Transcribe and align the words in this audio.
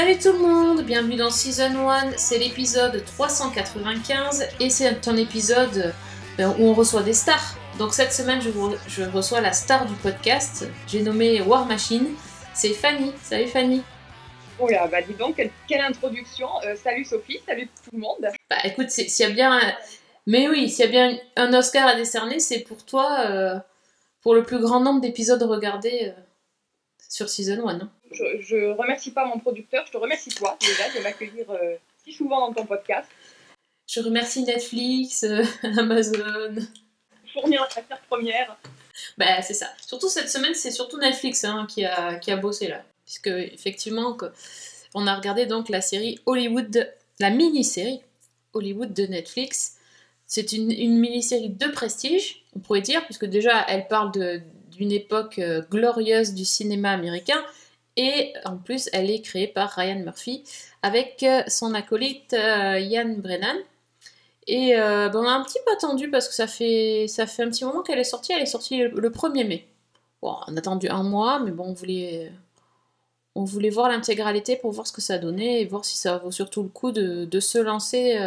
Salut 0.00 0.18
tout 0.18 0.32
le 0.32 0.38
monde, 0.38 0.82
bienvenue 0.82 1.16
dans 1.16 1.28
Season 1.30 1.86
1, 1.90 2.12
c'est 2.16 2.38
l'épisode 2.38 3.04
395 3.04 4.48
et 4.58 4.70
c'est 4.70 5.06
un 5.06 5.16
épisode 5.18 5.92
euh, 6.38 6.46
où 6.58 6.68
on 6.68 6.72
reçoit 6.72 7.02
des 7.02 7.12
stars. 7.12 7.54
Donc 7.78 7.92
cette 7.92 8.10
semaine 8.14 8.40
je, 8.40 8.48
vous- 8.48 8.74
je 8.88 9.02
reçois 9.02 9.42
la 9.42 9.52
star 9.52 9.84
du 9.84 9.92
podcast, 9.96 10.66
j'ai 10.86 11.02
nommé 11.02 11.42
War 11.42 11.66
Machine, 11.66 12.14
c'est 12.54 12.70
Fanny. 12.72 13.12
Salut 13.22 13.48
Fanny. 13.48 13.82
Oh 14.58 14.68
là, 14.70 14.86
bah 14.86 15.02
dis 15.02 15.12
donc, 15.12 15.36
quelle, 15.36 15.50
quelle 15.68 15.82
introduction. 15.82 16.48
Euh, 16.64 16.76
salut 16.82 17.04
Sophie, 17.04 17.38
salut 17.46 17.66
tout 17.84 17.90
le 17.92 17.98
monde. 17.98 18.26
Bah 18.48 18.56
écoute, 18.64 18.88
s'il 18.88 19.06
y 19.06 19.24
a 19.24 19.30
bien... 19.30 19.52
un- 19.52 19.74
Mais 20.26 20.48
oui, 20.48 20.70
s'il 20.70 20.86
y 20.86 20.88
a 20.88 20.90
bien 20.90 21.18
un 21.36 21.52
Oscar 21.52 21.86
à 21.86 21.94
décerner, 21.94 22.38
c'est 22.40 22.60
pour 22.60 22.86
toi, 22.86 23.18
euh, 23.26 23.58
pour 24.22 24.34
le 24.34 24.44
plus 24.44 24.60
grand 24.60 24.80
nombre 24.80 25.02
d'épisodes 25.02 25.42
regardés 25.42 26.14
euh, 26.16 26.20
sur 27.06 27.28
Season 27.28 27.68
1. 27.68 27.74
hein. 27.80 27.90
Je, 28.12 28.40
je 28.40 28.72
remercie 28.72 29.12
pas 29.12 29.24
mon 29.26 29.38
producteur, 29.38 29.84
je 29.86 29.92
te 29.92 29.96
remercie 29.96 30.30
toi 30.30 30.56
déjà 30.60 30.88
de 30.98 31.02
m'accueillir 31.02 31.50
euh, 31.50 31.76
si 32.04 32.12
souvent 32.12 32.48
dans 32.48 32.52
ton 32.54 32.66
podcast. 32.66 33.08
Je 33.88 34.00
remercie 34.00 34.42
Netflix, 34.42 35.24
euh, 35.24 35.42
Amazon... 35.78 36.54
Fournir 37.32 37.60
la 37.60 37.82
matière 37.82 38.00
première. 38.08 38.56
Bah, 39.16 39.40
c'est 39.42 39.54
ça. 39.54 39.66
Surtout 39.86 40.08
cette 40.08 40.28
semaine, 40.28 40.54
c'est 40.54 40.72
surtout 40.72 40.98
Netflix 40.98 41.44
hein, 41.44 41.66
qui, 41.70 41.84
a, 41.84 42.16
qui 42.16 42.32
a 42.32 42.36
bossé 42.36 42.66
là. 42.66 42.82
Puisque, 43.04 43.28
effectivement, 43.28 44.16
on 44.94 45.06
a 45.06 45.14
regardé 45.14 45.46
donc 45.46 45.68
la 45.68 45.80
série 45.80 46.18
Hollywood, 46.26 46.92
la 47.20 47.30
mini-série 47.30 48.00
Hollywood 48.52 48.92
de 48.92 49.06
Netflix. 49.06 49.76
C'est 50.26 50.52
une, 50.52 50.72
une 50.72 50.98
mini-série 50.98 51.50
de 51.50 51.66
prestige, 51.68 52.42
on 52.56 52.58
pourrait 52.60 52.80
dire, 52.80 53.04
puisque 53.04 53.26
déjà, 53.26 53.64
elle 53.68 53.86
parle 53.86 54.10
de- 54.12 54.40
d'une 54.72 54.90
époque 54.92 55.38
euh, 55.38 55.62
glorieuse 55.70 56.34
du 56.34 56.44
cinéma 56.44 56.90
américain. 56.90 57.44
Et 57.96 58.32
en 58.44 58.56
plus, 58.56 58.88
elle 58.92 59.10
est 59.10 59.20
créée 59.20 59.48
par 59.48 59.70
Ryan 59.70 59.98
Murphy 59.98 60.44
avec 60.82 61.22
euh, 61.22 61.42
son 61.48 61.74
acolyte 61.74 62.32
euh, 62.32 62.78
Ian 62.78 63.14
Brennan. 63.18 63.56
Et 64.46 64.76
euh, 64.76 65.08
ben, 65.08 65.20
on 65.20 65.28
a 65.28 65.32
un 65.32 65.44
petit 65.44 65.58
peu 65.64 65.72
attendu 65.72 66.10
parce 66.10 66.28
que 66.28 66.34
ça 66.34 66.46
fait, 66.46 67.06
ça 67.08 67.26
fait 67.26 67.42
un 67.42 67.50
petit 67.50 67.64
moment 67.64 67.82
qu'elle 67.82 67.98
est 67.98 68.04
sortie. 68.04 68.32
Elle 68.32 68.42
est 68.42 68.46
sortie 68.46 68.78
le, 68.78 68.88
le 68.88 69.10
1er 69.10 69.46
mai. 69.46 69.68
On 70.22 70.30
a 70.32 70.58
attendu 70.58 70.88
un 70.88 71.02
mois, 71.02 71.38
mais 71.40 71.50
bon, 71.50 71.64
on 73.34 73.44
voulait, 73.44 73.70
voir 73.70 73.88
l'intégralité 73.88 74.56
pour 74.56 74.72
voir 74.72 74.86
ce 74.86 74.92
que 74.92 75.00
ça 75.00 75.18
donnait 75.18 75.62
et 75.62 75.64
voir 75.64 75.84
si 75.84 75.96
ça 75.96 76.18
vaut 76.18 76.30
surtout 76.30 76.62
le 76.62 76.68
coup 76.68 76.92
de, 76.92 77.40
se, 77.40 77.58
lancer, 77.58 78.18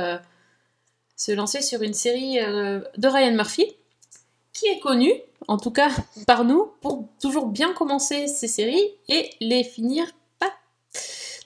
se 1.16 1.32
lancer 1.32 1.62
sur 1.62 1.84
une 1.84 1.94
série 1.94 2.40
de 2.40 3.08
Ryan 3.08 3.34
Murphy, 3.34 3.76
est 4.68 4.80
connu, 4.80 5.12
en 5.48 5.58
tout 5.58 5.72
cas 5.72 5.90
par 6.28 6.44
nous, 6.46 6.72
pour 6.82 7.08
toujours 7.22 7.48
bien 7.48 7.74
commencer 7.74 8.28
ses 8.28 8.48
séries 8.48 8.92
et 9.10 9.30
les 9.40 9.64
finir 9.64 10.06
pas 10.40 10.54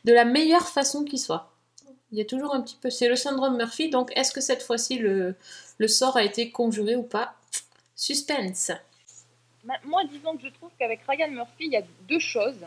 de 0.05 0.13
la 0.13 0.25
meilleure 0.25 0.67
façon 0.67 1.03
qui 1.03 1.17
soit. 1.17 1.51
Il 2.11 2.17
y 2.17 2.21
a 2.21 2.25
toujours 2.25 2.55
un 2.55 2.61
petit 2.61 2.77
peu. 2.79 2.89
C'est 2.89 3.09
le 3.09 3.15
syndrome 3.17 3.57
Murphy, 3.57 3.89
donc 3.89 4.11
est-ce 4.15 4.31
que 4.31 4.39
cette 4.41 4.63
fois-ci 4.63 4.97
le, 4.97 5.35
sort 5.87 6.15
a 6.15 6.23
été 6.23 6.51
conjuré 6.51 6.95
ou 6.95 7.03
pas? 7.03 7.35
Suspense. 7.95 8.71
Ma- 9.65 9.79
Moi, 9.83 10.03
disons 10.05 10.37
que 10.37 10.43
je 10.43 10.49
trouve 10.53 10.69
qu'avec 10.79 11.01
Ryan 11.07 11.31
Murphy, 11.31 11.65
il 11.65 11.71
y 11.73 11.77
a 11.77 11.83
deux 12.07 12.19
choses. 12.19 12.65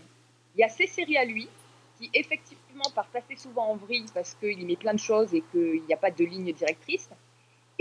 Il 0.54 0.60
y 0.60 0.64
a 0.64 0.68
ses 0.68 0.86
séries 0.86 1.16
à 1.16 1.24
lui, 1.24 1.48
qui 1.98 2.10
effectivement 2.12 2.84
partent 2.94 3.14
assez 3.16 3.36
souvent 3.36 3.68
en 3.70 3.76
vrille 3.76 4.04
parce 4.12 4.34
qu'il 4.34 4.60
y 4.60 4.64
met 4.64 4.76
plein 4.76 4.92
de 4.94 4.98
choses 4.98 5.32
et 5.32 5.42
qu'il 5.52 5.82
n'y 5.86 5.94
a 5.94 5.96
pas 5.96 6.10
de 6.10 6.24
ligne 6.24 6.52
directrice. 6.52 7.08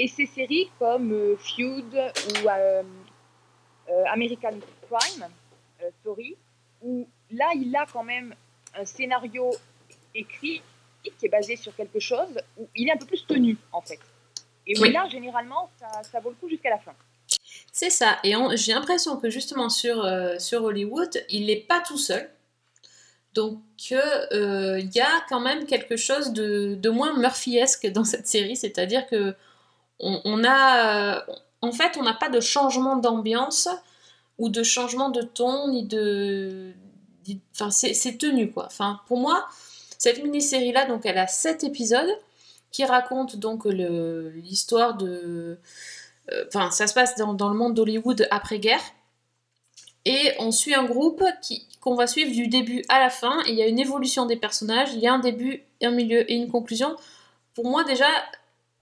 Et 0.02 0.08
ses 0.08 0.26
séries 0.38 0.70
comme 0.80 1.12
euh, 1.12 1.36
Feud 1.38 1.94
ou 1.94 2.48
euh, 2.48 2.84
euh, 3.90 4.04
American 4.16 4.56
Crime 4.88 5.26
Story, 6.02 6.36
où 6.82 7.08
là, 7.32 7.50
il 7.56 7.76
a 7.76 7.86
quand 7.92 8.04
même 8.16 8.34
un 8.82 8.86
scénario 8.86 9.46
écrit 10.16 10.62
qui 11.04 11.26
est 11.26 11.30
basé 11.30 11.56
sur 11.56 11.76
quelque 11.76 12.00
chose 12.00 12.34
où 12.58 12.68
il 12.76 12.88
est 12.88 12.94
un 12.94 12.98
peu 12.98 13.06
plus 13.06 13.26
tenu, 13.26 13.58
en 13.72 13.82
fait. 13.82 14.00
Et 14.68 14.78
où 14.78 14.82
Oui. 14.84 14.92
là, 14.94 15.08
généralement, 15.10 15.70
ça, 15.80 15.88
ça 16.12 16.20
vaut 16.22 16.30
le 16.30 16.36
coup 16.36 16.50
jusqu'à 16.50 16.70
la 16.70 16.78
fin. 16.80 16.94
C'est 17.72 17.90
ça. 17.90 18.20
Et 18.24 18.36
on- 18.36 18.56
j'ai 18.56 18.74
l'impression 18.74 19.18
que 19.18 19.30
justement 19.30 19.70
sur, 19.70 20.04
euh, 20.06 20.38
sur 20.40 20.64
Hollywood, 20.64 21.12
il 21.30 21.48
n'est 21.48 21.62
pas 21.72 21.82
tout 21.82 21.98
seul. 21.98 22.30
Donc 23.34 23.60
euh, 23.92 24.80
il 24.80 24.92
y 24.94 25.02
a 25.02 25.14
quand 25.30 25.40
même 25.40 25.66
quelque 25.66 25.96
chose 25.98 26.34
de, 26.34 26.76
de 26.76 26.90
moins 26.90 27.18
Murphyesque 27.18 27.88
dans 27.88 28.04
cette 28.04 28.28
série. 28.28 28.56
C'est-à-dire 28.56 29.06
que 29.08 29.36
on, 30.00 30.44
a. 30.44 31.18
euh, 31.18 31.34
en 31.62 31.72
fait, 31.72 31.98
on 31.98 32.04
n'a 32.04 32.14
pas 32.14 32.30
de 32.30 32.40
changement 32.40 32.96
d'ambiance 32.96 33.68
ou 34.38 34.50
de 34.50 34.64
changement 34.64 35.10
de 35.10 35.22
ton, 35.22 35.70
ni 35.70 35.84
de. 35.84 36.74
Enfin, 37.54 37.70
c'est 37.70 38.18
tenu 38.18 38.52
quoi. 38.52 38.66
Enfin, 38.66 39.02
pour 39.08 39.18
moi, 39.18 39.46
cette 39.98 40.24
mini-série-là, 40.24 40.86
donc 40.86 41.06
elle 41.06 41.18
a 41.18 41.28
sept 41.28 41.64
épisodes 41.64 42.10
qui 42.72 42.86
racontent 42.86 43.38
donc 43.38 43.66
l'histoire 43.66 44.96
de 44.96 45.60
euh, 46.32 46.46
enfin 46.48 46.72
ça 46.72 46.88
se 46.88 46.94
passe 46.94 47.16
dans, 47.16 47.50
le 47.50 47.56
monde 47.56 47.74
d'Hollywood 47.74 48.28
après-guerre. 48.32 48.82
Et 50.06 50.34
on 50.40 50.52
suit 50.52 50.74
un 50.74 50.86
groupe 50.86 51.24
qu'on 51.82 51.96
va 51.96 52.08
suivre 52.08 52.32
du 52.32 52.48
début 52.48 52.84
à 52.90 53.00
la 53.00 53.10
fin. 53.10 53.44
Il 53.48 53.56
y 53.56 53.62
a 53.62 53.68
une 53.68 53.80
évolution 53.80 54.26
des 54.26 54.38
personnages, 54.38 54.94
il 54.94 55.00
y 55.00 55.08
a 55.08 55.14
un 55.14 55.20
début, 55.20 55.64
un 55.82 55.92
milieu 55.92 56.30
et 56.32 56.36
une 56.36 56.50
conclusion. 56.50 56.96
Pour 57.54 57.66
moi 57.66 57.84
déjà, 57.84 58.08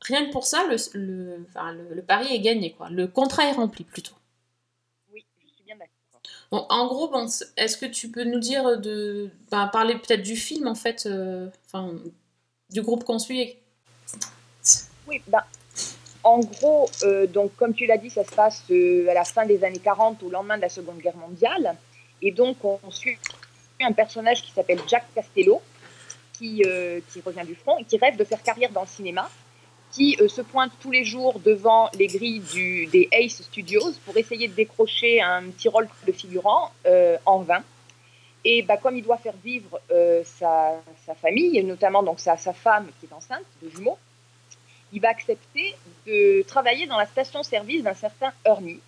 rien 0.02 0.26
que 0.26 0.32
pour 0.32 0.46
ça, 0.46 0.64
le, 0.68 0.76
le, 0.94 1.46
enfin, 1.50 1.72
le- 1.74 1.94
le 1.94 2.02
pari 2.02 2.34
est 2.34 2.40
gagné. 2.40 2.72
Quoi. 2.74 2.90
Le 2.90 3.08
contrat 3.08 3.46
est 3.48 3.52
rempli 3.54 3.84
plutôt. 3.84 4.16
Oui, 5.14 5.26
je 5.44 5.48
suis 5.54 5.64
bien 5.64 5.76
d'accord. 5.76 6.22
Bon, 6.52 6.66
en 6.70 6.88
gros, 6.88 7.08
bon, 7.10 7.28
c- 7.28 7.46
est-ce 7.58 7.78
que 7.78 7.86
tu 7.86 8.10
peux 8.10 8.24
nous 8.24 8.40
dire 8.40 8.80
de 8.80 9.30
ben, 9.52 9.68
parler 9.68 9.96
peut-être 9.96 10.22
du 10.22 10.36
film 10.36 10.68
en 10.68 10.76
fait, 10.76 11.06
euh, 11.06 11.50
enfin 11.66 11.94
du 12.70 12.82
groupe 12.82 13.04
qu'on 13.04 13.20
suit 13.20 13.56
Oui, 15.08 15.22
bah, 15.28 15.46
en 16.24 16.40
gros, 16.40 16.90
euh, 17.04 17.26
donc, 17.28 17.56
comme 17.56 17.74
tu 17.74 17.86
l'as 17.86 17.98
dit, 17.98 18.10
ça 18.10 18.24
se 18.26 18.32
passe 18.32 18.64
euh, 18.72 19.08
à 19.10 19.14
la 19.14 19.24
fin 19.24 19.46
des 19.46 19.64
années 19.64 19.80
40, 19.80 20.22
au 20.24 20.30
lendemain 20.30 20.58
de 20.58 20.62
la 20.64 20.70
Seconde 20.70 20.98
Guerre 21.00 21.16
mondiale. 21.18 21.76
Et 22.22 22.32
donc, 22.32 22.58
on 22.64 22.80
suit 22.92 23.18
un 23.80 23.92
personnage 23.94 24.42
qui 24.42 24.52
s'appelle 24.52 24.80
Jack 24.88 25.06
Castello, 25.14 25.62
qui, 26.34 26.62
qui 27.12 27.22
revient 27.22 27.46
du 27.46 27.56
front 27.56 27.78
et 27.78 27.84
qui 27.86 27.98
rêve 27.98 28.18
de 28.18 28.24
faire 28.24 28.42
carrière 28.44 28.72
dans 28.72 28.82
le 28.82 28.88
cinéma, 28.88 29.30
qui 29.98 30.16
euh, 30.22 30.28
se 30.28 30.42
pointe 30.42 30.72
tous 30.80 30.92
les 30.92 31.04
jours 31.04 31.40
devant 31.40 31.90
les 31.98 32.06
grilles 32.06 32.44
du, 32.54 32.86
des 32.86 33.10
Ace 33.12 33.42
Studios 33.42 33.94
pour 34.06 34.16
essayer 34.16 34.48
de 34.48 34.54
décrocher 34.54 35.22
un 35.22 35.50
petit 35.50 35.70
rôle 35.70 35.90
de 36.06 36.12
figurant 36.12 36.72
euh, 36.86 37.18
en 37.26 37.40
vain. 37.40 37.64
Et 38.46 38.62
bah, 38.62 38.78
comme 38.78 38.96
il 38.96 39.04
doit 39.04 39.18
faire 39.18 39.34
vivre 39.44 39.80
euh, 39.92 40.22
sa, 40.24 40.76
sa 41.06 41.16
famille, 41.16 41.58
et 41.58 41.64
notamment 41.64 42.04
donc, 42.04 42.20
sa, 42.20 42.38
sa 42.38 42.54
femme 42.54 42.88
qui 43.00 43.08
est 43.08 43.14
enceinte 43.14 43.44
de 43.64 43.70
jumeaux, 43.72 43.98
il 44.94 45.02
va 45.02 45.10
accepter 45.10 45.76
de 46.06 46.44
travailler 46.44 46.86
dans 46.86 46.98
la 46.98 47.08
station-service 47.08 47.82
d'un 47.82 47.96
certain 47.96 48.32
Ernie. 48.46 48.80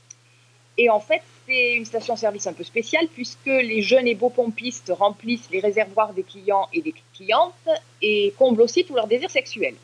Et 0.78 0.92
en 0.92 1.00
fait, 1.00 1.24
c'est 1.48 1.74
une 1.74 1.86
station-service 1.86 2.46
un 2.46 2.54
peu 2.54 2.64
spéciale 2.64 3.08
puisque 3.08 3.48
les 3.48 3.82
jeunes 3.82 4.08
et 4.08 4.16
beaux 4.16 4.30
pompistes 4.30 4.94
remplissent 4.96 5.50
les 5.50 5.60
réservoirs 5.60 6.14
des 6.14 6.24
clients 6.24 6.70
et 6.72 6.82
des 6.82 6.94
clientes 7.16 7.68
et 8.02 8.32
comblent 8.38 8.62
aussi 8.62 8.86
tous 8.86 8.94
leurs 8.94 9.08
désirs 9.08 9.32
sexuels. 9.32 9.76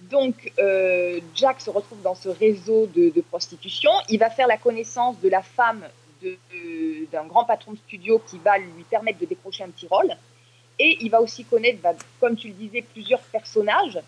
Donc, 0.00 0.52
euh, 0.58 1.20
Jack 1.34 1.60
se 1.60 1.70
retrouve 1.70 2.00
dans 2.02 2.14
ce 2.14 2.28
réseau 2.28 2.86
de, 2.86 3.20
prostitution. 3.22 3.90
Il 4.08 4.18
va 4.18 4.30
faire 4.30 4.46
la 4.46 4.56
connaissance 4.56 5.20
de 5.20 5.28
la 5.28 5.42
femme 5.42 5.82
de- 6.22 6.38
d'un 7.12 7.24
grand 7.24 7.44
patron 7.44 7.72
de 7.72 7.78
studio 7.78 8.22
qui 8.26 8.38
va 8.38 8.58
lui 8.58 8.84
permettre 8.88 9.18
de 9.18 9.26
décrocher 9.26 9.64
un 9.64 9.68
petit 9.68 9.86
rôle. 9.86 10.16
Et 10.78 10.98
il 11.00 11.10
va 11.10 11.20
aussi 11.20 11.44
connaître, 11.44 11.80
bah, 11.80 11.94
comme 12.20 12.36
tu 12.36 12.48
le 12.48 12.54
disais, 12.54 12.82
plusieurs 12.82 13.20
personnages 13.20 14.00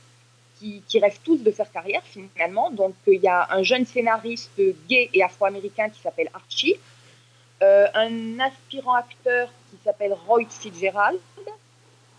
qui, 0.58 1.00
rêvent 1.00 1.18
tous 1.24 1.38
de 1.38 1.50
faire 1.50 1.70
carrière 1.72 2.02
finalement. 2.04 2.70
Donc 2.70 2.94
euh, 3.08 3.14
il 3.14 3.22
y 3.22 3.28
a 3.28 3.48
un 3.50 3.62
jeune 3.62 3.86
scénariste 3.86 4.60
gay 4.88 5.08
et 5.14 5.22
afro-américain 5.22 5.88
qui 5.88 6.00
s'appelle 6.00 6.28
Archie, 6.34 6.76
euh, 7.62 7.86
un 7.94 8.40
aspirant 8.40 8.94
acteur 8.94 9.48
qui 9.70 9.78
s'appelle 9.84 10.14
Roy 10.26 10.44
Fitzgerald, 10.48 11.18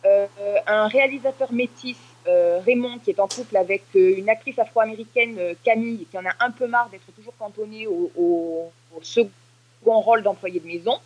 euh, 0.05 0.27
un 0.65 0.87
réalisateur 0.87 1.51
métis 1.53 1.97
euh, 1.97 2.10
Raymond 2.25 2.99
qui 2.99 3.11
est 3.11 3.19
en 3.19 3.27
couple 3.27 3.57
avec 3.57 3.83
euh, 3.95 4.17
une 4.17 4.29
actrice 4.29 4.59
afro-américaine 4.59 5.37
euh, 5.39 5.53
Camille 5.63 6.05
qui 6.09 6.17
en 6.17 6.25
a 6.25 6.33
un 6.39 6.51
peu 6.51 6.67
marre 6.67 6.89
d'être 6.89 7.11
toujours 7.15 7.35
cantonnée 7.37 7.87
au, 7.87 8.71
second 9.01 9.31
rôle 9.83 10.23
d'employé 10.23 10.59
de 10.59 10.67
maison. 10.67 10.99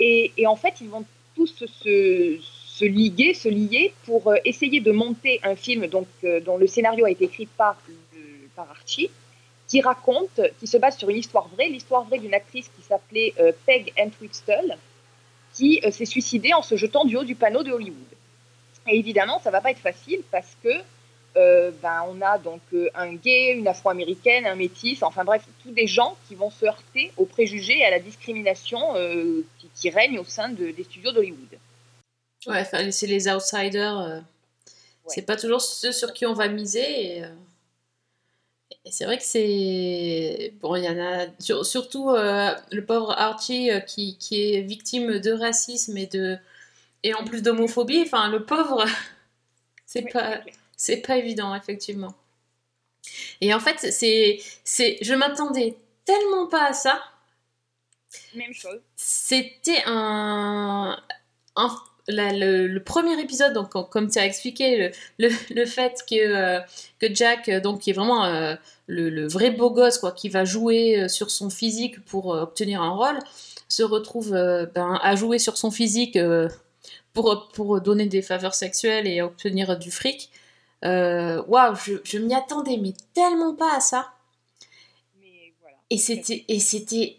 Et, 0.00 0.32
en 0.46 0.56
fait, 0.56 0.80
ils 0.80 0.88
vont 0.88 1.04
tous 1.36 1.64
se, 1.66 2.84
liguer, 2.84 3.34
se 3.34 3.48
lier 3.48 3.92
pour 4.06 4.28
euh, 4.28 4.36
essayer 4.44 4.80
de 4.80 4.92
monter 4.92 5.40
un 5.42 5.54
film 5.56 5.86
donc, 5.86 6.06
euh, 6.24 6.40
dont 6.40 6.56
le 6.56 6.66
scénario 6.66 7.04
a 7.04 7.10
été 7.10 7.24
écrit 7.24 7.46
par, 7.46 7.76
par 8.56 8.70
Archie, 8.70 9.10
qui 9.70 9.80
raconte, 9.80 10.40
qui 10.58 10.66
se 10.66 10.76
base 10.76 10.98
sur 10.98 11.08
une 11.10 11.18
histoire 11.18 11.46
vraie, 11.48 11.68
l'histoire 11.68 12.04
vraie 12.04 12.18
d'une 12.18 12.34
actrice 12.34 12.68
qui 12.76 12.82
s'appelait 12.82 13.32
euh, 13.38 13.52
Peg 13.66 13.92
Entwistle, 13.96 14.76
qui 15.54 15.80
euh, 15.84 15.92
s'est 15.92 16.06
suicidée 16.06 16.52
en 16.52 16.62
se 16.62 16.74
jetant 16.74 17.04
du 17.04 17.16
haut 17.16 17.22
du 17.22 17.36
panneau 17.36 17.62
de 17.62 17.70
Hollywood. 17.70 17.96
Et 18.88 18.98
évidemment, 18.98 19.40
ça 19.40 19.50
va 19.50 19.60
pas 19.60 19.70
être 19.70 19.78
facile 19.78 20.20
parce 20.30 20.56
que 20.62 20.68
euh, 21.36 21.70
ben, 21.80 22.04
on 22.08 22.20
a 22.22 22.38
donc 22.38 22.60
euh, 22.72 22.88
un 22.94 23.14
gay, 23.14 23.52
une 23.52 23.68
afro-américaine, 23.68 24.46
un 24.46 24.56
métis, 24.56 25.02
enfin 25.02 25.22
bref, 25.22 25.44
tous 25.62 25.70
des 25.70 25.86
gens 25.86 26.16
qui 26.26 26.34
vont 26.34 26.50
se 26.50 26.64
heurter 26.64 27.12
aux 27.16 27.24
préjugés 27.26 27.78
et 27.78 27.84
à 27.84 27.90
la 27.90 28.00
discrimination 28.00 28.96
euh, 28.96 29.42
qui, 29.58 29.68
qui 29.74 29.90
règnent 29.90 30.18
au 30.18 30.24
sein 30.24 30.48
de- 30.48 30.70
des 30.72 30.82
studios 30.84 31.12
d'Hollywood. 31.12 31.58
Ouais, 32.46 32.60
enfin, 32.60 32.90
c'est 32.90 33.06
les 33.06 33.28
outsiders. 33.28 33.98
euh, 34.00 34.16
Ouais. 35.04 35.14
C'est 35.14 35.22
pas 35.22 35.36
toujours 35.36 35.60
ceux 35.62 35.92
sur 35.92 36.12
qui 36.12 36.26
on 36.26 36.34
va 36.34 36.48
miser. 36.48 37.18
Et, 37.18 37.22
et 38.84 38.90
c'est 38.90 39.04
vrai 39.04 39.16
que 39.18 39.24
c'est. 39.24 40.52
Bon, 40.60 40.76
il 40.76 40.84
y 40.84 40.88
en 40.88 40.98
a. 40.98 41.26
sur- 41.38 41.64
surtout 41.64 42.10
le 42.10 42.80
pauvre 42.80 43.12
Archie 43.12 43.70
qui, 43.86 44.16
qui 44.18 44.52
est 44.54 44.60
victime 44.60 45.18
de 45.18 45.32
racisme 45.32 45.96
et 45.96 46.06
de. 46.06 46.38
Et 47.02 47.14
en 47.14 47.24
plus 47.24 47.42
d'homophobie. 47.42 48.02
Enfin, 48.02 48.28
le 48.30 48.44
pauvre. 48.44 48.84
c'est 49.86 50.04
Oui, 50.04 50.10
pas. 50.12 50.40
c'est 50.76 50.98
pas 50.98 51.16
évident, 51.16 51.54
effectivement. 51.54 52.14
Et 53.40 53.52
en 53.54 53.60
fait, 53.60 53.78
c'est. 53.92 54.38
c'est 54.64 54.98
Je 55.02 55.14
m'attendais 55.14 55.76
tellement 56.04 56.46
pas 56.46 56.66
à 56.68 56.72
ça. 56.72 57.00
Même 58.34 58.52
chose. 58.52 58.80
C'était 58.96 59.82
un, 59.86 60.96
un- 61.56 61.76
la- 62.08 62.32
le, 62.32 62.66
le 62.66 62.82
premier 62.82 63.20
épisode, 63.20 63.52
donc 63.52 63.70
com- 63.70 63.86
comme 63.88 64.10
tu 64.10 64.18
as 64.18 64.26
expliqué, 64.26 64.76
le, 65.18 65.28
le, 65.28 65.34
le 65.54 65.66
fait 65.66 66.02
que, 66.08 66.16
euh, 66.16 66.60
que 67.00 67.12
Jack, 67.14 67.48
euh, 67.48 67.60
donc 67.60 67.80
qui 67.82 67.90
est 67.90 67.92
vraiment 67.92 68.24
euh, 68.24 68.56
le, 68.88 69.10
le 69.10 69.28
vrai 69.28 69.50
beau 69.52 69.70
gosse, 69.70 69.98
quoi, 69.98 70.10
qui 70.12 70.28
va 70.28 70.44
jouer 70.44 71.02
euh, 71.02 71.08
sur 71.08 71.30
son 71.30 71.50
physique 71.50 72.04
pour 72.06 72.34
euh, 72.34 72.42
obtenir 72.42 72.82
un 72.82 72.90
rôle, 72.90 73.18
se 73.68 73.84
retrouve 73.84 74.30
ben, 74.32 74.98
à 75.02 75.14
jouer 75.14 75.38
sur 75.38 75.56
son 75.56 75.70
physique 75.70 76.18
pour, 77.12 77.48
pour 77.52 77.80
donner 77.80 78.06
des 78.06 78.22
faveurs 78.22 78.54
sexuelles 78.54 79.06
et 79.06 79.22
obtenir 79.22 79.78
du 79.78 79.90
fric. 79.90 80.30
Euh, 80.84 81.42
Waouh, 81.46 81.74
je, 81.74 81.94
je 82.04 82.18
m'y 82.18 82.34
attendais, 82.34 82.76
mais 82.76 82.94
tellement 83.14 83.54
pas 83.54 83.76
à 83.76 83.80
ça. 83.80 84.12
Mais 85.20 85.52
voilà. 85.60 85.76
Et 85.90 85.98
c'était, 85.98 86.44
et 86.48 86.60
c'était, 86.60 87.16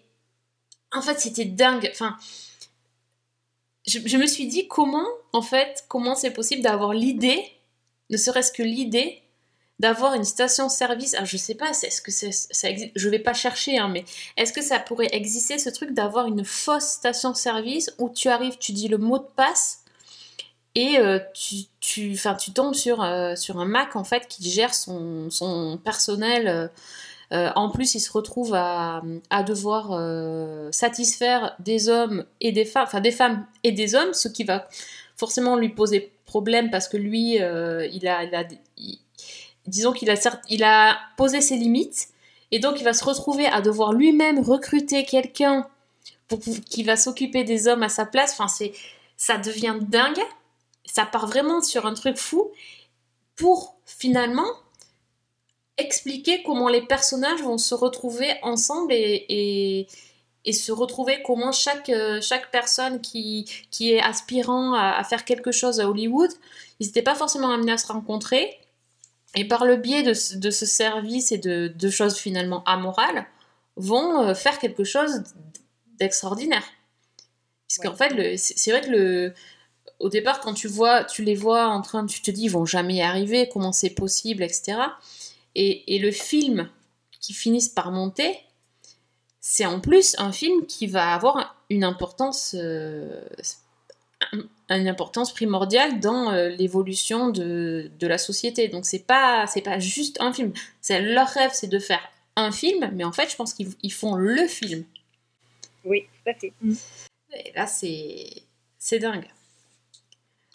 en 0.92 1.02
fait, 1.02 1.20
c'était 1.20 1.46
dingue. 1.46 1.90
Enfin, 1.92 2.18
je, 3.86 4.00
je 4.06 4.18
me 4.18 4.28
suis 4.28 4.48
dit 4.48 4.68
comment, 4.68 5.08
en 5.34 5.42
fait, 5.42 5.86
comment 5.88 6.16
c'est 6.16 6.32
possible 6.32 6.62
d'avoir 6.62 6.94
l'idée, 6.94 7.44
ne 8.10 8.18
serait-ce 8.18 8.52
que 8.52 8.64
l'idée, 8.64 9.22
d'avoir 9.82 10.14
une 10.14 10.24
station-service. 10.24 11.16
Alors, 11.16 11.26
je 11.26 11.38
sais 11.38 11.56
pas, 11.56 11.72
est-ce 11.72 12.02
que 12.02 12.12
ça 12.12 12.70
existe 12.70 12.92
Je 12.96 13.10
vais 13.10 13.20
pas 13.20 13.34
chercher, 13.34 13.80
hein, 13.80 13.90
mais 13.90 14.06
est-ce 14.38 14.54
que 14.54 14.62
ça 14.62 14.80
pourrait 14.80 15.10
exister 15.12 15.58
ce 15.58 15.70
truc 15.70 15.92
d'avoir 15.94 16.28
une 16.28 16.46
fausse 16.46 16.86
station-service 16.86 17.92
où 17.98 18.10
tu 18.10 18.30
arrives, 18.30 18.58
tu 18.60 18.74
dis 18.74 18.88
le 18.88 19.00
mot 19.00 19.18
de 19.18 19.28
passe 19.36 19.81
et 20.76 20.98
euh, 20.98 21.20
tu, 21.34 21.56
tu, 21.80 22.16
tombes 22.54 22.76
sur, 22.76 23.04
euh, 23.04 23.36
sur 23.36 23.60
un 23.60 23.66
Mac 23.66 23.96
en 23.96 24.04
fait 24.04 24.28
qui 24.28 24.50
gère 24.50 24.74
son, 24.74 25.30
son 25.30 25.78
personnel. 25.78 26.72
euh, 27.34 27.50
en 27.56 27.70
plus, 27.70 27.96
il 27.96 28.00
se 28.00 28.12
retrouve 28.12 28.54
à, 28.54 29.02
à 29.30 29.44
devoir 29.44 29.92
satisfaire 30.74 31.56
des 31.60 31.90
hommes 31.90 32.26
et 32.40 32.52
des 32.52 32.66
femmes, 32.66 32.84
enfin 32.84 33.02
des 33.02 33.12
femmes 33.12 33.46
et 33.64 33.72
des 33.72 33.96
hommes, 33.96 34.14
ce 34.14 34.28
qui 34.28 34.44
va 34.44 34.68
forcément 35.18 35.56
lui 35.58 35.70
poser 35.70 36.12
problème 36.26 36.72
parce 36.72 36.88
que 36.88 36.98
lui, 36.98 37.36
il 37.36 38.08
a, 38.08 38.44
disons 39.68 39.92
qu'il 39.92 40.10
a, 40.10 40.16
il 40.50 40.64
a 40.64 40.98
posé 41.18 41.42
ses 41.42 41.58
limites 41.58 42.08
et 42.52 42.60
donc 42.60 42.80
il 42.80 42.84
va 42.84 42.94
se 42.94 43.04
retrouver 43.04 43.46
à 43.46 43.62
devoir 43.62 43.94
lui-même 43.94 44.40
recruter 44.40 45.06
quelqu'un 45.06 45.68
qui 46.70 46.84
va 46.84 46.96
s'occuper 46.96 47.44
des 47.44 47.68
hommes 47.68 47.84
à 47.84 47.90
sa 47.90 48.06
place. 48.06 48.32
Enfin, 48.34 48.48
c'est, 48.48 48.72
ça 49.18 49.38
devient 49.38 49.76
dingue. 49.82 50.22
Ça 50.86 51.06
part 51.06 51.28
vraiment 51.28 51.62
sur 51.62 51.86
un 51.86 51.94
truc 51.94 52.18
fou 52.18 52.51
pour 53.36 53.75
finalement 53.86 54.48
expliquer 55.78 56.44
comment 56.44 56.68
les 56.69 56.81
personnages 56.86 57.42
vont 57.42 57.57
se 57.57 57.74
retrouver 57.74 58.33
ensemble 58.44 58.94
et, 58.94 59.25
et, 59.30 59.88
et 60.45 60.54
se 60.54 60.72
retrouver 60.72 61.24
comment 61.25 61.51
chaque, 61.51 61.89
euh, 61.89 62.22
chaque 62.22 62.51
personne 62.51 63.01
qui, 63.01 63.50
qui 63.72 63.94
est 63.94 64.01
aspirant 64.01 64.74
à, 64.74 64.92
à 64.92 65.04
faire 65.04 65.25
quelque 65.25 65.51
chose 65.51 65.80
à 65.80 65.89
Hollywood, 65.89 66.30
ils 66.80 66.88
n'étaient 66.88 67.01
pas 67.01 67.16
forcément 67.16 67.51
amenés 67.51 67.72
à 67.72 67.77
se 67.77 67.88
rencontrer. 67.88 68.60
Et 69.34 69.48
par 69.48 69.63
le 69.66 69.77
biais 69.77 70.04
de, 70.04 70.13
ce- 70.13 70.36
de 70.36 70.51
ce 70.51 70.66
service 70.66 71.31
et 71.31 71.38
de, 71.38 71.69
de 71.74 71.89
choses 71.89 72.18
finalement 72.18 72.63
amorales, 72.66 73.25
vont 73.77 74.22
euh, 74.27 74.34
faire 74.34 74.60
quelque 74.60 74.84
chose 74.84 75.24
d'extraordinaire. 75.98 76.66
Parce 77.69 77.77
qu'en 77.77 77.95
fait, 77.95 78.36
c'est 78.38 78.72
vrai 78.72 78.81
que 78.81 78.89
le, 78.89 79.34
au 80.01 80.09
départ, 80.09 80.39
quand 80.42 80.53
tu 80.53 80.68
vois, 80.68 81.03
tu 81.03 81.24
les 81.24 81.36
vois 81.36 81.68
en 81.68 81.81
train, 81.81 82.06
tu 82.06 82.21
te 82.21 82.31
dis, 82.31 82.44
ils 82.44 82.51
vont 82.51 82.65
jamais 82.65 82.95
y 82.95 83.01
arriver, 83.01 83.50
comment 83.51 83.71
c'est 83.71 83.92
possible, 83.92 84.44
etc. 84.44 84.77
Et, 85.56 85.95
et 85.95 86.00
le 86.00 86.12
film 86.12 86.69
qui 87.19 87.33
finissent 87.33 87.69
par 87.69 87.92
monter, 87.92 88.38
c'est 89.39 89.65
en 89.65 89.80
plus 89.80 90.15
un 90.19 90.31
film 90.31 90.65
qui 90.65 90.88
va 90.88 91.13
avoir 91.13 91.56
une 91.69 91.83
importance, 91.83 92.56
euh, 92.57 93.24
une 94.69 94.88
importance 94.88 95.33
primordiale 95.33 96.00
dans 96.00 96.31
euh, 96.31 96.50
l'évolution 96.50 97.30
de, 97.30 97.92
de 98.00 98.07
la 98.07 98.18
société. 98.18 98.68
Donc 98.68 98.86
c'est 98.86 99.06
pas, 99.06 99.48
c'est 99.48 99.62
pas 99.62 99.80
juste 99.80 100.19
un 100.21 100.31
film. 100.33 100.53
C'est 100.81 101.01
leur 101.01 101.27
rêve, 101.27 101.51
c'est 101.53 101.68
de 101.68 101.80
faire 101.80 102.01
un 102.36 102.51
film, 102.51 102.92
mais 102.94 103.03
en 103.03 103.12
fait, 103.12 103.30
je 103.30 103.36
pense 103.36 103.53
qu'ils 103.53 103.71
ils 103.81 103.94
font 103.94 104.15
le 104.15 104.48
film. 104.48 104.83
Oui, 105.86 106.03
tout 106.03 106.30
à 106.30 106.33
fait. 106.33 106.53
Et 107.33 107.51
là, 107.56 107.65
c'est, 107.68 108.44
c'est 108.77 109.00
dingue. 109.00 109.25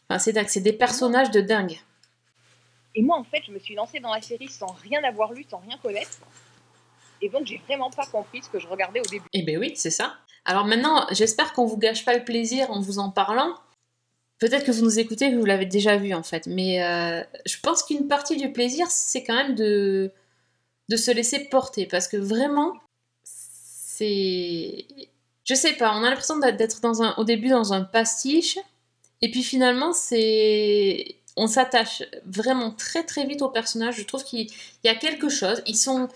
Enfin, 0.09 0.19
c'est 0.19 0.33
dingue. 0.33 0.49
C'est 0.49 0.61
des 0.61 0.73
personnages 0.73 1.31
de 1.31 1.41
dingue. 1.41 1.79
Et 2.95 3.03
moi, 3.03 3.19
en 3.19 3.25
fait, 3.25 3.43
je 3.47 3.53
me 3.53 3.59
suis 3.59 3.75
lancée 3.75 4.01
dans 4.01 4.15
la 4.15 4.23
série 4.23 4.49
sans 4.49 4.73
rien 4.83 5.03
avoir 5.05 5.33
lu, 5.33 5.45
sans 5.51 5.59
rien 5.59 5.77
connaître. 5.79 6.19
Et 7.21 7.29
donc, 7.29 7.47
j'ai 7.47 7.59
vraiment 7.67 7.91
pas 7.91 8.07
compris 8.07 8.43
ce 8.43 8.49
que 8.49 8.59
je 8.59 8.67
regardais 8.67 9.01
au 9.01 9.11
début. 9.11 9.27
Eh 9.33 9.43
ben 9.43 9.59
oui, 9.59 9.73
c'est 9.75 9.91
ça. 9.91 10.17
Alors 10.45 10.65
maintenant, 10.65 11.07
j'espère 11.11 11.53
qu'on 11.53 11.67
vous 11.67 11.77
gâche 11.77 12.05
pas 12.05 12.17
le 12.17 12.25
plaisir 12.25 12.71
en 12.71 12.81
vous 12.81 12.99
en 12.99 13.11
parlant. 13.11 13.55
Peut-être 14.39 14.65
que 14.65 14.71
vous 14.71 14.83
nous 14.83 14.99
écoutez, 14.99 15.35
vous 15.35 15.45
l'avez 15.45 15.67
déjà 15.67 15.97
vu 15.97 16.13
en 16.13 16.23
fait, 16.23 16.47
mais 16.47 16.85
euh, 16.85 17.25
je 17.47 17.59
pense 17.61 17.83
qu'une 17.83 18.07
partie 18.07 18.37
du 18.37 18.53
plaisir, 18.53 18.87
c'est 18.91 19.25
quand 19.25 19.35
même 19.35 19.55
de, 19.55 20.13
de 20.89 20.97
se 20.97 21.11
laisser 21.11 21.49
porter, 21.49 21.87
parce 21.87 22.07
que 22.07 22.17
vraiment, 22.19 22.75
c'est... 23.25 24.87
Je 25.45 25.55
sais 25.55 25.73
pas, 25.73 25.97
on 25.97 26.05
a 26.05 26.11
l'impression 26.11 26.39
d'être 26.39 26.81
dans 26.81 27.03
un, 27.03 27.15
au 27.17 27.25
début 27.25 27.49
dans 27.49 27.73
un 27.73 27.83
pastiche, 27.83 28.59
et 29.23 29.31
puis 29.31 29.43
finalement, 29.43 29.93
c'est... 29.93 31.17
On 31.39 31.49
s'attache 31.49 32.03
vraiment 32.25 32.71
très 32.71 33.05
très 33.05 33.27
vite 33.27 33.43
aux 33.43 33.51
personnages. 33.51 33.97
Je 33.97 34.05
trouve 34.05 34.25
qu'il 34.25 34.49
y 34.85 34.89
a 34.89 34.95
quelque 34.95 35.29
chose. 35.29 35.63
Ils 35.67 35.77
sont... 35.77 36.09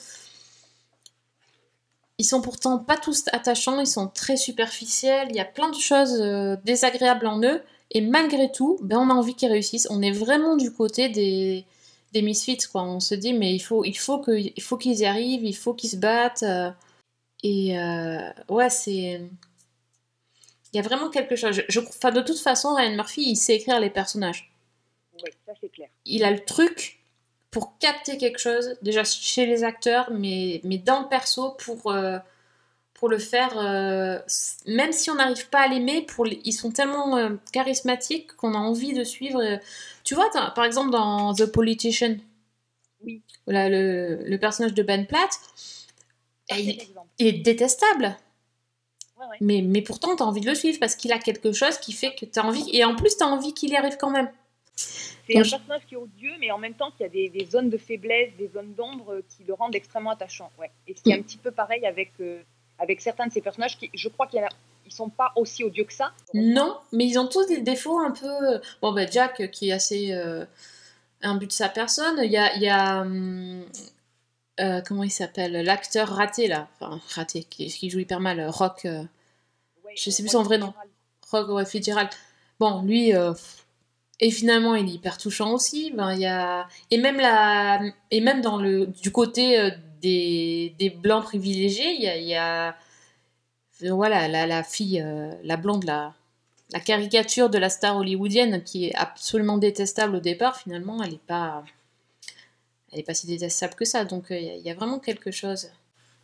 Ils 2.19 2.25
sont 2.25 2.42
pourtant 2.42 2.78
pas 2.78 2.99
tous 2.99 3.25
attachants, 3.33 3.80
ils 3.80 3.87
sont 3.87 4.07
très 4.07 4.37
superficiels, 4.37 5.28
il 5.30 5.37
y 5.37 5.40
a 5.40 5.47
plein 5.47 5.71
de 5.71 5.78
choses 5.78 6.21
euh, 6.21 6.54
désagréables 6.66 7.26
en 7.26 7.42
eux, 7.42 7.62
et 7.92 8.02
malgré 8.02 8.52
tout, 8.52 8.78
ben, 8.83 8.99
on 8.99 9.09
a 9.09 9.14
envie 9.14 9.35
qu'ils 9.35 9.50
réussissent. 9.50 9.88
On 9.90 10.02
est 10.02 10.12
vraiment 10.12 10.57
du 10.57 10.71
côté 10.71 11.09
des, 11.09 11.64
des 12.12 12.21
misfits, 12.21 12.59
quoi. 12.71 12.83
On 12.83 13.00
se 13.00 13.14
dit, 13.14 13.33
mais 13.33 13.54
il 13.54 13.61
faut, 13.61 13.85
il 13.85 13.97
faut, 13.99 14.19
que, 14.19 14.33
il 14.33 14.52
qu'ils 14.78 14.99
y 14.99 15.07
arrivent, 15.07 15.45
il 15.45 15.57
faut 15.57 15.73
qu'ils 15.73 15.90
se 15.90 15.97
battent. 15.97 16.42
euh, 16.42 16.71
et 17.42 17.78
euh, 17.78 18.30
ouais, 18.50 18.71
c'est. 18.71 19.23
Il 20.72 20.76
y 20.76 20.80
a 20.80 20.82
vraiment 20.82 21.10
quelque 21.10 21.36
chose. 21.36 21.54
Je, 21.56 21.62
je- 21.68 21.80
enfin, 21.80 22.10
de 22.12 22.20
toute 22.20 22.38
façon, 22.38 22.74
Ryan 22.74 22.94
Murphy, 22.94 23.22
il 23.22 23.36
sait 23.36 23.56
écrire 23.56 23.80
les 23.80 23.90
personnages. 23.90 24.52
Oui, 25.14 25.30
ça 25.46 25.52
c'est 25.60 25.68
clair. 25.70 25.88
Il 26.04 26.24
a 26.24 26.30
le 26.30 26.40
truc 26.44 27.00
pour 27.50 27.76
capter 27.78 28.16
quelque 28.16 28.38
chose, 28.38 28.76
déjà 28.82 29.02
chez 29.04 29.46
les 29.46 29.64
acteurs, 29.64 30.10
mais, 30.12 30.60
mais 30.64 30.78
dans 30.78 31.00
le 31.02 31.08
perso, 31.08 31.56
pour, 31.64 31.90
euh, 31.90 32.18
pour 32.94 33.08
le 33.08 33.18
faire, 33.18 33.58
euh, 33.58 34.20
même 34.66 34.92
si 34.92 35.10
on 35.10 35.16
n'arrive 35.16 35.48
pas 35.48 35.60
à 35.62 35.68
l'aimer, 35.68 36.02
pour 36.02 36.24
les- 36.24 36.40
ils 36.44 36.52
sont 36.52 36.70
tellement 36.70 37.16
euh, 37.16 37.30
charismatiques 37.52 38.32
qu'on 38.36 38.54
a 38.54 38.58
envie 38.58 38.92
de 38.92 39.02
suivre. 39.04 39.42
Tu 40.04 40.14
vois, 40.14 40.30
par 40.54 40.64
exemple, 40.64 40.90
dans 40.90 41.34
The 41.34 41.46
Politician, 41.46 42.16
Oui. 43.04 43.22
le, 43.48 44.22
le 44.24 44.38
personnage 44.38 44.74
de 44.74 44.82
Ben 44.84 45.06
Platt, 45.06 45.30
il 46.50 46.78
est 47.18 47.32
détestable. 47.32 48.16
Ouais. 49.20 49.36
Mais, 49.40 49.62
mais 49.62 49.82
pourtant, 49.82 50.16
tu 50.16 50.22
as 50.22 50.26
envie 50.26 50.40
de 50.40 50.46
le 50.46 50.54
suivre 50.54 50.78
parce 50.80 50.96
qu'il 50.96 51.12
a 51.12 51.18
quelque 51.18 51.52
chose 51.52 51.78
qui 51.78 51.92
fait 51.92 52.14
que 52.14 52.24
tu 52.24 52.38
as 52.38 52.44
envie. 52.44 52.64
Et 52.72 52.84
en 52.84 52.94
plus, 52.96 53.16
tu 53.16 53.22
as 53.22 53.26
envie 53.26 53.54
qu'il 53.54 53.70
y 53.70 53.76
arrive 53.76 53.96
quand 53.98 54.10
même. 54.10 54.30
C'est 54.76 55.36
un 55.38 55.42
personnage 55.42 55.86
qui 55.86 55.94
est 55.94 55.98
odieux, 55.98 56.32
mais 56.40 56.50
en 56.50 56.58
même 56.58 56.74
temps 56.74 56.90
qui 56.96 57.04
a 57.04 57.08
des, 57.08 57.28
des 57.28 57.46
zones 57.46 57.70
de 57.70 57.76
faiblesse, 57.76 58.30
des 58.38 58.48
zones 58.48 58.74
d'ombre 58.74 59.12
euh, 59.12 59.24
qui 59.28 59.44
le 59.44 59.54
rendent 59.54 59.74
extrêmement 59.74 60.10
attachant. 60.10 60.50
Ouais. 60.58 60.70
Et 60.88 60.94
c'est 60.96 61.12
un 61.12 61.22
petit 61.22 61.36
peu 61.36 61.50
pareil 61.50 61.86
avec, 61.86 62.12
euh, 62.20 62.42
avec 62.78 63.00
certains 63.00 63.26
de 63.26 63.32
ces 63.32 63.40
personnages 63.40 63.78
qui, 63.78 63.90
je 63.94 64.08
crois 64.08 64.26
qu'ils 64.26 64.40
ne 64.40 64.90
sont 64.90 65.10
pas 65.10 65.32
aussi 65.36 65.62
odieux 65.62 65.84
que 65.84 65.92
ça. 65.92 66.12
Non, 66.34 66.78
mais 66.92 67.06
ils 67.06 67.18
ont 67.18 67.28
tous 67.28 67.46
des 67.46 67.60
défauts 67.60 68.00
un 68.00 68.10
peu. 68.10 68.60
Bon, 68.82 68.92
bah, 68.92 69.06
Jack 69.06 69.40
euh, 69.40 69.46
qui 69.46 69.68
est 69.68 69.72
assez 69.72 70.12
euh, 70.12 70.44
imbu 71.22 71.46
de 71.46 71.52
sa 71.52 71.68
personne. 71.68 72.18
Il 72.24 72.30
y 72.30 72.38
a. 72.38 72.54
il 72.56 72.62
y 72.62 72.68
a, 72.68 73.02
hum, 73.02 73.64
euh, 74.61 74.81
comment 74.87 75.02
il 75.05 75.11
s'appelle 75.11 75.52
L'acteur 75.52 76.09
raté, 76.09 76.49
là. 76.49 76.69
Enfin, 76.81 77.00
raté, 77.14 77.45
qui, 77.45 77.67
qui 77.69 77.90
joue 77.90 77.99
hyper 78.00 78.21
mal. 78.21 78.40
euh, 78.40 78.50
Rock. 78.50 78.85
euh, 78.85 79.02
Ouais, 79.85 79.93
Je 79.97 80.11
sais 80.11 80.23
plus 80.23 80.31
son 80.31 80.43
vrai 80.43 80.59
nom. 80.59 80.73
Rock 81.31 81.49
ouais, 81.49 81.64
Fitzgerald. 81.64 82.11
Bon, 82.59 82.83
lui, 82.83 83.14
euh, 83.14 83.33
Et 84.21 84.31
finalement, 84.31 84.75
il 84.75 84.88
est 84.88 84.93
hyper 84.95 85.17
touchant 85.19 85.52
aussi. 85.52 85.93
Ben, 85.93 86.14
y 86.14 86.26
a... 86.26 86.69
et, 86.90 86.99
même 86.99 87.17
la... 87.19 87.81
et 88.11 88.21
même 88.21 88.40
dans 88.43 88.59
le... 88.59 88.87
du 88.87 89.11
côté 89.12 89.71
des... 90.02 90.75
des 90.79 90.90
blancs 90.90 91.25
privilégiés, 91.25 91.93
il 91.95 92.02
y 92.02 92.09
a, 92.09 92.17
y 92.19 92.35
a... 92.35 92.76
Voilà, 93.90 94.29
la, 94.29 94.47
la 94.47 94.62
fille, 94.62 95.02
la 95.43 95.57
blonde, 95.57 95.85
la... 95.85 96.12
la 96.73 96.81
caricature 96.81 97.49
de 97.49 97.57
la 97.59 97.71
star 97.71 97.97
hollywoodienne 97.97 98.62
qui 98.62 98.87
est 98.87 98.95
absolument 98.95 99.57
détestable 99.57 100.17
au 100.17 100.21
départ, 100.21 100.59
finalement, 100.59 101.02
elle 101.02 101.12
n'est 101.12 101.19
pas... 101.26 101.64
Elle 102.92 103.00
est 103.00 103.04
pas 103.04 103.14
si 103.14 103.26
détestable 103.26 103.75
que 103.75 103.85
ça. 103.85 104.04
Donc, 104.04 104.30
euh, 104.30 104.38
il 104.38 104.47
y 104.47 104.50
a- 104.50 104.56
il 104.56 104.62
y 104.62 104.70
a 104.70 104.75
vraiment 104.75 104.99
quelque 104.99 105.30
chose. 105.30 105.70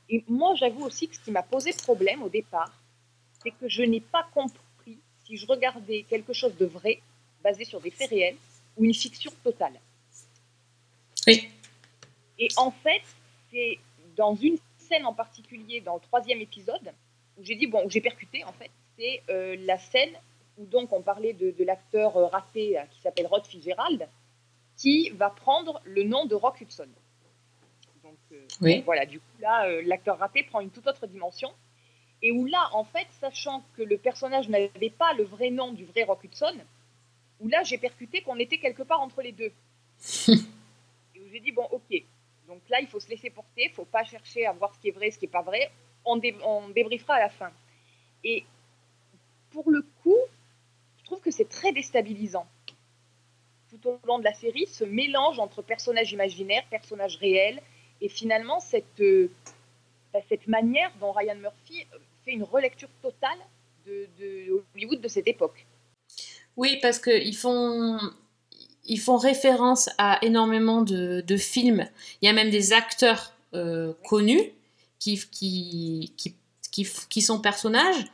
Et 0.08 0.24
moi, 0.28 0.54
j'avoue 0.54 0.84
aussi 0.84 1.08
que 1.08 1.16
ce 1.16 1.20
qui 1.20 1.30
m'a 1.30 1.42
posé 1.42 1.72
problème 1.72 2.22
au 2.22 2.28
départ, 2.28 2.72
c'est 3.42 3.50
que 3.50 3.68
je 3.68 3.82
n'ai 3.82 4.00
pas 4.00 4.26
compris 4.34 4.98
si 5.24 5.36
je 5.36 5.46
regardais 5.46 6.04
quelque 6.08 6.32
chose 6.32 6.56
de 6.56 6.66
vrai, 6.66 7.00
basé 7.42 7.64
sur 7.64 7.80
des 7.80 7.90
faits 7.90 8.10
réels, 8.10 8.36
ou 8.76 8.84
une 8.84 8.94
fiction 8.94 9.32
totale. 9.42 9.74
Oui. 11.26 11.48
Et 12.38 12.48
en 12.56 12.70
fait, 12.70 13.02
c'est 13.50 13.78
dans 14.16 14.34
une 14.36 14.58
scène 14.78 15.06
en 15.06 15.14
particulier, 15.14 15.80
dans 15.80 15.94
le 15.94 16.00
troisième 16.00 16.40
épisode, 16.40 16.92
où 17.36 17.44
j'ai 17.44 17.54
dit, 17.56 17.66
bon, 17.66 17.84
où 17.84 17.90
j'ai 17.90 18.00
percuté, 18.00 18.44
en 18.44 18.52
fait, 18.52 18.70
c'est 18.98 19.22
euh, 19.30 19.56
la 19.60 19.78
scène 19.78 20.12
où 20.58 20.64
donc 20.64 20.92
on 20.92 21.02
parlait 21.02 21.32
de, 21.32 21.50
de 21.50 21.64
l'acteur 21.64 22.16
euh, 22.16 22.26
raté 22.26 22.78
qui 22.92 23.00
s'appelle 23.02 23.26
Rod 23.26 23.44
Fitzgerald, 23.46 24.08
qui 24.76 25.10
va 25.10 25.30
prendre 25.30 25.80
le 25.84 26.02
nom 26.04 26.26
de 26.26 26.34
Rock 26.34 26.60
Hudson. 26.60 26.88
Donc, 28.02 28.16
euh, 28.32 28.46
Oui. 28.60 28.82
voilà, 28.82 29.06
du 29.06 29.18
coup, 29.20 29.26
là, 29.40 29.66
euh, 29.68 29.82
l'acteur 29.84 30.18
raté 30.18 30.42
prend 30.44 30.60
une 30.60 30.70
toute 30.70 30.86
autre 30.86 31.06
dimension. 31.06 31.52
Et 32.22 32.30
où 32.32 32.46
là, 32.46 32.68
en 32.72 32.84
fait, 32.84 33.06
sachant 33.20 33.62
que 33.76 33.82
le 33.82 33.98
personnage 33.98 34.48
n'avait 34.48 34.90
pas 34.90 35.12
le 35.14 35.24
vrai 35.24 35.50
nom 35.50 35.72
du 35.72 35.84
vrai 35.84 36.04
Rock 36.04 36.24
Hudson, 36.24 36.54
où 37.40 37.48
là, 37.48 37.62
j'ai 37.62 37.78
percuté 37.78 38.22
qu'on 38.22 38.38
était 38.38 38.58
quelque 38.58 38.82
part 38.82 39.00
entre 39.00 39.22
les 39.22 39.32
deux. 39.32 39.52
et 40.28 41.20
où 41.20 41.28
j'ai 41.32 41.40
dit, 41.40 41.52
bon, 41.52 41.66
ok. 41.70 42.02
Donc 42.48 42.60
là, 42.68 42.80
il 42.80 42.86
faut 42.86 43.00
se 43.00 43.08
laisser 43.08 43.30
porter, 43.30 43.64
il 43.64 43.68
ne 43.70 43.74
faut 43.74 43.84
pas 43.84 44.04
chercher 44.04 44.46
à 44.46 44.52
voir 44.52 44.74
ce 44.74 44.78
qui 44.80 44.88
est 44.88 44.92
vrai, 44.92 45.10
ce 45.10 45.18
qui 45.18 45.24
n'est 45.26 45.30
pas 45.32 45.42
vrai. 45.42 45.70
On, 46.04 46.16
dé- 46.16 46.36
on 46.44 46.68
débriefera 46.68 47.14
à 47.14 47.20
la 47.20 47.28
fin. 47.28 47.50
Et 48.24 48.44
pour 49.50 49.70
le 49.70 49.82
coup, 50.02 50.16
je 50.98 51.04
trouve 51.04 51.20
que 51.20 51.30
c'est 51.30 51.48
très 51.48 51.72
déstabilisant. 51.72 52.46
Tout 53.82 53.88
au 53.88 53.98
long 54.06 54.18
de 54.18 54.24
la 54.24 54.34
série, 54.34 54.66
ce 54.66 54.84
mélange 54.84 55.38
entre 55.38 55.62
personnages 55.62 56.12
imaginaires, 56.12 56.64
personnages 56.70 57.16
réels, 57.16 57.60
et 58.00 58.08
finalement 58.08 58.60
cette, 58.60 59.00
euh, 59.00 59.30
bah, 60.12 60.20
cette 60.28 60.46
manière 60.46 60.90
dont 61.00 61.12
Ryan 61.12 61.36
Murphy 61.36 61.86
euh, 61.92 61.98
fait 62.24 62.32
une 62.32 62.44
relecture 62.44 62.88
totale 63.02 63.38
de, 63.86 64.08
de 64.18 64.64
Hollywood 64.74 65.00
de 65.00 65.08
cette 65.08 65.28
époque. 65.28 65.66
Oui, 66.56 66.78
parce 66.80 66.98
qu'ils 66.98 67.36
font, 67.36 67.98
ils 68.84 69.00
font 69.00 69.16
référence 69.16 69.90
à 69.98 70.18
énormément 70.22 70.82
de, 70.82 71.20
de 71.20 71.36
films. 71.36 71.88
Il 72.22 72.26
y 72.26 72.28
a 72.28 72.32
même 72.32 72.50
des 72.50 72.72
acteurs 72.72 73.34
euh, 73.54 73.92
connus 74.04 74.52
qui, 74.98 75.18
qui, 75.30 76.12
qui, 76.16 76.34
qui, 76.70 76.86
qui 77.08 77.22
sont 77.22 77.40
personnages. 77.40 78.04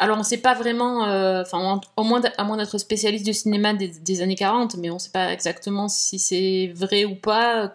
Alors, 0.00 0.16
on 0.16 0.20
ne 0.20 0.24
sait 0.24 0.38
pas 0.38 0.54
vraiment, 0.54 1.04
euh, 1.04 1.42
enfin, 1.42 1.58
en- 1.58 1.80
au 1.98 2.04
moins, 2.04 2.22
à 2.38 2.44
moins 2.44 2.56
d'être 2.56 2.78
spécialiste 2.78 3.26
du 3.26 3.34
cinéma 3.34 3.74
des, 3.74 4.22
années 4.22 4.34
40, 4.34 4.76
mais 4.76 4.88
on 4.88 4.94
ne 4.94 4.98
sait 4.98 5.10
pas 5.10 5.30
exactement 5.30 5.88
si 5.88 6.18
c'est 6.18 6.72
vrai 6.74 7.04
ou 7.04 7.16
pas, 7.16 7.74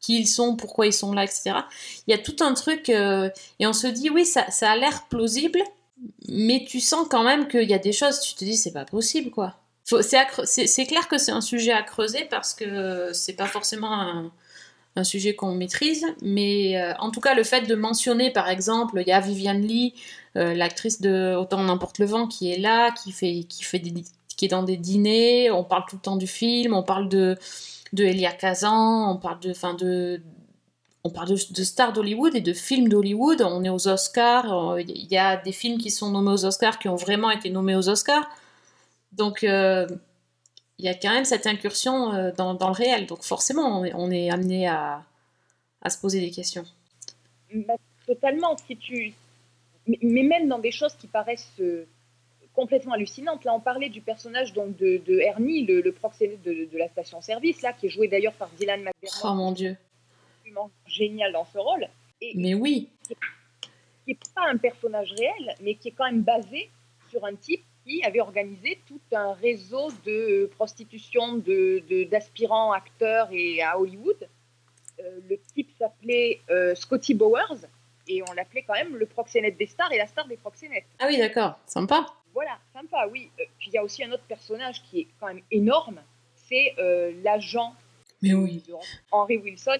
qui 0.00 0.18
ils 0.18 0.26
sont, 0.26 0.56
pourquoi 0.56 0.88
ils 0.88 0.92
sont 0.92 1.12
là, 1.12 1.22
etc. 1.22 1.52
Il 2.08 2.10
y 2.10 2.14
a 2.14 2.18
tout 2.18 2.34
un 2.40 2.54
truc, 2.54 2.90
euh, 2.90 3.30
et 3.60 3.68
on 3.68 3.72
se 3.72 3.86
dit, 3.86 4.10
oui, 4.10 4.26
ça, 4.26 4.44
a 4.60 4.76
l'air 4.76 5.06
plausible, 5.08 5.62
mais 6.28 6.64
tu 6.68 6.80
sens 6.80 7.06
quand 7.08 7.22
même 7.22 7.46
qu'il 7.46 7.70
y 7.70 7.74
a 7.74 7.78
des 7.78 7.92
choses, 7.92 8.18
tu 8.20 8.34
te 8.34 8.44
dis, 8.44 8.56
c'est 8.56 8.72
pas 8.72 8.84
possible, 8.84 9.30
quoi. 9.30 9.54
C'est 9.84 10.86
clair 10.86 11.06
que 11.06 11.18
c'est 11.18 11.32
un 11.32 11.40
sujet 11.40 11.72
à 11.72 11.82
creuser 11.84 12.24
parce 12.28 12.54
que 12.54 13.12
c'est 13.12 13.34
pas 13.34 13.46
forcément 13.46 14.32
un, 14.96 15.04
sujet 15.04 15.36
qu'on 15.36 15.54
maîtrise, 15.54 16.04
mais 16.22 16.76
euh, 16.76 16.92
en 16.98 17.10
tout 17.12 17.20
cas, 17.20 17.34
le 17.34 17.44
fait 17.44 17.62
de 17.62 17.74
mentionner, 17.76 18.32
par 18.32 18.48
exemple, 18.48 19.00
il 19.00 19.08
y 19.08 19.12
a 19.12 19.20
Viviane 19.20 19.62
Lee, 19.62 19.94
l'actrice 20.34 21.00
de 21.00 21.34
Autant 21.36 21.62
n'importe 21.62 21.98
le 21.98 22.06
vent, 22.06 22.26
qui 22.26 22.50
est 22.50 22.58
là, 22.58 22.90
qui 22.92 23.12
fait, 23.12 23.44
qui 23.48 23.62
fait 23.64 23.82
qui 24.36 24.46
est 24.46 24.48
dans 24.48 24.62
des 24.62 24.76
dîners, 24.76 25.50
on 25.50 25.64
parle 25.64 25.84
tout 25.88 25.96
le 25.96 26.02
temps 26.02 26.16
du 26.16 26.26
film, 26.26 26.74
on 26.74 26.82
parle 26.82 27.08
de, 27.08 27.36
de 27.92 28.04
Elia 28.04 28.32
Kazan, 28.32 29.10
on 29.12 29.16
parle 29.16 29.40
de, 29.40 29.50
enfin 29.50 29.74
de, 29.74 30.22
on 31.04 31.10
parle 31.10 31.28
de, 31.28 31.62
stars 31.64 31.92
d'Hollywood 31.92 32.34
et 32.34 32.40
de 32.40 32.52
films 32.52 32.88
d'Hollywood. 32.88 33.42
On 33.42 33.64
est 33.64 33.68
aux 33.68 33.88
Oscars. 33.88 34.70
euh, 34.70 34.80
Il 34.80 35.10
y 35.10 35.18
a 35.18 35.36
des 35.36 35.52
films 35.52 35.78
qui 35.78 35.90
sont 35.90 36.10
nommés 36.10 36.30
aux 36.30 36.44
Oscars 36.44 36.78
qui 36.78 36.88
ont 36.88 36.96
vraiment 36.96 37.30
été 37.30 37.50
nommés 37.50 37.74
aux 37.74 37.88
Oscars. 37.88 38.28
Donc, 39.12 39.44
euh, 39.44 39.86
il 40.78 40.86
y 40.86 40.88
a 40.88 40.94
quand 40.94 41.10
même 41.10 41.24
cette 41.24 41.46
incursion 41.46 42.12
euh, 42.12 42.30
dans, 42.36 42.54
dans 42.54 42.68
le 42.68 42.74
réel. 42.74 43.06
Donc, 43.06 43.22
forcément, 43.22 43.80
on 43.80 43.84
est, 43.84 43.92
on 43.94 44.10
est 44.10 44.30
amené 44.30 44.68
à, 44.68 45.02
à 45.82 45.90
se 45.90 45.98
poser 45.98 46.20
des 46.20 46.30
questions. 46.30 46.64
Bah, 47.52 47.74
totalement. 48.06 48.56
Si 48.66 48.76
tu... 48.76 49.12
mais, 49.86 49.98
mais 50.02 50.22
même 50.22 50.48
dans 50.48 50.58
des 50.58 50.70
choses 50.70 50.94
qui 50.94 51.06
paraissent 51.06 51.52
euh, 51.60 51.86
complètement 52.54 52.92
hallucinantes. 52.94 53.44
Là, 53.44 53.54
on 53.54 53.60
parlait 53.60 53.88
du 53.88 54.00
personnage 54.00 54.52
donc, 54.52 54.76
de, 54.76 54.98
de 55.06 55.18
Ernie, 55.20 55.64
le, 55.64 55.80
le 55.80 55.92
proxénète 55.92 56.42
de, 56.42 56.66
de 56.70 56.78
la 56.78 56.88
station-service, 56.88 57.62
là, 57.62 57.72
qui 57.72 57.86
est 57.86 57.90
joué 57.90 58.08
d'ailleurs 58.08 58.34
par 58.34 58.48
Dylan 58.50 58.80
McDermott, 58.82 59.20
Oh 59.24 59.34
mon 59.34 59.52
dieu. 59.52 59.76
absolument 60.38 60.70
génial 60.86 61.32
dans 61.32 61.46
ce 61.46 61.58
rôle. 61.58 61.88
Et 62.20 62.32
Mais 62.36 62.54
oui. 62.54 62.88
qui 63.08 63.14
n'est 64.08 64.18
pas 64.34 64.42
un 64.48 64.56
personnage 64.58 65.12
réel, 65.12 65.54
mais 65.62 65.74
qui 65.76 65.88
est 65.88 65.92
quand 65.92 66.04
même 66.04 66.22
basé 66.22 66.70
sur 67.10 67.24
un 67.24 67.34
type 67.34 67.62
qui 67.84 68.02
avait 68.04 68.20
organisé 68.20 68.78
tout 68.86 69.00
un 69.12 69.32
réseau 69.32 69.90
de 70.06 70.46
prostitution 70.56 71.34
de- 71.38 71.82
de- 71.90 72.04
d'aspirants 72.04 72.70
acteurs 72.72 73.28
et 73.32 73.60
à 73.62 73.78
Hollywood. 73.80 74.28
Euh, 75.00 75.18
le 75.28 75.36
type 75.54 75.70
s'appelait 75.78 76.40
euh, 76.50 76.74
Scotty 76.76 77.14
Bowers 77.14 77.66
et 78.08 78.22
on 78.28 78.32
l'appelait 78.32 78.62
quand 78.62 78.74
même 78.74 78.96
le 78.96 79.06
proxénète 79.06 79.56
des 79.56 79.66
stars 79.66 79.92
et 79.92 79.98
la 79.98 80.06
star 80.06 80.26
des 80.26 80.36
proxénètes. 80.36 80.86
Ah 80.98 81.06
oui, 81.08 81.18
d'accord. 81.18 81.58
Sympa. 81.66 82.06
Voilà, 82.34 82.58
sympa, 82.72 83.06
oui. 83.10 83.30
Euh, 83.40 83.44
puis 83.58 83.70
il 83.70 83.74
y 83.74 83.78
a 83.78 83.84
aussi 83.84 84.02
un 84.04 84.12
autre 84.12 84.24
personnage 84.24 84.82
qui 84.84 85.00
est 85.00 85.08
quand 85.20 85.26
même 85.26 85.42
énorme, 85.50 86.02
c'est 86.34 86.74
euh, 86.78 87.12
l'agent 87.22 87.74
Mais 88.22 88.34
oui. 88.34 88.62
de 88.66 88.74
Henry 89.10 89.38
Wilson 89.38 89.78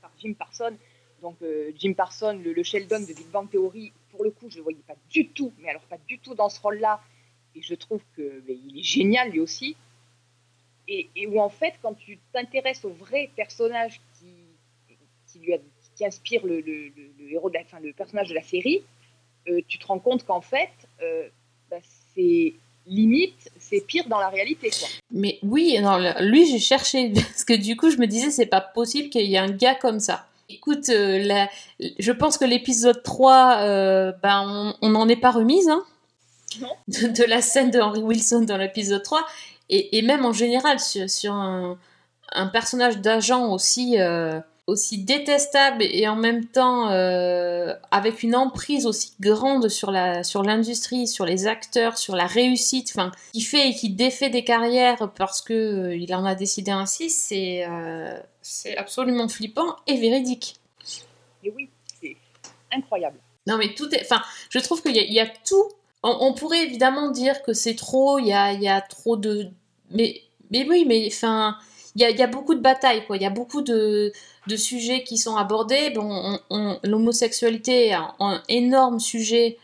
par 0.00 0.10
Jim 0.18 0.34
Parsons. 0.34 0.76
Donc 1.20 1.36
euh, 1.42 1.70
Jim 1.76 1.94
Parsons, 1.94 2.40
le, 2.42 2.52
le 2.52 2.62
Sheldon 2.62 3.00
de 3.00 3.06
Big 3.14 3.28
Bang 3.28 3.48
Theory, 3.48 3.92
pour 4.10 4.24
le 4.24 4.30
coup, 4.30 4.48
je 4.48 4.54
ne 4.54 4.58
le 4.58 4.62
voyais 4.64 4.82
pas 4.86 4.96
du 5.08 5.28
tout, 5.28 5.52
mais 5.58 5.70
alors 5.70 5.82
pas 5.82 5.98
du 6.08 6.18
tout 6.18 6.34
dans 6.34 6.48
ce 6.48 6.60
rôle-là. 6.60 7.00
Et 7.54 7.62
je 7.62 7.74
trouve 7.74 8.02
que 8.16 8.42
mais 8.46 8.54
il 8.66 8.78
est 8.78 8.82
génial 8.82 9.30
lui 9.30 9.40
aussi. 9.40 9.76
Et, 10.88 11.08
et 11.14 11.26
où 11.28 11.40
en 11.40 11.48
fait, 11.48 11.74
quand 11.80 11.94
tu 11.94 12.18
t'intéresses 12.32 12.84
au 12.84 12.90
vrai 12.90 13.30
personnage 13.36 14.00
qui, 14.18 14.34
qui 15.28 15.38
lui 15.38 15.54
a, 15.54 15.58
qui 16.02 16.06
inspire 16.06 16.44
le, 16.44 16.60
le- 16.60 16.88
le- 16.96 17.12
le 17.20 17.32
héros, 17.32 17.48
de 17.48 17.54
la, 17.54 17.60
enfin, 17.60 17.78
le 17.80 17.92
personnage 17.92 18.28
de 18.28 18.34
la 18.34 18.42
série, 18.42 18.82
euh, 19.48 19.60
tu 19.68 19.78
te 19.78 19.86
rends 19.86 19.98
compte 20.00 20.24
qu'en 20.24 20.40
fait, 20.40 20.70
euh, 21.02 21.28
bah, 21.70 21.76
c'est 22.14 22.54
limite, 22.86 23.50
c'est 23.60 23.80
pire 23.86 24.08
dans 24.08 24.18
la 24.18 24.28
réalité. 24.28 24.70
Quoi. 24.70 24.88
Mais 25.12 25.38
oui, 25.42 25.78
non, 25.80 25.98
lui, 26.20 26.46
j'ai 26.46 26.58
cherché. 26.58 27.10
Parce 27.14 27.44
que 27.44 27.54
du 27.54 27.76
coup, 27.76 27.90
je 27.90 27.98
me 27.98 28.06
disais, 28.06 28.30
c'est 28.30 28.46
pas 28.46 28.60
possible 28.60 29.08
qu'il 29.10 29.22
y 29.26 29.34
ait 29.34 29.38
un 29.38 29.50
gars 29.50 29.74
comme 29.76 30.00
ça. 30.00 30.26
Écoute, 30.48 30.88
euh, 30.88 31.18
la- 31.22 31.48
je 31.98 32.12
pense 32.12 32.36
que 32.38 32.44
l'épisode 32.44 33.02
3, 33.02 33.58
euh, 33.60 34.12
ben, 34.22 34.74
on 34.82 34.88
n'en 34.90 35.08
est 35.08 35.16
pas 35.16 35.30
remise, 35.30 35.68
hein, 35.68 35.84
de, 36.88 37.06
de 37.08 37.24
la 37.24 37.40
scène 37.40 37.70
de 37.70 37.78
Henry 37.80 38.02
Wilson 38.02 38.42
dans 38.42 38.56
l'épisode 38.58 39.02
3. 39.02 39.24
Et, 39.70 39.96
et 39.98 40.02
même 40.02 40.24
en 40.26 40.32
général, 40.32 40.78
sur, 40.80 41.08
sur 41.08 41.32
un, 41.32 41.78
un 42.32 42.46
personnage 42.48 42.98
d'agent 42.98 43.52
aussi, 43.52 43.96
aussi 44.68 44.98
détestable 45.04 45.82
et 45.82 46.06
en 46.06 46.14
même 46.14 46.44
temps 46.46 46.90
euh, 46.90 47.74
avec 47.90 48.22
une 48.22 48.36
emprise 48.36 48.86
aussi 48.86 49.12
grande 49.20 49.68
sur 49.68 49.90
la 49.90 50.22
sur 50.22 50.42
l'industrie, 50.42 51.08
sur 51.08 51.24
les 51.26 51.46
acteurs, 51.46 51.98
sur 51.98 52.14
la 52.14 52.26
réussite, 52.26 52.90
enfin, 52.94 53.10
qui 53.32 53.40
fait 53.40 53.68
et 53.70 53.74
qui 53.74 53.90
défait 53.90 54.30
des 54.30 54.44
carrières 54.44 55.10
parce 55.16 55.40
que 55.42 55.52
euh, 55.52 55.96
il 55.96 56.14
en 56.14 56.24
a 56.24 56.34
décidé 56.36 56.70
ainsi, 56.70 57.10
c'est 57.10 57.66
euh, 57.68 58.16
c'est 58.40 58.76
absolument 58.76 59.28
flippant 59.28 59.76
et 59.86 59.96
véridique. 59.96 60.56
Et 61.44 61.52
oui, 61.56 61.68
c'est 62.00 62.16
incroyable. 62.72 63.18
Non 63.48 63.56
mais 63.58 63.74
tout 63.74 63.92
est, 63.92 64.02
enfin, 64.02 64.22
je 64.50 64.60
trouve 64.60 64.80
qu'il 64.82 64.94
y, 64.94 65.00
a- 65.00 65.04
il 65.04 65.12
y 65.12 65.20
a 65.20 65.26
tout. 65.26 65.64
On, 66.04 66.16
on 66.20 66.34
pourrait 66.34 66.62
évidemment 66.64 67.10
dire 67.10 67.42
que 67.42 67.52
c'est 67.52 67.74
trop, 67.74 68.20
il 68.20 68.26
y 68.28 68.32
a, 68.32 68.52
il 68.52 68.62
y 68.62 68.68
a 68.68 68.80
trop 68.80 69.16
de, 69.16 69.48
mais 69.90 70.20
mais 70.52 70.64
oui, 70.68 70.84
mais 70.86 71.08
enfin, 71.10 71.56
il 71.94 72.00
y 72.02 72.22
a, 72.22 72.26
beaucoup 72.26 72.54
de 72.54 72.60
batailles 72.60 73.04
quoi. 73.06 73.16
Il 73.16 73.22
y 73.22 73.26
a 73.26 73.30
beaucoup 73.30 73.62
de 73.62 74.12
de 74.48 74.56
sujets 74.56 75.04
qui 75.04 75.18
sont 75.18 75.36
abordés. 75.36 75.90
Bon, 75.90 76.08
on- 76.10 76.40
on- 76.50 76.78
l'homosexualité 76.84 77.88
est 77.88 77.92
un, 77.92 78.42
énorme 78.48 78.98
sujet 79.00 79.58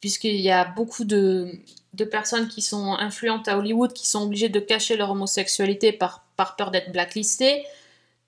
puisqu'il 0.00 0.40
y 0.40 0.50
a 0.50 0.64
beaucoup 0.64 1.04
de 1.04 1.48
de 1.94 2.04
personnes 2.04 2.48
qui 2.48 2.62
sont 2.62 2.94
influentes 2.94 3.48
à 3.48 3.58
Hollywood 3.58 3.92
qui 3.92 4.06
sont 4.08 4.22
obligées 4.22 4.48
de 4.48 4.60
cacher 4.60 4.96
leur 4.96 5.10
homosexualité 5.10 5.92
par 5.92 6.24
par 6.36 6.56
peur 6.56 6.70
d'être 6.70 6.92
blacklistées 6.92 7.64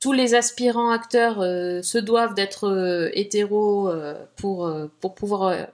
tous 0.03 0.13
les 0.13 0.35
aspirants 0.35 0.91
acteurs 0.91 1.41
euh, 1.41 1.81
se 1.81 1.97
doivent 1.97 2.35
d'être 2.35 2.67
euh, 2.69 3.11
hétéros 3.15 3.89
euh, 3.89 4.15
pour, 4.37 4.67
euh, 4.67 4.91
pour 5.01 5.15
pouvoir 5.15 5.69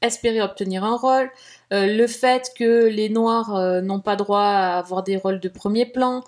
espérer 0.00 0.40
obtenir 0.40 0.82
un 0.82 0.96
rôle, 0.96 1.30
le 1.70 2.06
fait 2.06 2.52
que 2.56 2.86
les 2.86 3.08
Noirs 3.08 3.82
n'ont 3.82 4.00
pas 4.00 4.14
droit 4.14 4.40
à 4.42 4.78
avoir 4.78 5.02
des 5.02 5.16
rôles 5.16 5.40
de 5.40 5.48
premier 5.48 5.84
plan, 5.84 6.22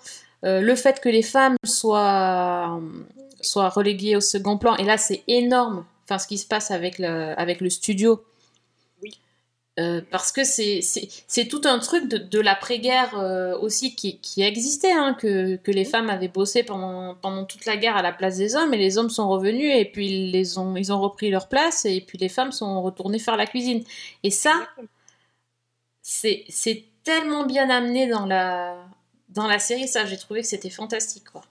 euh, 0.45 0.61
le 0.61 0.75
fait 0.75 0.99
que 1.01 1.09
les 1.09 1.23
femmes 1.23 1.55
soient, 1.65 2.79
soient 3.41 3.69
reléguées 3.69 4.15
au 4.15 4.21
second 4.21 4.57
plan, 4.57 4.75
et 4.77 4.83
là 4.83 4.97
c'est 4.97 5.23
énorme, 5.27 5.85
enfin 6.05 6.17
ce 6.17 6.27
qui 6.27 6.37
se 6.37 6.47
passe 6.47 6.71
avec 6.71 6.99
le, 6.99 7.39
avec 7.39 7.61
le 7.61 7.69
studio. 7.69 8.23
Oui. 9.01 9.19
Euh, 9.79 10.01
parce 10.11 10.31
que 10.31 10.43
c'est 10.43 11.47
tout 11.49 11.61
un 11.63 11.79
truc 11.79 12.09
de, 12.09 12.17
de 12.17 12.39
l'après-guerre 12.39 13.17
euh, 13.17 13.57
aussi 13.59 13.95
qui, 13.95 14.19
qui 14.19 14.41
existait, 14.41 14.91
hein, 14.91 15.15
que, 15.17 15.55
que 15.55 15.71
les 15.71 15.85
femmes 15.85 16.09
avaient 16.09 16.27
bossé 16.27 16.63
pendant, 16.63 17.15
pendant 17.15 17.45
toute 17.45 17.65
la 17.65 17.77
guerre 17.77 17.95
à 17.95 18.01
la 18.01 18.11
place 18.11 18.37
des 18.37 18.55
hommes, 18.55 18.73
et 18.73 18.77
les 18.77 18.97
hommes 18.97 19.09
sont 19.09 19.29
revenus, 19.29 19.73
et 19.73 19.85
puis 19.85 20.07
ils, 20.07 20.31
les 20.31 20.57
ont, 20.57 20.75
ils 20.75 20.91
ont 20.91 20.99
repris 20.99 21.29
leur 21.29 21.47
place, 21.47 21.85
et 21.85 22.01
puis 22.01 22.17
les 22.17 22.29
femmes 22.29 22.51
sont 22.51 22.81
retournées 22.81 23.19
faire 23.19 23.37
la 23.37 23.45
cuisine. 23.45 23.83
Et 24.23 24.31
ça, 24.31 24.53
c'est 26.01 26.83
tellement 27.03 27.45
bien 27.45 27.69
amené 27.69 28.07
dans 28.07 28.25
la, 28.25 28.75
dans 29.29 29.47
la 29.47 29.59
série, 29.59 29.87
ça 29.87 30.05
j'ai 30.05 30.17
trouvé 30.17 30.41
que 30.41 30.47
c'était 30.47 30.69
fantastique. 30.69 31.25
Quoi. 31.31 31.43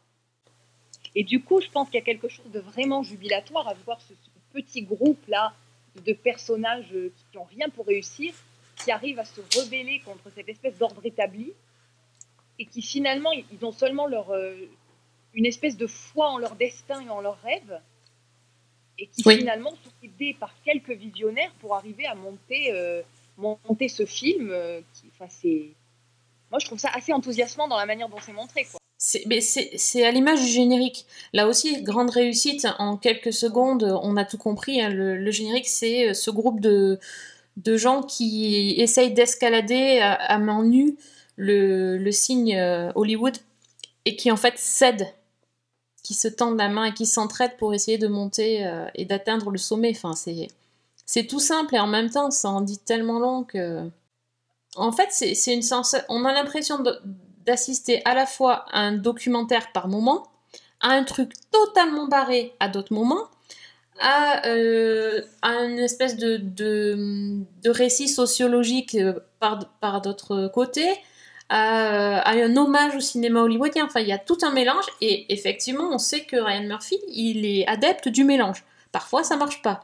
Et 1.14 1.24
du 1.24 1.42
coup, 1.42 1.60
je 1.60 1.68
pense 1.68 1.86
qu'il 1.88 1.96
y 1.98 2.02
a 2.02 2.04
quelque 2.04 2.28
chose 2.28 2.50
de 2.52 2.60
vraiment 2.60 3.02
jubilatoire 3.02 3.66
à 3.68 3.74
voir 3.86 4.00
ce, 4.00 4.14
ce 4.14 4.30
petit 4.52 4.82
groupe-là 4.82 5.54
de 6.04 6.12
personnages 6.12 6.92
euh, 6.92 7.12
qui 7.16 7.36
n'ont 7.36 7.44
rien 7.44 7.68
pour 7.70 7.86
réussir, 7.86 8.32
qui 8.84 8.90
arrivent 8.92 9.18
à 9.18 9.24
se 9.24 9.40
rebeller 9.58 10.00
contre 10.04 10.30
cette 10.34 10.48
espèce 10.48 10.76
d'ordre 10.78 11.04
établi, 11.04 11.52
et 12.58 12.66
qui 12.66 12.82
finalement, 12.82 13.32
ils 13.32 13.44
ils 13.52 13.64
ont 13.64 13.72
seulement 13.72 14.06
leur, 14.06 14.30
euh, 14.30 14.54
une 15.34 15.46
espèce 15.46 15.76
de 15.76 15.86
foi 15.86 16.30
en 16.30 16.38
leur 16.38 16.54
destin 16.56 17.00
et 17.04 17.10
en 17.10 17.20
leurs 17.20 17.40
rêves, 17.42 17.80
et 18.98 19.06
qui 19.06 19.22
Oui. 19.26 19.38
finalement 19.38 19.70
sont 19.70 19.92
aidés 20.02 20.34
par 20.38 20.52
quelques 20.64 20.90
visionnaires 20.90 21.52
pour 21.60 21.74
arriver 21.74 22.06
à 22.06 22.14
monter, 22.14 22.72
euh, 22.72 23.02
monter 23.36 23.88
ce 23.88 24.04
film. 24.06 24.50
euh, 24.50 24.80
qui, 24.94 25.06
enfin, 25.14 25.28
c'est... 25.28 25.68
Moi, 26.50 26.58
je 26.58 26.66
trouve 26.66 26.78
ça 26.78 26.90
assez 26.94 27.12
enthousiasmant 27.12 27.68
dans 27.68 27.76
la 27.76 27.86
manière 27.86 28.08
dont 28.08 28.18
c'est 28.24 28.32
montré. 28.32 28.66
C'est 28.98 30.04
à 30.04 30.10
l'image 30.10 30.40
du 30.40 30.46
générique. 30.46 31.06
Là 31.32 31.46
aussi, 31.46 31.82
grande 31.82 32.10
réussite. 32.10 32.66
En 32.78 32.96
quelques 32.96 33.32
secondes, 33.32 33.98
on 34.02 34.16
a 34.16 34.24
tout 34.24 34.38
compris. 34.38 34.80
hein. 34.80 34.88
Le, 34.88 35.30
générique, 35.30 35.68
c'est 35.68 36.08
euh, 36.10 36.14
ce 36.14 36.30
groupe 36.30 36.60
de, 36.60 36.98
gens 37.64 38.02
qui 38.02 38.74
essayent 38.78 39.12
d'escalader 39.12 40.00
à, 40.00 40.38
main 40.38 40.64
nue 40.64 40.96
le, 41.36 42.10
signe 42.10 42.56
euh, 42.56 42.90
Hollywood 42.94 43.36
et 44.04 44.16
qui 44.16 44.32
en 44.32 44.36
fait 44.36 44.58
cèdent, 44.58 45.06
qui 46.02 46.14
se 46.14 46.28
tendent 46.28 46.58
la 46.58 46.68
main 46.68 46.86
et 46.86 46.94
qui 46.94 47.06
s'entraident 47.06 47.56
pour 47.58 47.74
essayer 47.74 47.98
de 47.98 48.08
monter 48.08 48.66
euh, 48.66 48.86
et 48.94 49.04
d'atteindre 49.04 49.50
le 49.50 49.58
sommet. 49.58 49.92
Enfin, 49.94 50.14
c'est 51.06 51.26
tout 51.26 51.40
simple 51.40 51.76
et 51.76 51.78
en 51.78 51.86
même 51.86 52.10
temps, 52.10 52.30
ça 52.30 52.48
en 52.48 52.62
dit 52.62 52.78
tellement 52.78 53.20
long 53.20 53.44
que. 53.44 53.88
En 54.78 54.92
fait, 54.92 55.08
c'est 55.10 55.54
une. 55.54 55.62
On 56.08 56.24
a 56.24 56.32
l'impression 56.32 56.82
d'assister 57.44 58.00
à 58.04 58.14
la 58.14 58.26
fois 58.26 58.64
à 58.70 58.80
un 58.80 58.92
documentaire 58.92 59.72
par 59.72 59.88
moment, 59.88 60.28
à 60.80 60.90
un 60.90 61.04
truc 61.04 61.32
totalement 61.50 62.06
barré 62.06 62.54
à 62.60 62.68
d'autres 62.68 62.94
moments, 62.94 63.24
à, 63.98 64.46
euh, 64.46 65.22
une 65.42 65.80
espèce 65.80 66.16
de, 66.16 67.44
récit 67.66 68.08
sociologique 68.08 68.94
euh, 68.94 69.14
par, 69.40 69.68
par 69.80 70.00
d'autres 70.00 70.48
côtés, 70.54 70.92
à, 71.48 72.20
à 72.20 72.32
un 72.34 72.56
hommage 72.56 72.94
au 72.94 73.00
cinéma 73.00 73.40
hollywoodien. 73.42 73.86
Enfin, 73.86 74.00
il 74.00 74.08
y 74.08 74.12
a 74.12 74.18
tout 74.18 74.38
un 74.42 74.52
mélange 74.52 74.86
et 75.00 75.32
effectivement, 75.32 75.90
on 75.90 75.98
sait 75.98 76.20
que 76.20 76.36
Ryan 76.36 76.64
Murphy, 76.64 76.98
il 77.08 77.44
est 77.44 77.66
adepte 77.66 78.08
du 78.08 78.22
mélange. 78.22 78.64
Parfois, 78.92 79.24
ça 79.24 79.36
marche 79.36 79.60
pas. 79.60 79.80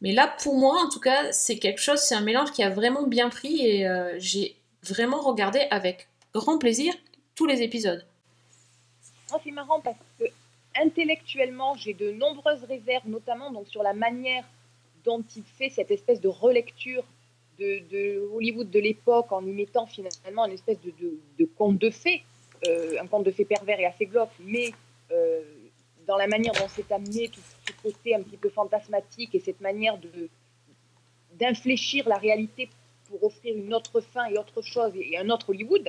Mais 0.00 0.12
là, 0.12 0.34
pour 0.42 0.56
moi, 0.56 0.82
en 0.84 0.88
tout 0.88 1.00
cas, 1.00 1.30
c'est 1.32 1.58
quelque 1.58 1.80
chose, 1.80 2.00
c'est 2.00 2.14
un 2.14 2.22
mélange 2.22 2.52
qui 2.52 2.62
a 2.62 2.70
vraiment 2.70 3.06
bien 3.06 3.28
pris 3.28 3.66
et 3.66 3.86
euh, 3.86 4.14
j'ai 4.18 4.56
vraiment 4.82 5.20
regardé 5.20 5.66
avec 5.70 6.08
grand 6.32 6.58
plaisir 6.58 6.94
tous 7.34 7.46
les 7.46 7.62
épisodes. 7.62 8.04
Moi, 9.30 9.40
c'est 9.44 9.50
marrant 9.50 9.80
parce 9.80 9.96
que 10.18 10.24
intellectuellement, 10.80 11.74
j'ai 11.76 11.94
de 11.94 12.12
nombreuses 12.12 12.64
réserves, 12.64 13.06
notamment 13.06 13.50
donc 13.50 13.68
sur 13.68 13.82
la 13.82 13.92
manière 13.92 14.44
dont 15.04 15.22
il 15.36 15.42
fait 15.58 15.70
cette 15.70 15.90
espèce 15.90 16.20
de 16.20 16.28
relecture 16.28 17.04
de, 17.58 18.26
Hollywood 18.34 18.70
de 18.70 18.80
l'époque 18.80 19.30
en 19.32 19.44
y 19.44 19.52
mettant 19.52 19.86
finalement 19.86 20.46
une 20.46 20.52
espèce 20.52 20.78
de 20.80 21.44
conte 21.58 21.78
de 21.78 21.90
fées, 21.90 22.24
euh, 22.66 22.96
un 23.00 23.06
conte 23.06 23.24
de 23.24 23.30
fées 23.30 23.44
pervers 23.44 23.80
et 23.80 23.86
assez 23.86 24.06
glauque, 24.06 24.30
mais 24.40 24.72
euh, 25.12 25.42
dans 26.10 26.16
la 26.16 26.26
manière 26.26 26.52
dont 26.54 26.66
c'est 26.68 26.90
amené, 26.90 27.28
tout 27.28 27.40
ce 27.40 27.72
côté 27.84 28.16
un 28.16 28.22
petit 28.22 28.36
peu 28.36 28.50
fantasmatique 28.50 29.32
et 29.36 29.38
cette 29.38 29.60
manière 29.60 29.96
de 29.96 30.28
d'infléchir 31.38 32.08
la 32.08 32.16
réalité 32.16 32.68
pour 33.08 33.22
offrir 33.22 33.56
une 33.56 33.72
autre 33.72 34.00
fin 34.00 34.24
et 34.26 34.36
autre 34.36 34.60
chose 34.60 34.92
et 34.96 35.16
un 35.16 35.30
autre 35.30 35.50
Hollywood. 35.50 35.88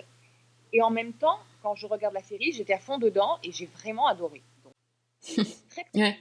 Et 0.73 0.81
en 0.83 0.91
même 0.91 1.13
temps, 1.13 1.39
quand 1.63 1.73
je 1.73 1.87
regarde 1.87 2.13
la 2.13 2.21
série, 2.21 2.51
j'étais 2.53 2.73
à 2.73 2.77
fond 2.79 2.99
dedans 2.99 3.39
et 3.43 3.51
j'ai 3.51 3.65
vraiment 3.65 4.05
adoré. 4.05 4.43
Donc, 4.63 4.73
très, 5.71 5.83
très 5.85 5.99
Ouais. 5.99 6.19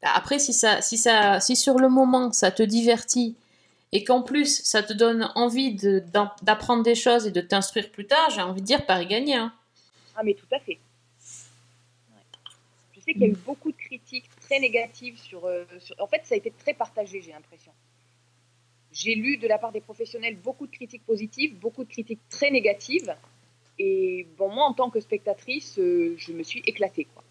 Après, 0.00 0.38
si, 0.38 0.54
ça, 0.54 0.80
si, 0.80 0.96
ça, 0.96 1.40
si 1.40 1.54
sur 1.56 1.78
le 1.78 1.90
moment 1.90 2.32
ça 2.32 2.50
te 2.50 2.62
divertit 2.62 3.36
et 3.92 4.02
qu'en 4.02 4.22
plus 4.22 4.62
ça 4.64 4.82
te 4.82 4.94
donne 4.94 5.30
envie 5.34 5.74
de- 5.74 6.02
d'apprendre 6.40 6.82
des 6.82 6.94
choses 6.94 7.26
et 7.26 7.30
de 7.30 7.42
t'instruire 7.42 7.90
plus 7.90 8.06
tard, 8.06 8.30
j'ai 8.30 8.40
envie 8.40 8.62
de 8.62 8.66
dire 8.66 8.86
Paris 8.86 9.06
gagné. 9.06 9.34
Hein. 9.34 9.52
Ah, 10.16 10.22
mais 10.24 10.32
tout 10.32 10.46
à 10.50 10.58
fait. 10.58 10.78
Je 13.02 13.06
sais 13.06 13.14
qu'il 13.14 13.22
y 13.22 13.30
a 13.30 13.32
eu 13.32 13.36
beaucoup 13.36 13.70
de 13.72 13.76
critiques 13.76 14.30
très 14.40 14.60
négatives 14.60 15.18
sur, 15.18 15.44
euh, 15.44 15.64
sur- 15.78 15.96
En 16.00 16.06
fait, 16.06 16.22
ça 16.24 16.34
a 16.34 16.38
été 16.38 16.50
très 16.52 16.74
partagé, 16.74 17.20
j'ai 17.20 17.32
l'impression. 17.32 17.72
J'ai 18.92 19.16
lu 19.16 19.38
de 19.38 19.48
la 19.48 19.58
part 19.58 19.72
des 19.72 19.80
professionnels 19.80 20.36
beaucoup 20.36 20.68
de 20.68 20.70
critiques 20.70 21.04
positives, 21.04 21.58
beaucoup 21.58 21.82
de 21.82 21.88
critiques 21.90 22.20
très 22.28 22.50
négatives. 22.52 23.16
Et 23.78 24.26
bon, 24.38 24.50
moi, 24.50 24.66
en 24.66 24.74
tant 24.74 24.90
que 24.90 25.00
spectatrice, 25.00 25.78
euh, 25.78 26.14
je 26.18 26.32
me 26.32 26.42
suis 26.44 26.62
éclatée. 26.66 27.06
Quoi. 27.06 27.24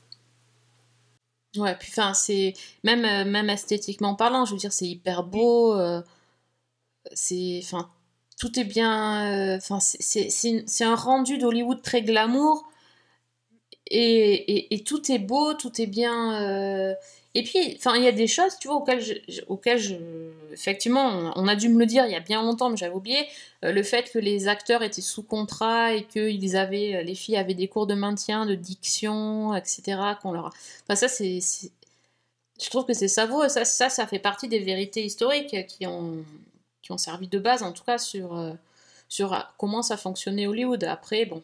Ouais, 1.57 1.75
puis 1.77 1.89
enfin, 1.91 2.13
c'est 2.13 2.53
même, 2.83 3.03
euh, 3.05 3.29
même 3.29 3.49
esthétiquement 3.49 4.15
parlant, 4.15 4.45
je 4.45 4.51
veux 4.53 4.57
dire, 4.57 4.71
c'est 4.71 4.87
hyper 4.87 5.23
beau. 5.23 5.75
c'est, 7.13 7.59
enfin, 7.63 7.89
tout 8.39 8.59
est 8.59 8.63
bien. 8.63 9.55
Enfin, 9.57 9.79
c'est 9.79 10.83
un 10.83 10.95
rendu 10.95 11.37
d'Hollywood 11.37 11.81
très 11.81 12.01
glamour. 12.01 12.70
Et, 13.91 14.83
tout 14.85 15.11
est 15.11 15.19
beau, 15.19 15.53
tout 15.53 15.81
est 15.81 15.87
bien. 15.87 16.41
euh, 16.41 16.93
Et 17.35 17.43
puis, 17.43 17.75
enfin, 17.77 17.95
il 17.95 18.03
y 18.03 18.07
a 18.07 18.11
des 18.11 18.27
choses, 18.27 18.57
tu 18.59 18.67
vois, 18.67 18.77
auxquelles, 18.77 19.01
je, 19.01 19.41
auxquelles 19.47 19.99
effectivement, 20.53 21.33
on, 21.35 21.47
a 21.47 21.55
dû 21.55 21.69
me 21.69 21.79
le 21.79 21.85
dire 21.85 22.05
il 22.05 22.11
y 22.11 22.15
a 22.15 22.21
bien 22.21 22.41
longtemps, 22.41 22.69
mais 22.69 22.77
j'avais 22.77 22.95
oublié 22.95 23.27
euh, 23.65 23.71
le 23.71 23.83
fait 23.83 24.11
que 24.11 24.19
les 24.19 24.47
acteurs 24.47 24.81
étaient 24.83 25.01
sous 25.01 25.23
contrat 25.23 25.93
et 25.93 26.03
que 26.03 26.29
ils 26.29 26.55
avaient, 26.55 26.95
euh, 26.95 27.03
les 27.03 27.15
filles 27.15 27.37
avaient 27.37 27.53
des 27.53 27.67
cours 27.67 27.87
de 27.87 27.93
maintien, 27.95 28.45
de 28.45 28.55
diction, 28.55 29.53
etc. 29.55 29.99
Qu'on 30.21 30.31
leur, 30.31 30.53
enfin, 30.83 30.95
ça, 30.95 31.07
c'est, 31.07 31.39
je 32.61 32.69
trouve 32.69 32.85
que 32.85 32.93
c'est 32.93 33.07
savoureux. 33.09 33.49
Ça, 33.49 33.65
ça, 33.65 33.89
ça 33.89 34.07
fait 34.07 34.19
partie 34.19 34.47
des 34.47 34.59
vérités 34.59 35.03
historiques 35.03 35.67
qui 35.67 35.85
ont, 35.87 36.23
qui 36.81 36.91
ont 36.93 36.97
servi 36.97 37.27
de 37.27 37.39
base, 37.39 37.63
en 37.63 37.73
tout 37.73 37.83
cas, 37.83 37.97
sur, 37.97 38.53
sur 39.09 39.53
comment 39.57 39.81
ça 39.81 39.97
fonctionnait 39.97 40.47
Hollywood. 40.47 40.83
Après, 40.85 41.25
bon, 41.25 41.43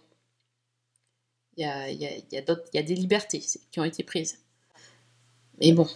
il 1.57 1.63
y 1.63 1.65
a, 1.65 1.89
y, 1.89 2.05
a, 2.05 2.11
y, 2.31 2.37
a 2.37 2.55
y 2.73 2.77
a 2.77 2.83
des 2.83 2.95
libertés 2.95 3.43
qui 3.71 3.79
ont 3.79 3.83
été 3.83 4.03
prises. 4.03 4.39
Mais 5.59 5.73
bon. 5.73 5.87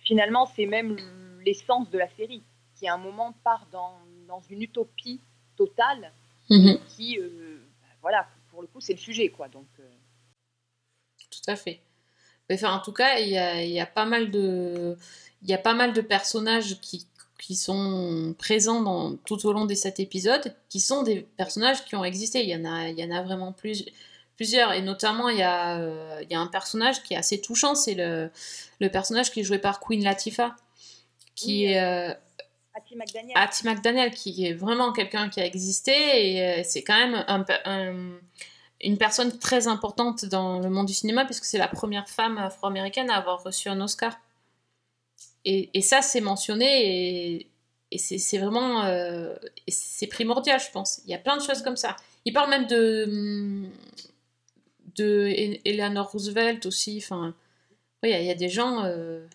Finalement, 0.00 0.50
c'est 0.56 0.66
même 0.66 0.96
l'essence 1.44 1.88
de 1.90 1.98
la 1.98 2.08
série, 2.16 2.42
qui 2.76 2.88
à 2.88 2.94
un 2.94 2.98
moment 2.98 3.34
part 3.44 3.66
dans, 3.70 3.94
dans 4.26 4.42
une 4.50 4.62
utopie 4.62 5.20
totale, 5.56 6.12
Mhm, 6.50 6.80
qui, 6.88 7.18
euh, 7.18 7.58
bah, 7.80 7.88
voilà, 8.02 8.26
pour 8.50 8.60
le 8.60 8.66
coup, 8.66 8.80
c'est 8.80 8.92
le 8.92 8.98
sujet. 8.98 9.28
Quoi. 9.28 9.48
Donc, 9.48 9.68
euh, 9.78 9.84
tout 11.30 11.50
à 11.50 11.56
fait. 11.56 11.80
Enfin, 12.52 12.74
en 12.74 12.80
tout 12.80 12.92
cas, 12.92 13.20
il 13.20 13.28
y 13.28 13.38
a, 13.38 13.64
y 13.64 13.78
a 13.78 13.86
pas 13.86 14.04
mal 14.04 14.32
de, 14.32 14.96
il 15.42 15.48
y 15.48 15.54
a 15.54 15.58
pas 15.58 15.74
mal 15.74 15.92
de 15.92 16.00
personnages 16.00 16.80
qui, 16.80 17.06
qui 17.38 17.54
sont 17.54 18.34
présents 18.36 18.82
dans, 18.82 19.16
tout 19.16 19.46
au 19.46 19.52
long 19.52 19.64
des 19.64 19.76
sept 19.76 20.00
épisodes, 20.00 20.52
qui 20.68 20.80
sont 20.80 21.04
des 21.04 21.20
personnages 21.36 21.84
qui 21.84 21.94
ont 21.94 22.04
existé. 22.04 22.42
Il 22.42 22.48
y 22.48 22.56
en 22.56 22.64
a, 22.64 22.88
il 22.88 22.98
y 22.98 23.04
en 23.04 23.16
a 23.16 23.22
vraiment 23.22 23.52
plus, 23.52 23.84
plusieurs. 24.40 24.72
Et 24.72 24.80
notamment, 24.80 25.28
il 25.28 25.36
y, 25.36 25.42
a, 25.42 25.76
euh, 25.76 26.22
il 26.22 26.32
y 26.32 26.34
a 26.34 26.40
un 26.40 26.46
personnage 26.46 27.02
qui 27.02 27.12
est 27.12 27.18
assez 27.18 27.42
touchant, 27.42 27.74
c'est 27.74 27.94
le, 27.94 28.30
le 28.80 28.88
personnage 28.88 29.30
qui 29.30 29.40
est 29.40 29.44
joué 29.44 29.58
par 29.58 29.80
Queen 29.80 30.02
Latifah, 30.02 30.56
qui 31.34 31.66
Oui. 31.66 31.72
est 31.72 31.82
euh, 31.82 32.14
Hattie 32.74 32.96
McDaniel, 32.96 33.36
Hattie 33.36 33.66
McDaniel, 33.66 34.10
qui 34.12 34.46
est 34.46 34.54
vraiment 34.54 34.92
quelqu'un 34.92 35.28
qui 35.28 35.40
a 35.40 35.44
existé, 35.44 35.92
et 35.92 36.42
euh, 36.42 36.62
c'est 36.64 36.82
quand 36.82 36.96
même 36.96 37.22
un 37.28 37.42
pe- 37.42 37.64
un- 37.66 38.18
une 38.80 38.96
personne 38.96 39.38
très 39.38 39.66
importante 39.66 40.24
dans 40.24 40.58
le 40.58 40.70
monde 40.70 40.86
du 40.86 40.94
cinéma, 40.94 41.26
puisque 41.26 41.44
c'est 41.44 41.58
la 41.58 41.68
première 41.68 42.08
femme 42.08 42.38
afro-américaine 42.38 43.10
à 43.10 43.16
avoir 43.16 43.42
reçu 43.42 43.68
un 43.68 43.78
Oscar. 43.82 44.18
Et, 45.44 45.68
et 45.74 45.82
ça, 45.82 46.00
c'est 46.00 46.22
mentionné, 46.22 46.70
et, 46.86 47.50
et 47.90 47.98
c'est 47.98 48.38
vraiment... 48.38 48.84
euh, 48.84 49.34
c'est 49.68 50.06
primordial, 50.06 50.58
je 50.58 50.70
pense. 50.70 51.02
Il 51.04 51.10
y 51.10 51.14
a 51.14 51.18
plein 51.18 51.36
de 51.36 51.42
choses 51.42 51.60
comme 51.60 51.76
ça. 51.76 51.94
Il 52.24 52.32
parle 52.32 52.48
même 52.48 52.66
de... 52.66 53.66
de 55.02 55.28
Eleanor 55.64 56.10
Roosevelt 56.12 56.66
aussi, 56.66 56.98
enfin... 57.02 57.34
Oui, 58.02 58.10
il 58.10 58.12
y 58.12 58.14
a- 58.16 58.20
il 58.22 58.26
y 58.26 58.30
a 58.30 58.36
des 58.36 58.50
gens... 58.50 58.84
euh, 58.84 59.26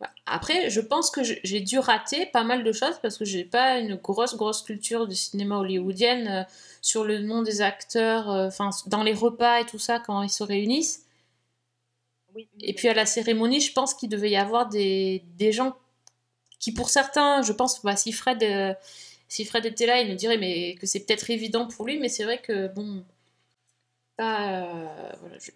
Bah, 0.00 0.10
Après, 0.26 0.70
je 0.70 0.80
pense 0.80 1.10
que 1.10 1.22
j'ai 1.24 1.60
dû 1.60 1.78
rater 1.78 2.26
pas 2.26 2.44
mal 2.44 2.62
de 2.64 2.72
choses 2.72 2.98
parce 3.02 3.16
que 3.18 3.24
j'ai 3.24 3.44
pas 3.44 3.78
une 3.78 3.96
grosse, 3.96 4.36
grosse 4.36 4.62
culture 4.62 5.06
de 5.08 5.14
cinéma 5.14 5.56
hollywoodienne 5.58 6.28
euh, 6.28 6.42
sur 6.82 7.04
le 7.04 7.18
nom 7.20 7.42
des 7.42 7.62
acteurs, 7.62 8.30
euh, 8.30 8.46
enfin, 8.48 8.70
dans 8.86 9.02
les 9.02 9.14
repas 9.14 9.60
et 9.60 9.66
tout 9.66 9.78
ça 9.78 9.98
quand 10.00 10.22
ils 10.22 10.30
se 10.30 10.42
réunissent. 10.44 11.04
Oui, 12.34 12.48
Et 12.60 12.74
puis 12.74 12.88
à 12.88 12.94
la 12.94 13.06
cérémonie, 13.06 13.60
je 13.60 13.72
pense 13.72 13.94
qu'il 13.94 14.08
devait 14.08 14.30
y 14.30 14.36
avoir 14.36 14.68
des, 14.68 15.22
des 15.36 15.52
gens 15.52 15.76
qui, 16.60 16.72
pour 16.72 16.90
certains, 16.90 17.42
je 17.42 17.52
pense, 17.52 17.82
bah, 17.82 17.96
si, 17.96 18.12
Fred, 18.12 18.42
si 19.28 19.44
Fred 19.44 19.66
était 19.66 19.86
là, 19.86 20.00
il 20.00 20.08
nous 20.10 20.16
dirait 20.16 20.38
mais, 20.38 20.74
que 20.76 20.86
c'est 20.86 21.00
peut-être 21.00 21.30
évident 21.30 21.66
pour 21.68 21.86
lui, 21.86 21.98
mais 21.98 22.08
c'est 22.08 22.24
vrai 22.24 22.40
que, 22.40 22.68
bon, 22.68 23.04
pas, 24.18 24.64
euh, 24.64 25.12
voilà, 25.22 25.38
je, 25.38 25.52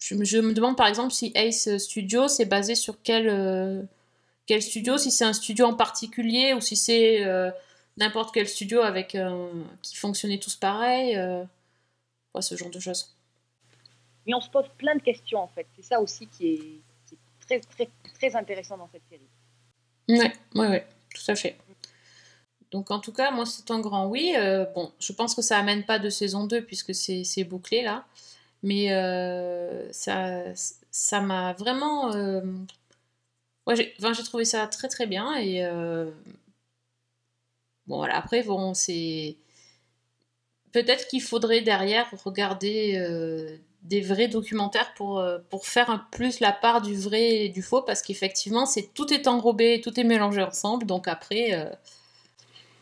je 0.00 0.14
me- 0.16 0.24
je 0.24 0.38
me 0.38 0.52
demande 0.54 0.76
par 0.76 0.88
exemple 0.88 1.12
si 1.12 1.32
Ace 1.36 1.68
Studio, 1.78 2.28
c'est 2.28 2.46
basé 2.46 2.74
sur 2.74 3.02
quel, 3.02 3.28
euh, 3.28 3.82
quel 4.46 4.62
studio, 4.62 4.98
si 4.98 5.10
c'est 5.12 5.24
un 5.24 5.32
studio 5.34 5.66
en 5.66 5.74
particulier 5.74 6.54
ou 6.54 6.60
si 6.60 6.76
c'est 6.76 7.24
euh, 7.24 7.50
n'importe 7.98 8.34
quel 8.34 8.48
studio 8.48 8.80
avec 8.82 9.16
qui 9.82 9.96
fonctionnait 9.96 10.38
tous 10.38 10.56
pareil, 10.56 11.16
ouais, 12.34 12.42
ce 12.42 12.56
genre 12.56 12.70
de 12.70 12.80
choses. 12.80 13.14
Mais 14.26 14.34
on 14.34 14.40
se 14.40 14.50
pose 14.50 14.68
plein 14.78 14.94
de 14.96 15.02
questions 15.02 15.40
en 15.40 15.48
fait. 15.48 15.66
C'est 15.76 15.82
ça 15.84 16.00
aussi 16.00 16.26
qui 16.26 16.48
est, 16.48 16.58
qui 17.06 17.14
est 17.14 17.18
très, 17.46 17.60
très, 17.60 17.88
très 18.14 18.36
intéressant 18.36 18.76
dans 18.76 18.88
cette 18.92 19.02
série. 19.08 19.28
Ouais, 20.08 20.32
ouais, 20.56 20.68
ouais, 20.68 20.86
tout 21.14 21.30
à 21.30 21.34
fait. 21.36 21.56
Donc 22.70 22.90
en 22.90 23.00
tout 23.00 23.12
cas, 23.12 23.30
moi 23.32 23.46
c'est 23.46 23.70
un 23.70 23.80
grand 23.80 24.06
oui. 24.06 24.34
Euh, 24.36 24.64
bon, 24.74 24.92
je 25.00 25.12
pense 25.12 25.34
que 25.34 25.42
ça 25.42 25.58
amène 25.58 25.84
pas 25.84 25.98
de 25.98 26.08
saison 26.10 26.44
2 26.44 26.64
puisque 26.64 26.94
c'est 26.94 27.44
bouclé 27.44 27.82
là. 27.82 28.06
Mais 28.62 28.92
euh, 28.92 29.90
ça 29.92 30.44
ça 30.90 31.20
m'a 31.20 31.52
vraiment... 31.54 32.14
euh, 32.14 32.42
j'ai 33.72 34.22
trouvé 34.24 34.44
ça 34.44 34.66
très 34.66 34.88
très 34.88 35.06
bien. 35.06 35.34
Et 35.36 35.64
euh, 35.64 36.10
bon 37.86 37.96
voilà, 37.98 38.16
après, 38.16 38.42
bon, 38.42 38.74
c'est... 38.74 39.36
Peut-être 40.72 41.08
qu'il 41.08 41.22
faudrait 41.22 41.62
derrière 41.62 42.08
regarder 42.24 43.58
des 43.82 44.00
vrais 44.00 44.28
documentaires 44.28 44.94
pour, 44.94 45.24
pour 45.50 45.66
faire 45.66 45.90
un 45.90 45.98
plus 46.12 46.38
la 46.40 46.52
part 46.52 46.80
du 46.80 46.94
vrai 46.96 47.46
et 47.46 47.48
du 47.48 47.62
faux, 47.62 47.82
parce 47.82 48.02
qu'effectivement, 48.02 48.66
c'est 48.66 48.94
tout 48.94 49.12
est 49.12 49.26
enrobé, 49.26 49.80
tout 49.80 49.98
est 49.98 50.04
mélangé 50.04 50.42
ensemble, 50.42 50.86
donc 50.86 51.08
après, 51.08 51.68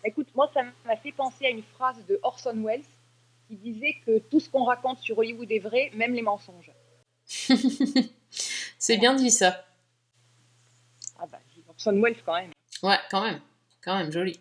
Écoute, 0.09 0.29
moi, 0.35 0.51
ça 0.55 0.63
m'a 0.87 0.97
fait 0.97 1.13
penser 1.13 1.45
à 1.47 1.51
une 1.51 1.63
phrase 1.63 1.97
de 2.09 2.19
Orson 2.23 2.57
Welles 2.65 2.83
qui 3.47 3.57
disait 3.57 3.97
que 4.07 4.19
tout 4.31 4.41
ce 4.41 4.49
qu'on 4.49 4.65
raconte 4.65 4.99
sur 5.01 5.19
Hollywood 5.19 5.51
est 5.53 5.59
vrai, 5.59 5.91
même 5.95 6.15
les 6.15 6.23
mensonges. 6.23 6.73
c'est 8.79 8.97
bien 8.97 9.15
dit 9.15 9.31
ça. 9.31 9.67
Ah 11.19 11.27
bah, 11.31 11.39
Orson 11.69 12.01
Welles 12.01 12.17
quand 12.25 12.35
même. 12.35 12.53
Ouais, 12.83 12.97
quand 13.11 13.23
même, 13.23 13.41
quand 13.83 13.99
même, 13.99 14.11
joli. 14.11 14.41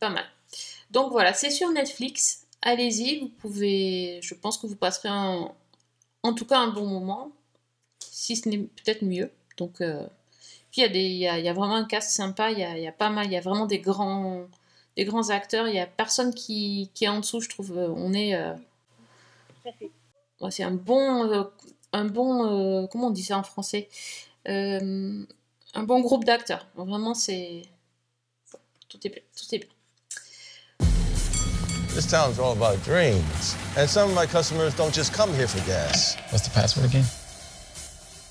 Pas 0.00 0.10
mal. 0.10 0.24
Donc 0.90 1.12
voilà, 1.12 1.32
c'est 1.32 1.50
sur 1.50 1.70
Netflix. 1.70 2.46
Allez-y, 2.60 3.20
vous 3.20 3.28
pouvez. 3.28 4.18
Je 4.22 4.34
pense 4.34 4.58
que 4.58 4.66
vous 4.66 4.76
passerez 4.76 5.08
un, 5.10 5.52
en 6.24 6.32
tout 6.34 6.44
cas 6.44 6.58
un 6.58 6.68
bon 6.72 6.86
moment, 6.86 7.30
si 8.00 8.34
ce 8.36 8.48
n'est 8.48 8.58
peut-être 8.58 9.02
mieux. 9.02 9.30
Donc, 9.58 9.80
euh, 9.80 10.04
puis 10.72 10.80
il 10.80 10.82
y, 10.82 10.84
a 10.84 10.88
des- 10.88 11.00
il 11.00 11.16
y, 11.18 11.28
a, 11.28 11.38
il 11.38 11.44
y 11.44 11.48
a 11.48 11.52
vraiment 11.52 11.76
un 11.76 11.84
cast 11.84 12.10
sympa. 12.10 12.50
Il 12.50 12.58
y 12.58 12.64
a, 12.64 12.76
il 12.76 12.82
y 12.82 12.88
a 12.88 12.92
pas 12.92 13.10
mal. 13.10 13.26
Il 13.26 13.32
y 13.32 13.36
a 13.36 13.40
vraiment 13.40 13.66
des 13.66 13.78
grands, 13.78 14.46
des 14.96 15.04
grands 15.04 15.30
acteurs. 15.30 15.68
Il 15.68 15.74
y 15.74 15.80
a 15.80 15.86
personne 15.86 16.34
qui, 16.34 16.90
qui 16.94 17.04
est 17.04 17.08
en 17.08 17.20
dessous. 17.20 17.40
Je 17.40 17.48
trouve. 17.48 17.72
Euh, 17.76 17.88
On 17.96 18.12
est. 18.12 18.34
euh, 18.34 18.52
ouais, 20.40 20.50
c'est 20.50 20.62
un 20.64 20.70
bon, 20.72 21.30
euh, 21.30 21.44
un 21.92 22.04
bon. 22.06 22.46
euh, 22.82 22.86
comment 22.88 23.08
on 23.08 23.10
dit 23.10 23.24
ça 23.24 23.38
en 23.38 23.42
français 23.42 23.88
Euh, 24.48 25.24
Un 25.74 25.82
bon 25.84 26.00
groupe 26.00 26.24
d'acteurs. 26.24 26.66
Vraiment, 26.74 27.14
c'est. 27.14 27.62
Tout 28.88 28.98
est 29.06 29.10
bien. 29.10 29.22
Tout 29.36 29.54
est 29.54 29.58
bien. 29.58 29.68
This 31.94 32.06
town's 32.06 32.38
all 32.38 32.52
about 32.52 32.82
dreams. 32.84 33.54
And 33.76 33.86
some 33.88 34.08
of 34.10 34.14
my 34.14 34.26
customers 34.26 34.74
don't 34.74 34.94
just 34.94 35.12
come 35.14 35.32
here 35.34 35.46
for 35.46 35.60
gas. 35.66 36.16
What's 36.30 36.46
the 36.48 36.50
password 36.54 36.86
again? 36.86 37.04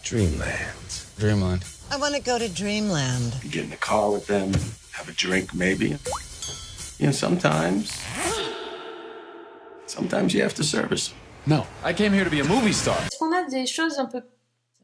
Dreamland. 0.04 1.06
Dreamland. 1.17 1.63
I 1.91 1.97
want 1.97 2.15
to 2.15 2.21
go 2.21 2.38
to 2.39 2.47
Dreamland. 2.50 3.34
You 3.43 3.50
get 3.52 3.63
in 3.65 3.69
the 3.69 3.78
car 3.78 4.12
with 4.12 4.26
them, 4.28 4.52
have 4.93 5.08
a 5.10 5.13
drink 5.13 5.54
maybe. 5.54 5.95
You 7.02 7.08
know, 7.08 7.14
sometimes, 7.14 8.00
sometimes 9.88 10.36
you 10.36 10.44
have 10.44 10.54
to 10.54 10.64
service. 10.64 11.16
No, 11.48 11.66
I 11.84 11.94
came 11.94 12.14
here 12.14 12.24
to 12.24 12.30
be 12.30 12.42
a 12.42 12.44
movie 12.44 12.74
star. 12.74 12.96
Est-ce 13.08 13.18
qu'on 13.18 13.34
a 13.34 13.50
des 13.50 13.66
choses 13.66 13.98
un 13.98 14.06
peu. 14.06 14.22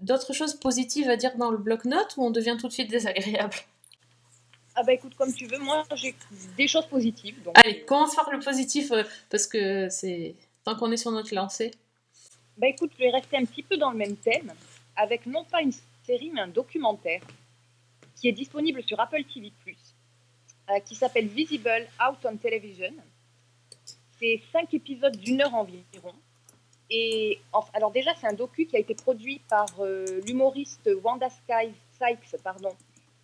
d'autres 0.02 0.34
choses 0.34 0.56
positives 0.56 1.10
à 1.12 1.16
dire 1.16 1.38
dans 1.38 1.52
le 1.52 1.60
bloc-notes 1.60 2.16
ou 2.18 2.26
on 2.26 2.32
devient 2.32 2.58
tout 2.60 2.68
de 2.68 2.74
suite 2.74 2.90
désagréable? 2.90 3.56
Ah 4.76 4.82
bah 4.82 4.94
écoute, 4.94 5.14
comme 5.16 5.32
tu 5.32 5.46
veux, 5.46 5.60
moi 5.60 5.84
j'ai 5.94 6.16
des 6.58 6.68
choses 6.68 6.88
positives. 6.88 7.42
Donc, 7.44 7.56
Allez, 7.64 7.82
commence 7.82 8.16
par 8.16 8.32
le 8.32 8.40
positif 8.40 8.92
euh, 8.92 9.04
parce 9.30 9.46
que 9.46 9.88
c'est. 9.90 10.34
Tant 10.64 10.76
qu'on 10.76 10.92
est 10.92 10.98
sur 10.98 11.12
notre 11.12 11.36
lancée. 11.36 11.70
Bah 12.58 12.68
écoute, 12.68 12.92
je 12.98 13.04
vais 13.04 13.12
rester 13.12 13.38
un 13.38 13.46
petit 13.46 13.62
peu 13.62 13.78
dans 13.78 13.92
le 13.92 13.98
même 13.98 14.16
thème, 14.16 14.52
avec 14.96 15.28
non 15.28 15.44
pas 15.46 15.62
une 15.62 15.72
série, 16.04 16.32
mais 16.34 16.42
un 16.42 16.48
documentaire 16.48 17.22
qui 18.16 18.28
est 18.28 18.32
disponible 18.32 18.82
sur 18.84 19.00
Apple 19.00 19.24
TV+, 19.32 19.52
qui 20.86 20.96
s'appelle 20.96 21.28
Visible 21.28 21.88
Out 22.02 22.18
on 22.26 22.38
Television. 22.38 22.94
C'est 24.20 24.42
cinq 24.52 24.74
épisodes 24.74 25.16
d'une 25.18 25.42
heure 25.42 25.54
environ. 25.56 26.14
Et 26.90 27.40
alors 27.74 27.92
déjà, 27.92 28.12
c'est 28.20 28.28
un 28.28 28.34
docu 28.34 28.66
qui 28.66 28.76
a 28.78 28.80
été 28.80 28.96
produit 28.96 29.42
par 29.50 29.68
euh, 29.80 30.06
l'humoriste 30.26 30.90
Wanda 31.04 31.28
Sky- 31.30 31.74
Sykes 32.00 32.42
pardon, 32.42 32.74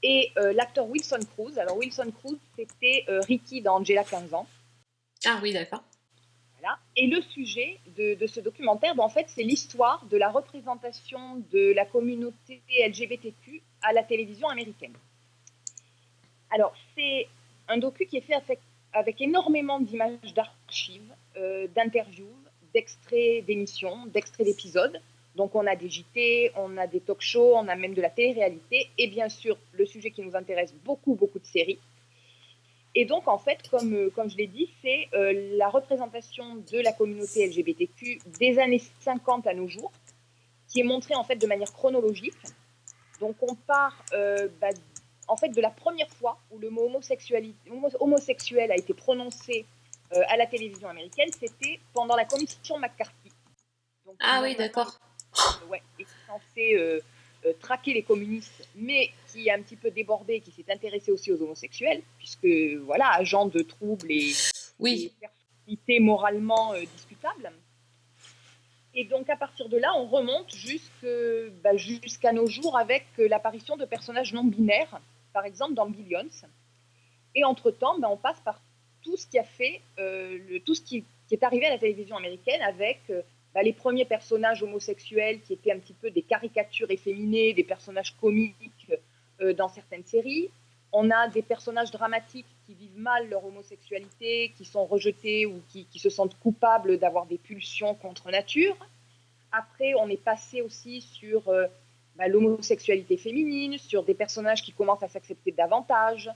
et 0.02 0.32
euh, 0.38 0.52
l'acteur 0.54 0.86
Wilson 0.88 1.20
Cruz. 1.36 1.58
Alors 1.58 1.78
Wilson 1.78 2.12
Cruz, 2.12 2.38
c'était 2.58 3.06
euh, 3.08 3.22
Ricky 3.22 3.62
dans 3.62 3.76
Angela 3.80 4.04
15 4.04 4.34
ans. 4.34 4.48
Ah 5.26 5.40
oui, 5.42 5.54
d'accord. 5.54 5.84
Voilà. 6.60 6.78
Et 6.98 7.08
le 7.08 7.22
sujet 7.22 7.80
de, 7.98 8.16
de 8.16 8.28
ce 8.28 8.40
documentaire, 8.42 8.96
ben, 8.96 9.04
en 9.04 9.10
fait, 9.10 9.28
c'est 9.30 9.44
l'histoire 9.44 10.06
de 10.08 10.18
la 10.18 10.30
représentation 10.30 11.42
de 11.52 11.72
la 11.74 11.86
communauté 11.86 12.62
LGBTQ 12.86 13.62
à 13.82 13.94
la 13.94 14.04
télévision 14.04 14.50
américaine. 14.50 14.94
Alors, 16.54 16.76
c'est 16.96 17.28
un 17.68 17.78
docu 17.78 18.06
qui 18.06 18.18
est 18.18 18.22
fait 18.22 18.60
avec, 18.94 19.20
énormément 19.22 19.80
d'images 19.80 20.34
d'archives, 20.36 21.12
euh, 21.36 21.68
d'interviews, 21.76 22.36
d'extraits 22.76 23.44
d'émissions, 23.46 24.06
d'extraits 24.06 24.46
d'épisodes. 24.46 25.02
Donc, 25.36 25.56
on 25.56 25.66
a 25.66 25.76
des 25.76 25.90
JT, 25.90 26.52
on 26.56 26.78
a 26.78 26.86
des 26.86 27.00
talk 27.00 27.22
shows, 27.22 27.56
on 27.56 27.68
a 27.68 27.76
même 27.76 27.96
de 27.96 28.02
la 28.04 28.12
télé-réalité, 28.12 28.88
et 29.00 29.08
bien 29.08 29.30
sûr, 29.30 29.58
le 29.72 29.88
sujet 29.88 30.12
qui 30.12 30.22
nous 30.22 30.36
intéresse 30.36 30.76
beaucoup, 30.86 31.16
beaucoup 31.16 31.40
de 31.40 31.46
séries. 31.46 31.80
Et 32.94 33.06
donc, 33.06 33.28
en 33.28 33.40
fait, 33.40 33.68
comme, 33.70 33.96
euh, 33.96 34.10
comme 34.12 34.30
je 34.30 34.38
l'ai 34.38 34.46
dit, 34.46 34.70
c'est 34.84 35.10
euh, 35.16 35.58
la 35.58 35.70
représentation 35.70 36.58
de 36.72 36.78
la 36.82 36.92
communauté 36.92 37.48
LGBTQ 37.48 38.20
des 38.40 38.60
années 38.60 38.84
50 39.00 39.48
à 39.48 39.56
nos 39.56 39.68
jours, 39.68 39.92
qui 40.68 40.82
est 40.82 40.84
montrée 40.84 41.16
en 41.16 41.24
fait 41.24 41.36
de 41.36 41.48
manière 41.48 41.74
chronologique. 41.74 42.38
Donc, 43.20 43.38
on 43.42 43.56
part 43.56 44.04
bah, 44.62 44.70
en 45.28 45.38
fait 45.38 45.50
de 45.50 45.62
la 45.62 45.70
première 45.70 46.10
fois 46.10 46.38
où 46.52 46.60
le 46.60 46.70
mot 46.70 46.86
homosexuel 48.00 48.72
a 48.72 48.76
été 48.76 48.94
prononcé 48.94 49.66
euh, 50.14 50.22
à 50.30 50.38
la 50.38 50.46
télévision 50.46 50.88
américaine, 50.90 51.30
c'était 51.40 51.80
pendant 51.94 52.16
la 52.16 52.26
commission 52.26 52.78
McCarthy. 52.78 53.32
Donc, 54.06 54.16
Ah 54.20 54.42
oui, 54.44 54.56
d'accord. 54.56 55.00
euh, 55.38 55.68
ouais, 55.68 55.82
et 55.98 56.04
qui 56.04 56.12
est 56.12 56.28
censé 56.28 56.76
euh, 56.76 57.00
euh, 57.46 57.54
traquer 57.60 57.94
les 57.94 58.04
communistes, 58.04 58.68
mais 58.76 59.12
qui 59.32 59.50
a 59.50 59.56
un 59.56 59.62
petit 59.62 59.76
peu 59.76 59.92
débordé, 59.92 60.42
qui 60.42 60.52
s'est 60.52 60.72
intéressé 60.72 61.12
aussi 61.12 61.32
aux 61.32 61.42
homosexuels, 61.42 62.04
puisque 62.18 62.48
voilà, 62.86 63.10
agent 63.14 63.48
de 63.48 63.62
troubles 63.62 64.12
et, 64.12 64.34
Oui, 64.80 65.12
et 65.22 65.28
personnalité 65.28 66.00
moralement 66.00 66.74
euh, 66.74 66.84
discutable. 66.96 67.52
Et 68.96 69.06
donc 69.06 69.30
à 69.30 69.36
partir 69.36 69.70
de 69.70 69.78
là, 69.78 69.92
on 69.98 70.06
remonte 70.06 70.56
bah, 71.64 71.76
jusqu'à 71.76 72.32
nos 72.32 72.48
jours 72.48 72.78
avec 72.78 73.06
euh, 73.20 73.28
l'apparition 73.28 73.76
de 73.76 73.86
personnages 73.86 74.34
non 74.34 74.44
binaires, 74.44 75.02
par 75.34 75.46
exemple 75.46 75.74
dans 75.74 75.90
Billions. 75.90 76.30
Et 77.36 77.44
entre-temps, 77.44 78.00
bah, 78.00 78.10
on 78.12 78.18
passe 78.18 78.40
par 78.42 78.62
tout 79.02 79.18
ce 79.18 79.28
euh, 80.00 80.60
qui, 80.86 81.06
est 81.32 81.44
arrivé 81.44 81.66
à 81.66 81.72
la 81.72 81.80
télévision 81.80 82.16
américaine 82.16 82.62
avec 82.62 83.00
euh, 83.10 83.24
bah, 83.56 83.64
les 83.64 83.74
premiers 83.74 84.06
personnages 84.06 84.62
homosexuels 84.62 85.42
qui 85.42 85.54
étaient 85.54 85.72
un 85.72 85.80
petit 85.80 85.94
peu 85.94 86.12
des 86.12 86.22
caricatures 86.22 86.92
efféminées, 86.92 87.54
des 87.54 87.64
personnages 87.64 88.16
comiques 88.22 88.92
dans 89.58 89.68
certaines 89.68 90.06
séries. 90.06 90.52
On 90.96 91.10
a 91.10 91.28
des 91.28 91.42
personnages 91.42 91.90
dramatiques 91.90 92.46
qui 92.68 92.76
vivent 92.76 93.00
mal 93.00 93.28
leur 93.28 93.44
homosexualité, 93.44 94.54
qui 94.56 94.64
sont 94.64 94.86
rejetés 94.86 95.48
ou 95.48 95.60
qui, 95.68 95.88
se 95.98 96.10
sentent 96.12 96.38
coupables 96.38 97.00
d'avoir 97.00 97.26
des 97.26 97.40
pulsions 97.40 97.96
contre 97.96 98.30
nature. 98.30 98.78
Après, 99.52 99.96
on 99.96 100.08
est 100.08 100.24
passé 100.24 100.62
aussi 100.62 101.02
sur 101.02 101.50
euh, 101.50 101.66
bah, 102.16 102.28
l'homosexualité 102.28 103.18
féminine, 103.18 103.80
sur 103.80 104.04
des 104.04 104.14
personnages 104.14 104.62
qui 104.62 104.72
commencent 104.72 105.02
à 105.02 105.08
s'accepter 105.08 105.52
davantage, 105.52 106.30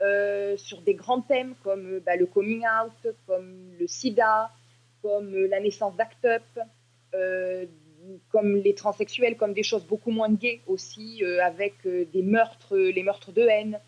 euh, 0.00 0.56
sur 0.56 0.80
des 0.82 0.94
grands 0.94 1.20
thèmes 1.20 1.56
comme 1.64 1.94
euh, 1.94 2.00
bah, 2.06 2.14
le 2.14 2.26
coming 2.26 2.62
out, 2.62 3.12
comme 3.26 3.72
le 3.80 3.88
sida, 3.88 4.52
comme 5.02 5.34
la 5.34 5.58
naissance 5.58 5.96
d'ACT 5.96 6.24
UP, 6.24 7.68
comme 8.30 8.56
les 8.56 8.74
transsexuels, 8.74 9.36
comme 9.36 9.54
des 9.54 9.64
choses 9.64 9.84
beaucoup 9.84 10.12
moins 10.12 10.32
gays 10.32 10.60
aussi, 10.68 11.24
avec 11.42 11.86
des 11.86 12.22
meurtres, 12.22 12.76
les 12.76 13.02
meurtres 13.02 13.32
de 13.32 13.42
haine, 13.42 13.80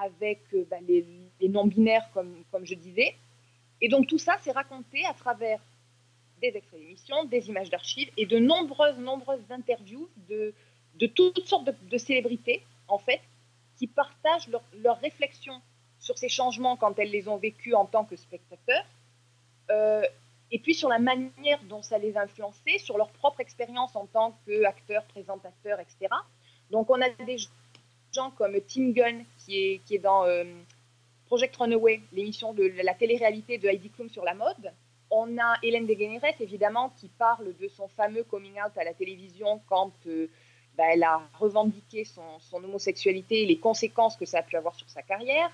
avec 0.00 0.42
euh, 0.54 0.66
bah, 0.70 0.78
les, 0.86 1.06
les 1.40 1.48
non-binaires, 1.48 2.08
comme, 2.12 2.44
je 2.62 2.74
disais. 2.74 3.14
Et 3.80 3.88
donc 3.88 4.06
tout 4.06 4.18
ça, 4.18 4.36
c'est 4.42 4.52
raconté 4.52 5.04
à 5.06 5.14
travers 5.14 5.60
des 6.40 6.48
extraits 6.48 6.80
d'émissions, 6.80 7.24
des 7.24 7.48
images 7.48 7.70
d'archives 7.70 8.10
et 8.16 8.26
de 8.26 8.38
nombreuses, 8.38 8.98
nombreuses 8.98 9.50
interviews 9.50 10.08
de, 10.28 10.54
de 10.94 11.06
toutes 11.06 11.46
sortes 11.46 11.68
de, 11.82 11.98
célébrités, 11.98 12.62
en 12.88 12.98
fait, 12.98 13.20
qui 13.78 13.86
partagent 13.86 14.48
leur- 14.48 14.64
leurs 14.82 15.00
réflexions 15.00 15.60
sur 15.98 16.18
ces 16.18 16.28
changements 16.28 16.76
quand 16.76 16.98
elles 16.98 17.10
les 17.10 17.28
ont 17.28 17.36
vécus 17.36 17.74
en 17.74 17.86
tant 17.86 18.04
que 18.04 18.16
spectateurs, 18.16 18.84
euh, 19.70 20.02
et 20.50 20.58
puis 20.58 20.74
sur 20.74 20.88
la 20.88 20.98
manière 20.98 21.62
dont 21.64 21.82
ça 21.82 21.98
les 21.98 22.16
a 22.16 22.22
influencés, 22.22 22.78
sur 22.78 22.96
leur 22.96 23.10
propre 23.10 23.40
expérience 23.40 23.96
en 23.96 24.06
tant 24.06 24.38
qu'acteurs, 24.46 25.04
présentateurs, 25.04 25.80
etc. 25.80 26.08
Donc 26.70 26.90
on 26.90 27.00
a 27.00 27.08
des 27.24 27.38
comme 28.36 28.56
Tim 28.66 28.90
Gunn, 28.90 29.24
qui 29.38 29.58
est, 29.58 29.78
qui 29.84 29.94
est 29.96 29.98
dans 29.98 30.24
euh, 30.24 30.44
Project 31.26 31.56
Runaway, 31.56 32.00
l'émission 32.12 32.52
de 32.52 32.72
la 32.82 32.94
télé-réalité 32.94 33.58
de 33.58 33.68
Heidi 33.68 33.90
Klum 33.90 34.08
sur 34.08 34.24
la 34.24 34.34
mode. 34.34 34.72
On 35.10 35.38
a 35.38 35.54
Hélène 35.62 35.86
Degeneres, 35.86 36.40
évidemment, 36.40 36.92
qui 36.98 37.08
parle 37.08 37.54
de 37.60 37.68
son 37.68 37.88
fameux 37.88 38.24
coming 38.24 38.54
out 38.54 38.76
à 38.76 38.84
la 38.84 38.94
télévision 38.94 39.60
quand 39.68 39.92
euh, 40.06 40.28
bah, 40.76 40.84
elle 40.92 41.04
a 41.04 41.22
revendiqué 41.38 42.04
son, 42.04 42.38
son 42.40 42.62
homosexualité 42.64 43.42
et 43.42 43.46
les 43.46 43.58
conséquences 43.58 44.16
que 44.16 44.24
ça 44.26 44.38
a 44.38 44.42
pu 44.42 44.56
avoir 44.56 44.74
sur 44.74 44.88
sa 44.88 45.02
carrière. 45.02 45.50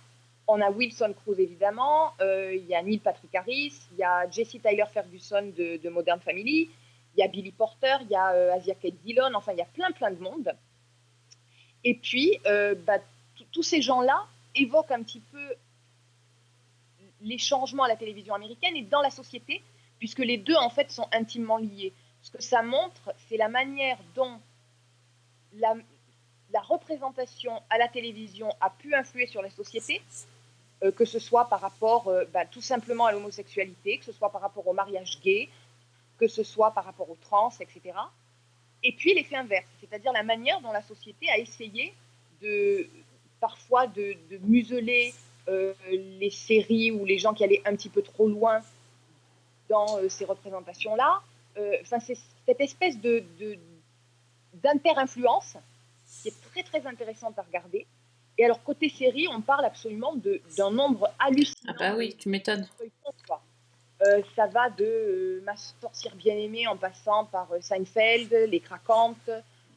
On 0.49 0.61
a 0.61 0.71
Wilson 0.71 1.15
Cruz, 1.23 1.39
évidemment. 1.39 2.13
Euh, 2.21 2.55
Il 2.55 2.67
y 2.67 2.75
a 2.75 2.83
Neil 2.83 2.99
Patrick 2.99 3.35
Harris. 3.35 3.75
Il 3.93 3.99
y 3.99 4.03
a 4.03 4.29
Jesse 4.31 4.57
Tyler 4.63 4.85
Ferguson 4.93 5.53
de, 5.57 5.77
de 5.77 5.89
Modern 5.89 6.21
Family. 6.21 6.69
Il 7.15 7.21
y 7.21 7.23
a 7.23 7.29
Billy 7.29 7.53
Porter. 7.53 7.97
Il 8.03 8.11
y 8.11 8.17
a 8.17 8.55
Asia 8.55 8.75
Kate 8.75 8.97
Dillon. 9.05 9.31
Enfin, 9.35 9.53
il 9.53 9.59
y 9.59 9.63
a 9.63 9.67
plein, 9.67 9.91
plein 9.93 10.11
de 10.11 10.21
monde. 10.21 10.53
Et 11.85 11.95
puis, 11.95 12.39
euh, 12.47 12.75
bah, 12.75 12.99
tous 13.53 13.63
ces 13.63 13.83
gens-là 13.83 14.27
évoquent 14.55 14.93
un 14.93 15.03
petit 15.03 15.21
peu 15.21 15.55
les 17.21 17.39
changements 17.39 17.85
à 17.85 17.89
la 17.89 17.97
télévision 17.97 18.35
américaine 18.35 18.77
et 18.77 18.83
dans 18.83 19.01
la 19.01 19.11
société, 19.11 19.63
puisque 19.99 20.19
les 20.19 20.39
deux, 20.39 20.57
en 20.57 20.71
fait, 20.71 20.91
sont 20.91 21.09
intimement 21.13 21.59
liés. 21.59 21.93
Ce 22.23 22.31
que 22.31 22.43
ça 22.43 22.63
montre, 22.63 23.13
c'est 23.29 23.37
la 23.37 23.49
manière 23.49 23.99
dont 24.15 24.41
la, 25.55 25.75
la 26.53 26.61
représentation 26.61 27.63
à 27.71 27.79
la 27.79 27.89
télévision 27.89 28.55
a 28.61 28.71
pu 28.71 28.95
influer 28.95 29.27
sur 29.27 29.43
la 29.43 29.51
société, 29.51 30.03
euh, 30.83 30.91
que 30.91 31.05
ce 31.05 31.19
soit 31.19 31.49
par 31.49 31.61
rapport 31.61 32.09
euh, 32.09 32.25
bah, 32.33 32.45
tout 32.47 32.61
simplement 32.61 33.07
à 33.07 33.13
l'homosexualité, 33.13 33.99
que 33.99 34.05
ce 34.05 34.13
soit 34.13 34.31
par 34.31 34.41
rapport 34.41 34.67
au 34.67 34.73
mariage 34.73 35.21
gay, 35.21 35.49
que 36.19 36.29
ce 36.29 36.43
soit 36.43 36.73
par 36.73 36.85
rapport 36.85 37.11
aux 37.11 37.19
trans, 37.21 37.53
etc. 37.61 37.95
Et 38.85 38.93
puis 38.93 39.15
l'effet 39.15 39.37
inverse, 39.37 39.67
c'est-à-dire 39.81 40.13
la 40.13 40.23
manière 40.23 40.61
dont 40.61 40.73
la 40.73 40.83
société 40.83 41.29
a 41.31 41.39
essayé 41.39 41.95
de 42.41 42.87
parfois 43.41 43.87
de, 43.87 44.17
de 44.31 44.39
museler 44.39 45.15
euh, 45.49 45.75
les 45.91 46.31
séries 46.31 46.93
ou 46.93 47.05
les 47.05 47.19
gens 47.19 47.35
qui 47.35 47.43
allaient 47.45 47.63
un 47.65 47.75
petit 47.75 47.89
peu 47.89 48.03
trop 48.03 48.29
loin 48.29 48.61
dans 49.69 49.99
euh, 49.99 50.09
ces 50.09 50.25
représentations-là. 50.25 51.21
Euh, 51.57 51.77
Enfin, 51.83 51.99
c'est 51.99 52.17
cette 52.47 52.61
espèce 52.61 52.99
de, 53.01 53.25
d'inter-influence 54.55 55.57
qui 56.23 56.29
est 56.29 56.41
très 56.53 56.63
très 56.63 56.87
intéressante 56.87 57.39
à 57.39 57.43
regarder. 57.43 57.87
Et 58.39 58.45
alors 58.45 58.63
côté 58.63 58.89
série, 58.89 59.29
on 59.29 59.41
parle 59.41 59.65
absolument 59.65 60.15
d'un 60.57 60.71
nombre 60.71 61.11
hallucinant. 61.19 61.75
Ah 61.79 61.91
bah 61.91 61.95
oui, 61.97 62.17
tu 62.17 62.29
m'étonnes. 62.29 62.69
Ça 64.37 64.47
va 64.47 64.71
de 64.71 64.85
euh, 64.85 65.43
Ma 65.45 65.57
sorcière 65.57 66.15
bien-aimée 66.17 66.67
en 66.67 66.77
passant 66.77 67.27
par 67.27 67.51
euh, 67.53 67.61
Seinfeld, 67.61 68.33
Les 68.49 68.61
Craquantes, 68.61 69.31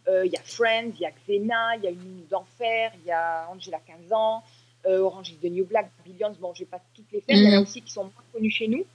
euh, 0.08 0.26
il 0.26 0.32
y 0.32 0.38
a 0.38 0.42
Friends, 0.44 0.92
il 0.96 1.02
y 1.02 1.06
a 1.06 1.12
Xena, 1.12 1.76
il 1.78 1.84
y 1.84 1.88
a 1.88 1.90
Une 1.90 2.00
minute 2.00 2.30
d'enfer, 2.30 2.92
il 3.02 3.08
y 3.08 3.12
a 3.12 3.48
Angela 3.50 3.80
15 3.86 4.14
ans, 4.14 4.44
euh, 4.86 5.00
Orange 5.00 5.30
is 5.30 5.38
the 5.38 5.52
New 5.52 5.66
Black, 5.66 5.90
Billions, 6.06 6.36
bon, 6.40 6.54
je 6.54 6.60
vais 6.60 6.66
pas 6.70 6.82
toutes 6.94 7.12
les 7.12 7.22
faire, 7.22 7.36
il 7.36 7.44
y 7.44 7.56
en 7.56 7.60
a 7.60 7.62
aussi 7.62 7.82
qui 7.82 7.92
sont 7.92 8.04
moins 8.04 8.24
connues 8.32 8.52
chez 8.52 8.68
nous, 8.68 8.86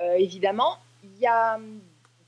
euh, 0.00 0.14
évidemment. 0.14 0.76
Il 1.04 1.18
y 1.18 1.26
a, 1.26 1.58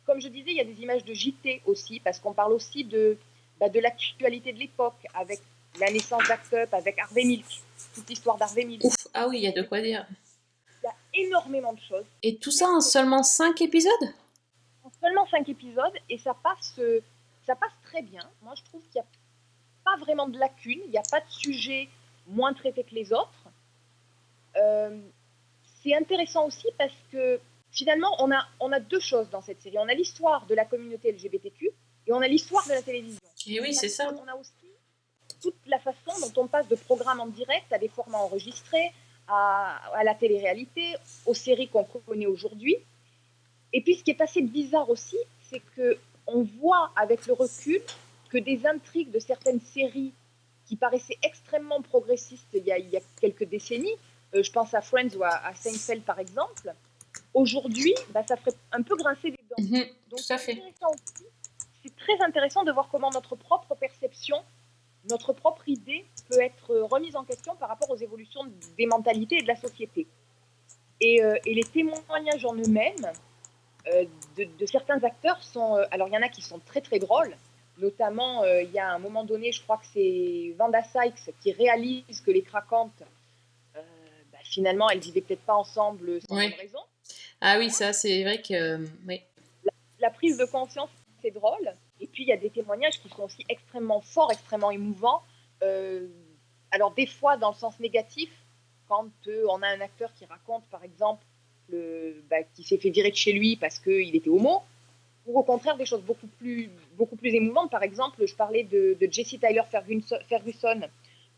comme 0.06 0.20
je 0.20 0.28
disais, 0.28 0.50
il 0.50 0.56
y 0.56 0.60
a 0.60 0.64
des 0.64 0.80
images 0.80 1.04
de 1.04 1.12
JT 1.12 1.62
aussi, 1.66 2.00
parce 2.00 2.18
qu'on 2.18 2.32
parle 2.32 2.52
aussi 2.52 2.84
de, 2.84 3.18
bah, 3.60 3.68
de 3.68 3.78
l'actualité 3.78 4.52
de 4.52 4.58
l'époque, 4.58 5.06
avec 5.14 5.40
la 5.78 5.90
naissance 5.90 6.26
d'Act 6.26 6.54
Up, 6.54 6.72
avec 6.72 6.98
Harvey 6.98 7.24
Milk, 7.24 7.44
toute 7.94 8.08
l'histoire 8.08 8.38
d'Harvey 8.38 8.64
Milk. 8.64 8.84
Ouf, 8.84 8.94
ah 9.12 9.28
oui, 9.28 9.38
il 9.38 9.44
y 9.44 9.48
a 9.48 9.52
de 9.52 9.62
quoi 9.62 9.82
dire. 9.82 10.06
Il 10.84 10.88
y 10.88 11.22
a 11.22 11.26
énormément 11.26 11.72
de 11.72 11.80
choses. 11.80 12.04
Et 12.22 12.36
tout 12.36 12.50
ça 12.50 12.68
en 12.68 12.80
seulement 12.80 13.22
5 13.22 13.60
épisodes? 13.62 13.92
En 14.84 14.90
seulement 15.00 15.26
cinq 15.26 15.48
épisodes 15.48 15.94
et 16.10 16.18
ça 16.18 16.34
passe, 16.34 16.78
ça 17.46 17.56
passe 17.56 17.72
très 17.84 18.02
bien. 18.02 18.20
Moi, 18.42 18.52
je 18.54 18.62
trouve 18.64 18.82
qu'il 18.82 19.00
n'y 19.00 19.00
a 19.00 19.06
pas 19.82 19.96
vraiment 19.96 20.28
de 20.28 20.38
lacunes, 20.38 20.82
il 20.84 20.90
n'y 20.90 20.98
a 20.98 21.02
pas 21.10 21.20
de 21.20 21.30
sujet 21.30 21.88
moins 22.26 22.52
traité 22.52 22.84
que 22.84 22.94
les 22.94 23.10
autres. 23.12 23.48
Euh, 24.56 25.00
c'est 25.82 25.94
intéressant 25.94 26.46
aussi 26.46 26.66
parce 26.76 26.92
que 27.10 27.40
finalement, 27.72 28.14
on 28.18 28.30
a, 28.30 28.46
on 28.60 28.72
a 28.72 28.80
deux 28.80 29.00
choses 29.00 29.30
dans 29.30 29.40
cette 29.40 29.62
série. 29.62 29.78
On 29.78 29.88
a 29.88 29.94
l'histoire 29.94 30.44
de 30.44 30.54
la 30.54 30.66
communauté 30.66 31.12
LGBTQ 31.12 31.70
et 32.06 32.12
on 32.12 32.20
a 32.20 32.28
l'histoire 32.28 32.66
de 32.66 32.72
la 32.72 32.82
télévision. 32.82 33.20
Et 33.46 33.60
oui, 33.60 33.74
c'est 33.74 33.88
ça. 33.88 34.12
On 34.12 34.28
a 34.28 34.34
aussi 34.34 34.52
toute 35.40 35.54
la 35.66 35.78
façon 35.78 36.12
dont 36.20 36.42
on 36.42 36.46
passe 36.46 36.68
de 36.68 36.76
programmes 36.76 37.20
en 37.20 37.26
direct 37.26 37.70
à 37.72 37.78
des 37.78 37.88
formats 37.88 38.18
enregistrés, 38.18 38.92
à, 39.28 39.80
à 39.94 40.04
la 40.04 40.14
télé-réalité, 40.14 40.94
aux 41.26 41.34
séries 41.34 41.68
qu'on 41.68 41.84
connaît 41.84 42.26
aujourd'hui. 42.26 42.76
Et 43.72 43.80
puis, 43.80 43.96
ce 43.96 44.04
qui 44.04 44.10
est 44.10 44.20
assez 44.20 44.42
bizarre 44.42 44.88
aussi, 44.90 45.16
c'est 45.50 45.62
que 45.76 45.98
on 46.26 46.42
voit 46.42 46.90
avec 46.96 47.26
le 47.26 47.34
recul 47.34 47.80
que 48.30 48.38
des 48.38 48.66
intrigues 48.66 49.10
de 49.10 49.18
certaines 49.18 49.60
séries 49.60 50.12
qui 50.66 50.76
paraissaient 50.76 51.18
extrêmement 51.22 51.82
progressistes 51.82 52.48
il 52.54 52.64
y 52.64 52.72
a, 52.72 52.78
il 52.78 52.88
y 52.88 52.96
a 52.96 53.00
quelques 53.20 53.44
décennies, 53.44 53.94
euh, 54.34 54.42
je 54.42 54.50
pense 54.50 54.74
à 54.74 54.80
Friends 54.80 55.14
ou 55.16 55.22
à, 55.22 55.28
à 55.28 55.54
Seinfeld 55.54 56.02
par 56.02 56.18
exemple, 56.18 56.72
aujourd'hui, 57.34 57.94
bah, 58.10 58.24
ça 58.26 58.36
ferait 58.36 58.56
un 58.72 58.82
peu 58.82 58.96
grincer 58.96 59.30
des 59.30 59.38
dents. 59.50 59.62
Mhm, 59.62 59.84
Donc. 60.10 60.20
C'est 61.82 61.96
très 61.96 62.18
intéressant 62.24 62.64
de 62.64 62.72
voir 62.72 62.88
comment 62.90 63.10
notre 63.10 63.36
propre 63.36 63.74
perception, 63.74 64.42
notre 65.10 65.34
propre 65.34 65.68
idée 65.68 66.06
peut 66.28 66.40
être 66.40 66.70
euh, 66.70 66.84
remise 66.84 67.16
en 67.16 67.24
question 67.24 67.54
par 67.56 67.68
rapport 67.68 67.90
aux 67.90 67.96
évolutions 67.96 68.42
des 68.78 68.86
mentalités 68.86 69.38
et 69.38 69.42
de 69.42 69.48
la 69.48 69.56
société. 69.56 70.06
Et, 71.00 71.22
euh, 71.22 71.36
et 71.44 71.54
les 71.54 71.64
témoignages 71.64 72.44
en 72.44 72.54
eux-mêmes 72.54 73.12
euh, 73.92 74.04
de, 74.36 74.44
de 74.44 74.66
certains 74.66 75.02
acteurs 75.02 75.42
sont... 75.42 75.74
alors, 75.90 76.08
il 76.08 76.14
y 76.14 76.18
en 76.18 76.22
a 76.22 76.28
qui 76.28 76.42
sont 76.42 76.60
très, 76.60 76.80
très 76.80 76.98
drôles. 76.98 77.36
Notamment, 77.78 78.44
il 78.44 78.70
y 78.70 78.78
a 78.78 78.92
un 78.92 79.00
moment 79.00 79.24
donné, 79.24 79.50
je 79.50 79.60
crois 79.60 79.78
que 79.78 79.86
c'est 79.92 80.54
Vanda 80.56 80.80
Sykes 80.84 81.34
qui 81.42 81.50
réalise 81.50 82.20
que 82.24 82.30
les 82.30 82.42
craquantes, 82.42 83.02
bah, 83.74 84.38
finalement, 84.44 84.88
elles 84.90 85.00
vivaient 85.00 85.22
peut-être 85.22 85.42
pas 85.42 85.56
ensemble 85.56 86.20
sans 86.22 86.36
bonne 86.36 86.52
raison 86.52 86.78
Ah 87.40 87.56
oui, 87.58 87.70
ça, 87.70 87.92
c'est 87.92 88.22
vrai 88.22 88.40
que. 88.40 88.78
oui. 89.08 89.22
la 89.98 90.10
prise 90.10 90.38
de 90.38 90.44
conscience, 90.44 90.88
c'est 91.20 91.32
drôle. 91.32 91.72
Et 92.00 92.06
puis, 92.06 92.22
il 92.22 92.28
y 92.28 92.32
a 92.32 92.36
des 92.36 92.50
témoignages 92.50 93.00
qui 93.00 93.08
sont 93.08 93.22
aussi 93.22 93.44
extrêmement 93.48 94.00
forts, 94.02 94.30
extrêmement 94.30 94.70
émouvants. 94.70 95.22
Euh, 95.64 96.06
alors, 96.70 96.92
des 96.92 97.06
fois, 97.06 97.36
dans 97.36 97.50
le 97.50 97.56
sens 97.56 97.78
négatif, 97.80 98.30
quand 98.88 99.10
euh, 99.28 99.44
on 99.50 99.62
a 99.62 99.68
un 99.68 99.80
acteur 99.80 100.12
qui 100.14 100.24
raconte, 100.26 100.64
par 100.70 100.84
exemple, 100.84 101.24
le, 101.70 102.22
bah, 102.28 102.42
qui 102.54 102.62
s'est 102.62 102.78
fait 102.78 102.90
virer 102.90 103.10
de 103.10 103.16
chez 103.16 103.32
lui 103.32 103.56
parce 103.56 103.78
qu'il 103.78 104.14
était 104.14 104.28
homo, 104.28 104.62
ou 105.26 105.38
au 105.38 105.42
contraire, 105.42 105.76
des 105.76 105.86
choses 105.86 106.02
beaucoup 106.02 106.26
plus, 106.26 106.70
beaucoup 106.96 107.16
émouvantes. 107.22 107.70
Par 107.70 107.82
exemple, 107.82 108.26
je 108.26 108.34
parlais 108.34 108.64
de, 108.64 108.96
Jesse 109.10 109.38
Tyler 109.40 109.62
Ferguson, 110.28 110.80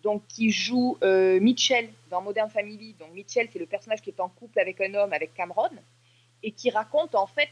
donc, 0.02 0.22
qui 0.28 0.50
joue 0.50 0.98
euh, 1.02 1.38
Mitchell 1.40 1.88
dans 2.10 2.20
Modern 2.20 2.50
Family. 2.50 2.94
Donc, 2.98 3.12
Mitchell, 3.12 3.48
c'est 3.52 3.58
le 3.58 3.66
personnage 3.66 4.02
qui 4.02 4.10
est 4.10 4.20
en 4.20 4.28
couple 4.28 4.58
avec 4.58 4.80
un 4.80 4.92
homme, 4.94 5.12
avec 5.12 5.34
Cameron, 5.34 5.70
et 6.42 6.50
qui 6.50 6.70
raconte 6.70 7.14
en 7.14 7.26
fait 7.26 7.48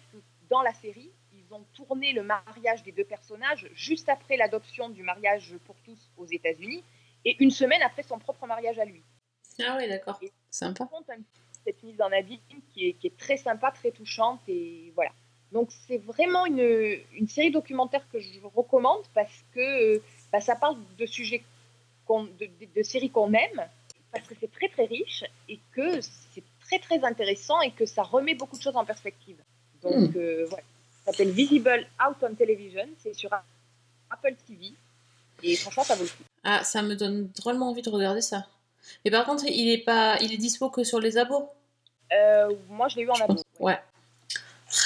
dans 0.50 0.62
la 0.62 0.72
série, 0.74 1.10
ont 1.54 1.64
tourné 1.74 2.12
le 2.12 2.22
mariage 2.22 2.82
des 2.82 2.92
deux 2.92 3.04
personnages 3.04 3.68
juste 3.74 4.08
après 4.08 4.36
l'adoption 4.36 4.88
du 4.88 5.02
mariage 5.02 5.54
pour 5.66 5.76
tous 5.84 5.98
aux 6.16 6.26
États-Unis 6.26 6.82
et 7.24 7.36
une 7.42 7.50
semaine 7.50 7.82
après 7.82 8.02
son 8.02 8.18
propre 8.18 8.46
mariage 8.46 8.78
à 8.78 8.84
lui. 8.84 9.02
Ah 9.66 9.76
oui, 9.78 9.88
d'accord. 9.88 10.20
Sympa. 10.50 10.88
Cette 11.64 11.82
mise 11.82 12.00
en 12.02 12.12
abîme 12.12 12.38
qui 12.72 12.88
est, 12.88 12.92
qui 12.94 13.06
est 13.06 13.16
très 13.16 13.36
sympa, 13.36 13.70
très 13.70 13.90
touchante 13.90 14.40
et 14.48 14.92
voilà. 14.94 15.12
Donc 15.52 15.70
c'est 15.86 15.98
vraiment 15.98 16.44
une, 16.46 16.98
une 17.14 17.28
série 17.28 17.50
documentaire 17.50 18.06
que 18.10 18.18
je 18.18 18.40
recommande 18.54 19.02
parce 19.14 19.44
que 19.54 19.60
euh, 19.96 20.02
bah, 20.32 20.40
ça 20.40 20.56
parle 20.56 20.76
de 20.98 21.06
sujets, 21.06 21.42
de, 22.08 22.46
de- 22.46 22.74
de 22.74 22.82
séries 22.82 23.10
qu'on 23.10 23.32
aime, 23.32 23.66
parce 24.12 24.26
que 24.26 24.34
c'est 24.40 24.50
très 24.50 24.68
très 24.68 24.84
riche 24.84 25.24
et 25.48 25.60
que 25.72 26.00
c'est 26.00 26.42
très 26.60 26.78
très 26.80 27.04
intéressant 27.04 27.60
et 27.62 27.70
que 27.70 27.86
ça 27.86 28.02
remet 28.02 28.34
beaucoup 28.34 28.56
de 28.56 28.62
choses 28.62 28.76
en 28.76 28.84
perspective. 28.84 29.40
Donc 29.82 30.16
euh, 30.16 30.44
voilà, 30.48 30.64
ça 31.04 31.12
s'appelle 31.12 31.30
Visible 31.30 31.86
Out 32.06 32.16
on 32.22 32.34
Television, 32.34 32.88
c'est 33.02 33.14
sur 33.14 33.30
Apple 34.10 34.34
TV 34.46 34.72
et 35.42 35.56
franchement 35.56 35.84
ça 35.84 35.94
vaut 35.94 36.04
le 36.04 36.08
coup. 36.08 36.22
Ah, 36.42 36.64
ça 36.64 36.82
me 36.82 36.94
donne 36.94 37.28
drôlement 37.36 37.70
envie 37.70 37.82
de 37.82 37.90
regarder 37.90 38.20
ça. 38.22 38.46
Mais 39.04 39.10
par 39.10 39.24
contre, 39.24 39.44
il 39.46 39.70
est 39.70 39.84
pas, 39.84 40.18
il 40.20 40.32
est 40.32 40.38
dispo 40.38 40.70
que 40.70 40.84
sur 40.84 41.00
les 41.00 41.18
abos. 41.18 41.50
Euh, 42.12 42.54
moi 42.68 42.88
je 42.88 42.96
l'ai 42.96 43.02
eu 43.02 43.10
en 43.10 43.14
abo. 43.14 43.36
Ouais. 43.58 43.78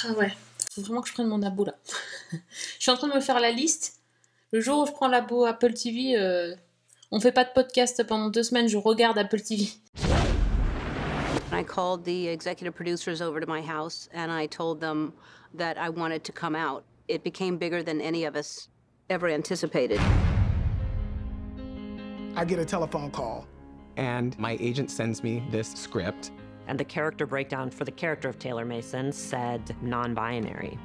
Ah 0.04 0.12
ouais. 0.12 0.32
Faut 0.72 0.82
vraiment 0.82 1.00
que 1.00 1.08
je 1.08 1.14
prenne 1.14 1.28
mon 1.28 1.42
abo 1.42 1.64
là. 1.64 1.74
je 2.32 2.38
suis 2.78 2.90
en 2.90 2.96
train 2.96 3.08
de 3.08 3.14
me 3.14 3.20
faire 3.20 3.40
la 3.40 3.50
liste. 3.50 4.00
Le 4.52 4.60
jour 4.60 4.82
où 4.82 4.86
je 4.86 4.92
prends 4.92 5.08
l'abo 5.08 5.44
Apple 5.44 5.74
TV, 5.74 6.16
euh, 6.16 6.54
on 7.10 7.20
fait 7.20 7.32
pas 7.32 7.44
de 7.44 7.50
podcast 7.50 8.02
pendant 8.04 8.28
deux 8.28 8.42
semaines, 8.42 8.68
je 8.68 8.78
regarde 8.78 9.18
Apple 9.18 9.40
TV. 9.40 9.68
I 11.52 11.64
called 11.64 12.04
the 12.04 12.28
executive 12.28 12.74
producers 12.74 13.20
over 13.20 13.40
to 13.40 13.46
my 13.46 13.60
house 13.60 14.08
and 14.14 14.30
I 14.30 14.46
told 14.46 14.80
them 14.80 15.12
that 15.54 15.78
I 15.78 15.88
wanted 15.88 16.24
to 16.24 16.32
come 16.32 16.54
out. 16.54 16.84
It 17.08 17.24
became 17.24 17.56
bigger 17.56 17.82
than 17.82 18.00
any 18.00 18.24
of 18.24 18.36
us 18.36 18.68
ever 19.10 19.28
anticipated. 19.28 20.00
I 22.36 22.44
get 22.44 22.58
a 22.58 22.64
telephone 22.64 23.10
call. 23.10 23.46
And 23.96 24.38
my 24.38 24.56
agent 24.60 24.90
sends 24.90 25.22
me 25.22 25.42
this 25.50 25.72
script. 25.72 26.30
And 26.68 26.78
the 26.78 26.84
character 26.84 27.26
breakdown 27.26 27.70
for 27.70 27.84
the 27.84 27.90
character 27.90 28.28
of 28.28 28.38
Taylor 28.38 28.64
Mason 28.64 29.10
said 29.10 29.74
non 29.82 30.14
binary. 30.14 30.78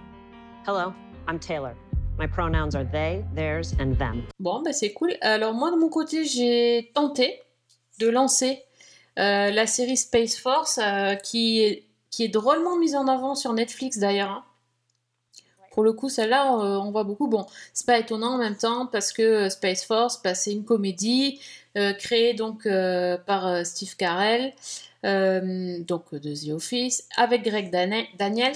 Hello, 0.66 0.94
I'm 1.28 1.38
Taylor. 1.40 1.76
My 2.18 2.26
pronouns 2.28 2.74
are 2.76 2.84
they, 2.86 3.26
theirs, 3.34 3.74
and 3.80 3.98
them. 3.98 4.26
Bon, 4.40 4.64
bah 4.64 4.72
c'est 4.74 4.94
cool. 4.94 5.14
Alors 5.22 5.54
moi 5.54 5.72
de 5.72 5.76
mon 5.78 5.90
côté, 5.90 6.24
j'ai 6.26 6.92
tenté 6.96 7.40
de 8.00 8.08
lancer 8.10 8.64
euh, 9.20 9.52
la 9.52 9.68
série 9.68 9.98
Space 9.98 10.38
Force 10.40 10.80
euh, 10.82 11.16
qui, 11.16 11.62
est, 11.64 11.84
qui 12.10 12.24
est 12.24 12.30
drôlement 12.30 12.78
mise 12.78 12.96
en 12.96 13.08
avant 13.08 13.36
sur 13.36 13.54
Netflix 13.54 13.98
d'ailleurs. 14.00 14.30
hein. 14.30 14.44
Pour 15.74 15.82
le 15.82 15.92
coup, 15.92 16.08
celle-là, 16.08 16.54
on 16.54 16.92
voit 16.92 17.04
beaucoup. 17.04 17.28
Bon, 17.28 17.48
c'est 17.74 17.88
pas 17.88 17.98
étonnant 17.98 18.36
en 18.36 18.38
même 18.38 18.56
temps 18.56 18.86
parce 18.86 19.12
que 19.12 19.24
euh, 19.24 19.50
Space 19.50 19.84
Force, 19.84 20.22
bah, 20.24 20.36
c'est 20.36 20.52
une 20.52 20.64
comédie 20.64 21.40
euh, 21.78 21.94
créée 21.94 22.36
donc 22.36 22.68
euh, 22.68 23.18
par 23.18 23.66
Steve 23.66 23.96
Carell, 23.96 24.54
donc 25.04 26.14
de 26.14 26.34
The 26.36 26.54
Office, 26.54 27.08
avec 27.18 27.44
Greg 27.44 27.72
Daniels. 27.72 28.56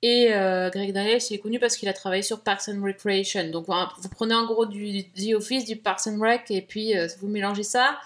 Et 0.00 0.28
Greg 0.28 0.92
Daniels, 0.92 1.20
il 1.28 1.34
est 1.34 1.38
connu 1.40 1.58
parce 1.58 1.76
qu'il 1.76 1.88
a 1.88 1.92
travaillé 1.92 2.22
sur 2.22 2.40
Parks 2.40 2.68
and 2.68 2.84
Recreation. 2.84 3.50
Donc 3.50 3.66
vous 3.66 4.08
prenez 4.08 4.34
en 4.34 4.46
gros 4.46 4.64
du 4.64 5.04
The 5.10 5.34
Office, 5.34 5.64
du 5.64 5.74
Parks 5.76 6.06
and 6.06 6.20
Rec, 6.20 6.44
et 6.50 6.62
puis 6.62 6.94
vous 7.18 7.26
mélangez 7.26 7.64
ça 7.64 7.98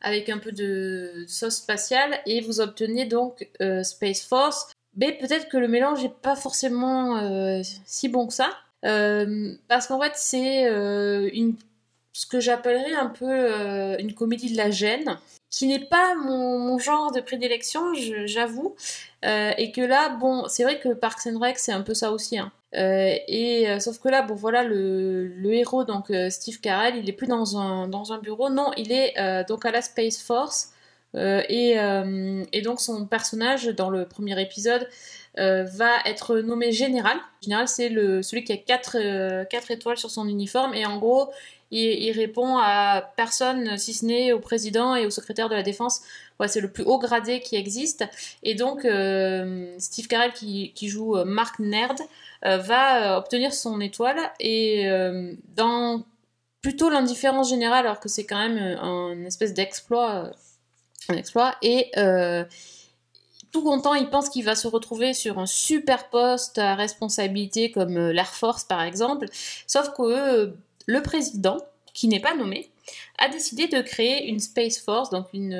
avec 0.00 0.28
un 0.28 0.38
peu 0.38 0.50
de 0.50 1.24
sauce 1.28 1.56
spatiale, 1.56 2.20
et 2.26 2.40
vous 2.40 2.60
obtenez 2.60 3.06
donc 3.06 3.48
Space 3.84 4.22
Force. 4.22 4.75
Mais 4.96 5.12
peut-être 5.12 5.48
que 5.48 5.58
le 5.58 5.68
mélange 5.68 6.02
n'est 6.02 6.08
pas 6.22 6.36
forcément 6.36 7.18
euh, 7.18 7.60
si 7.84 8.08
bon 8.08 8.26
que 8.26 8.32
ça. 8.32 8.48
Euh, 8.84 9.52
parce 9.68 9.86
qu'en 9.86 10.00
fait, 10.00 10.12
c'est 10.14 10.66
euh, 10.66 11.28
ce 12.12 12.26
que 12.26 12.40
j'appellerais 12.40 12.94
un 12.94 13.08
peu 13.08 13.98
une 14.00 14.14
comédie 14.14 14.50
de 14.50 14.56
la 14.56 14.70
gêne, 14.70 15.18
qui 15.50 15.66
n'est 15.66 15.84
pas 15.84 16.14
mon, 16.14 16.78
genre 16.78 17.12
de 17.12 17.20
prédilection, 17.20 17.92
j'avoue. 18.24 18.74
Et 19.22 19.72
que 19.72 19.80
là, 19.80 20.10
bon, 20.10 20.44
c'est 20.48 20.62
vrai 20.62 20.78
que 20.78 20.90
Parks 20.94 21.26
and 21.26 21.38
Rec, 21.38 21.58
c'est 21.58 21.72
un 21.72 21.82
peu 21.82 21.94
ça 21.94 22.10
aussi. 22.12 22.38
hein. 22.38 22.52
Et 22.72 23.66
sauf 23.80 23.98
que 23.98 24.08
là, 24.08 24.22
bon, 24.22 24.34
voilà, 24.34 24.62
le, 24.62 25.26
le 25.26 25.52
héros, 25.52 25.84
donc 25.84 26.12
Steve 26.30 26.60
Carell, 26.60 26.96
il 26.96 27.08
est 27.08 27.12
plus 27.12 27.26
dans 27.26 27.58
un, 27.58 27.88
dans 27.88 28.12
un 28.12 28.18
bureau, 28.18 28.48
non, 28.48 28.70
il 28.76 28.92
est 28.92 29.14
donc 29.46 29.66
à 29.66 29.70
la 29.70 29.82
Space 29.82 30.22
Force. 30.22 30.72
Euh, 31.16 31.42
et, 31.48 31.78
euh, 31.78 32.44
et 32.52 32.62
donc 32.62 32.80
son 32.80 33.06
personnage 33.06 33.66
dans 33.66 33.90
le 33.90 34.06
premier 34.06 34.40
épisode 34.40 34.86
euh, 35.38 35.64
va 35.64 35.92
être 36.04 36.36
nommé 36.38 36.72
général. 36.72 37.18
Général, 37.42 37.68
c'est 37.68 37.88
celui 37.88 38.44
qui 38.44 38.52
a 38.52 38.56
4 38.56 39.70
étoiles 39.70 39.96
sur 39.96 40.10
son 40.10 40.28
uniforme 40.28 40.74
et 40.74 40.86
en 40.86 40.98
gros, 40.98 41.30
il, 41.72 42.12
répond 42.12 42.58
à 42.58 43.12
personne 43.16 43.76
si 43.76 43.92
ce 43.92 44.04
n'est 44.06 44.32
au 44.32 44.38
président 44.38 44.94
et 44.94 45.04
au 45.04 45.10
secrétaire 45.10 45.48
de 45.48 45.54
la 45.54 45.62
défense. 45.62 46.02
C'est 46.46 46.60
le 46.60 46.70
plus 46.70 46.84
haut 46.84 46.98
gradé 46.98 47.40
qui 47.40 47.56
existe. 47.56 48.04
Et 48.44 48.54
donc, 48.54 48.82
Steve 49.78 50.06
Carell, 50.06 50.32
qui, 50.32 50.88
joue 50.88 51.16
Mark 51.24 51.58
Nerd, 51.58 51.98
va 52.42 53.18
obtenir 53.18 53.52
son 53.52 53.80
étoile 53.80 54.18
et 54.38 54.88
dans 55.56 56.04
plutôt 56.62 56.88
l'indifférence 56.88 57.50
générale, 57.50 57.84
alors 57.86 58.00
que 58.00 58.08
c'est 58.08 58.26
quand 58.26 58.38
même 58.38 58.78
un 58.80 59.24
espèce 59.24 59.52
d'exploit. 59.52 60.30
Exploit 61.14 61.54
et 61.62 61.90
euh, 61.96 62.44
tout 63.52 63.62
content, 63.62 63.94
il 63.94 64.10
pense 64.10 64.28
qu'il 64.28 64.44
va 64.44 64.54
se 64.54 64.68
retrouver 64.68 65.14
sur 65.14 65.38
un 65.38 65.46
super 65.46 66.10
poste 66.10 66.58
à 66.58 66.74
responsabilité 66.74 67.70
comme 67.70 67.96
euh, 67.96 68.12
l'Air 68.12 68.34
Force 68.34 68.64
par 68.64 68.82
exemple, 68.82 69.26
sauf 69.66 69.90
que 69.90 70.02
euh, 70.02 70.46
le 70.86 71.02
président, 71.02 71.56
qui 71.94 72.08
n'est 72.08 72.20
pas 72.20 72.34
nommé, 72.34 72.70
a 73.18 73.28
décidé 73.28 73.66
de 73.68 73.80
créer 73.80 74.28
une 74.28 74.38
Space 74.40 74.78
Force, 74.78 75.10
donc 75.10 75.26
une, 75.32 75.54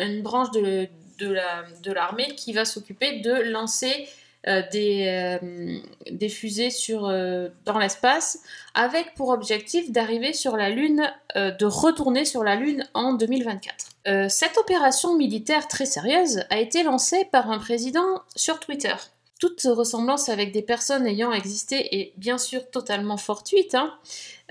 une 0.00 0.22
branche 0.22 0.50
de, 0.52 0.88
de 1.18 1.28
la- 1.32 1.64
de 1.82 1.92
l'armée 1.92 2.34
qui 2.34 2.52
va 2.52 2.64
s'occuper 2.64 3.20
de 3.20 3.30
lancer 3.50 4.08
des, 4.46 5.06
euh, 5.06 5.78
des 6.10 6.28
fusées 6.28 6.70
euh, 6.90 7.48
dans 7.64 7.78
l'espace 7.78 8.40
avec 8.74 9.14
pour 9.14 9.28
objectif 9.28 9.92
d'arriver 9.92 10.32
sur 10.32 10.56
la 10.56 10.70
Lune, 10.70 11.12
euh, 11.36 11.50
de 11.50 11.66
retourner 11.66 12.24
sur 12.24 12.42
la 12.42 12.56
Lune 12.56 12.88
en 12.94 13.12
2024. 13.12 13.86
Euh, 14.08 14.28
cette 14.28 14.58
opération 14.58 15.16
militaire 15.16 15.68
très 15.68 15.86
sérieuse 15.86 16.42
a 16.50 16.58
été 16.58 16.82
lancée 16.82 17.26
par 17.30 17.50
un 17.50 17.58
président 17.58 18.22
sur 18.34 18.58
Twitter. 18.58 18.94
Toute 19.38 19.62
ressemblance 19.62 20.28
avec 20.28 20.52
des 20.52 20.62
personnes 20.62 21.06
ayant 21.06 21.32
existé 21.32 22.00
est 22.00 22.12
bien 22.16 22.38
sûr 22.38 22.68
totalement 22.70 23.16
fortuite, 23.16 23.74
hein, 23.74 23.92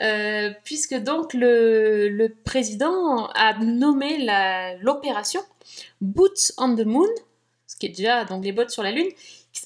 euh, 0.01 0.51
puisque 0.65 0.95
donc 0.95 1.34
le, 1.34 2.10
le 2.10 2.30
président 2.30 3.27
a 3.27 3.58
nommé 3.60 4.25
l'opération 4.82 5.41
Boots 6.01 6.54
on 6.58 6.75
the 6.75 6.86
Moon, 6.86 7.08
ce 7.67 7.75
qui 7.77 7.86
est 7.86 7.89
déjà 7.89 8.25
donc 8.25 8.43
les 8.43 8.51
bottes 8.51 8.71
sur 8.71 8.84
la 8.84 8.91
Lune, 8.91 9.10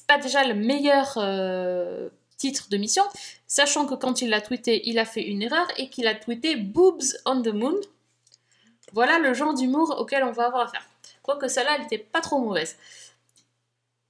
pas 0.06 0.18
déjà 0.18 0.44
le 0.44 0.54
meilleur 0.54 1.14
euh, 1.16 2.08
titre 2.36 2.68
de 2.70 2.76
mission, 2.76 3.02
sachant 3.46 3.86
que 3.86 3.94
quand 3.94 4.22
il 4.22 4.30
l'a 4.30 4.40
tweeté, 4.40 4.88
il 4.88 4.98
a 4.98 5.04
fait 5.04 5.22
une 5.22 5.42
erreur 5.42 5.66
et 5.76 5.88
qu'il 5.88 6.06
a 6.06 6.14
tweeté 6.14 6.56
Boobs 6.56 7.16
on 7.24 7.42
the 7.42 7.48
Moon. 7.48 7.80
Voilà 8.92 9.18
le 9.18 9.34
genre 9.34 9.54
d'humour 9.54 9.96
auquel 9.98 10.22
on 10.24 10.32
va 10.32 10.46
avoir 10.46 10.68
affaire. 10.68 10.86
Quoique 11.22 11.48
celle-là, 11.48 11.72
elle 11.76 11.82
n'était 11.82 11.98
pas 11.98 12.20
trop 12.20 12.38
mauvaise. 12.38 12.76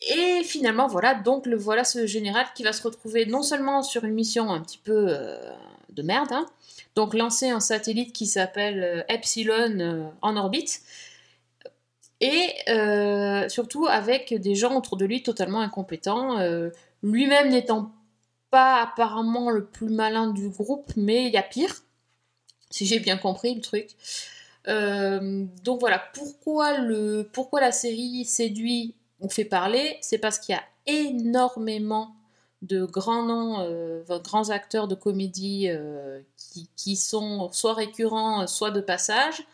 Et 0.03 0.43
finalement, 0.45 0.87
voilà, 0.87 1.15
donc 1.15 1.47
le 1.47 1.57
voilà 1.57 1.83
ce 1.83 2.07
général 2.07 2.47
qui 2.55 2.63
va 2.63 2.75
se 2.75 2.83
retrouver 2.83 3.25
non 3.25 3.43
seulement 3.43 3.83
sur 3.83 4.05
une 4.05 4.13
mission 4.13 4.51
un 4.51 4.61
petit 4.61 4.79
peu 4.79 5.07
euh, 5.09 5.51
de 5.89 6.03
merde, 6.03 6.33
hein, 6.33 6.47
donc 6.95 7.15
lancer 7.15 7.49
un 7.49 7.61
satellite 7.61 8.13
qui 8.13 8.27
s'appelle 8.27 8.83
euh, 8.83 9.03
Epsilon 9.09 10.13
en 10.21 10.37
orbite, 10.37 10.83
et 12.21 12.55
euh, 12.69 13.49
surtout 13.49 13.87
avec 13.87 14.35
des 14.35 14.55
gens 14.55 14.77
autour 14.77 14.97
de 14.97 15.05
lui 15.05 15.23
totalement 15.23 15.61
incompétents, 15.61 16.39
euh, 16.39 16.71
lui-même 17.03 17.51
n'étant 17.51 17.93
pas 18.51 18.83
apparemment 18.83 19.51
le 19.51 19.67
plus 19.67 19.89
malin 19.89 20.31
du 20.31 20.49
groupe, 20.49 20.93
mais 20.97 21.27
il 21.27 21.33
y 21.33 21.37
a 21.37 21.43
pire, 21.43 21.75
si 22.71 22.87
j'ai 22.87 23.01
bien 23.01 23.19
compris 23.19 23.55
le 23.55 23.61
truc. 23.61 23.91
Euh, 24.69 25.45
donc 25.63 25.81
voilà, 25.81 26.03
pourquoi, 26.15 26.79
le, 26.79 27.29
pourquoi 27.33 27.61
la 27.61 27.73
série 27.73 28.25
séduit 28.25 28.95
ou 29.21 29.29
fait 29.29 29.45
parler? 29.45 29.99
C'est 30.01 30.19
parce 30.19 30.39
qu'il 30.39 30.55
y 30.55 30.59
a 30.59 30.65
énormément 30.87 32.15
de 32.63 32.85
grands 32.85 33.23
noms, 33.23 33.61
euh, 33.61 34.03
grands 34.25 34.51
acteurs 34.51 34.89
de 34.89 34.95
comédie 34.95 35.69
qui, 36.37 36.71
qui 36.77 36.97
sont 36.97 37.51
soit 37.53 37.75
récurrents, 37.75 38.47
soit 38.47 38.71
de 38.71 38.81
passage. 38.81 39.45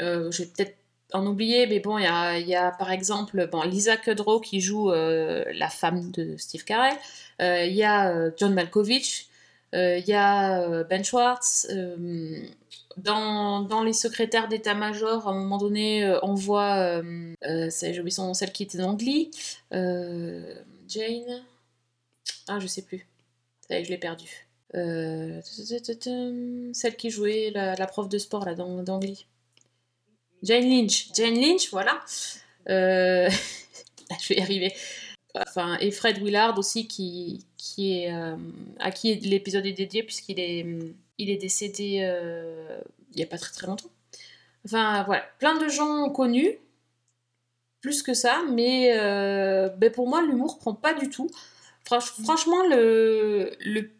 Euh, 0.00 0.30
je 0.30 0.42
vais 0.42 0.48
peut-être 0.48 0.76
en 1.12 1.26
oublier, 1.26 1.66
mais 1.66 1.80
bon, 1.80 1.98
il 1.98 2.04
y 2.04 2.54
a, 2.54 2.70
par 2.72 2.90
exemple 2.90 3.48
bon, 3.50 3.62
Lisa 3.62 3.96
Kudrow 3.96 4.40
qui 4.40 4.60
joue 4.60 4.90
euh, 4.90 5.44
la 5.54 5.68
femme 5.68 6.10
de 6.10 6.36
Steve 6.36 6.64
Carell. 6.64 6.96
Euh, 7.40 7.64
Il 7.66 7.74
y 7.74 7.84
a 7.84 8.10
euh, 8.10 8.30
John 8.36 8.54
Malkovich. 8.54 9.28
Euh, 9.74 9.98
Il 9.98 10.06
y 10.06 10.12
a 10.14 10.62
euh, 10.62 10.84
Ben 10.84 11.04
Schwartz. 11.04 11.66
euh, 11.70 12.42
dans, 12.96 13.82
les 13.84 13.92
secrétaires 13.92 14.48
d'état-major, 14.48 15.26
à 15.26 15.30
un 15.30 15.34
moment 15.34 15.58
donné, 15.58 16.04
euh, 16.04 16.18
on 16.22 16.34
voit, 16.34 16.76
euh, 16.76 17.34
euh, 17.46 17.70
son 17.70 18.34
celle 18.34 18.52
qui 18.52 18.64
était 18.64 18.78
dans 18.78 18.94
Glee, 18.94 19.30
euh, 19.72 20.54
Jane, 20.88 21.42
ah 22.48 22.58
je 22.60 22.66
sais 22.66 22.82
plus, 22.82 23.06
ça 23.68 23.78
y 23.78 23.80
est, 23.80 23.84
je 23.84 23.90
l'ai 23.90 23.98
perdue. 23.98 24.48
Euh, 24.74 25.40
celle 25.42 26.96
qui 26.96 27.10
jouait 27.10 27.50
la, 27.54 27.86
prof 27.86 28.08
de 28.08 28.18
sport 28.18 28.44
là 28.44 28.54
dans, 28.54 28.82
dans. 28.82 29.00
Jane 30.42 30.68
Lynch, 30.68 31.08
Jane 31.14 31.38
Lynch, 31.40 31.70
voilà. 31.70 32.00
Euh, 32.68 33.28
je 34.20 34.28
vais 34.28 34.40
y 34.40 34.42
arriver. 34.42 34.72
Enfin, 35.34 35.78
et 35.80 35.90
Fred 35.90 36.18
Willard 36.18 36.58
aussi, 36.58 36.86
qui, 36.86 37.46
qui 37.56 37.98
est, 37.98 38.12
euh, 38.12 38.36
à 38.80 38.90
qui 38.90 39.14
l'épisode 39.14 39.64
est 39.66 39.72
dédié, 39.72 40.02
puisqu'il 40.02 40.38
est, 40.38 40.66
il 41.18 41.30
est 41.30 41.36
décédé 41.36 42.00
euh, 42.02 42.80
il 43.12 43.16
n'y 43.16 43.22
a 43.22 43.26
pas 43.26 43.38
très 43.38 43.52
très 43.52 43.66
longtemps. 43.66 43.90
Enfin, 44.64 45.02
voilà, 45.04 45.24
plein 45.38 45.56
de 45.58 45.68
gens 45.68 46.10
connus, 46.10 46.58
plus 47.80 48.02
que 48.02 48.14
ça, 48.14 48.42
mais 48.50 48.94
ben, 49.76 49.90
pour 49.92 50.08
moi, 50.08 50.22
l'humour 50.22 50.58
prend 50.58 50.74
pas 50.74 50.94
du 50.94 51.08
tout. 51.08 51.30
Franch- 51.84 52.22
franchement, 52.22 52.66
le, 52.68 53.56
le, 53.60 53.90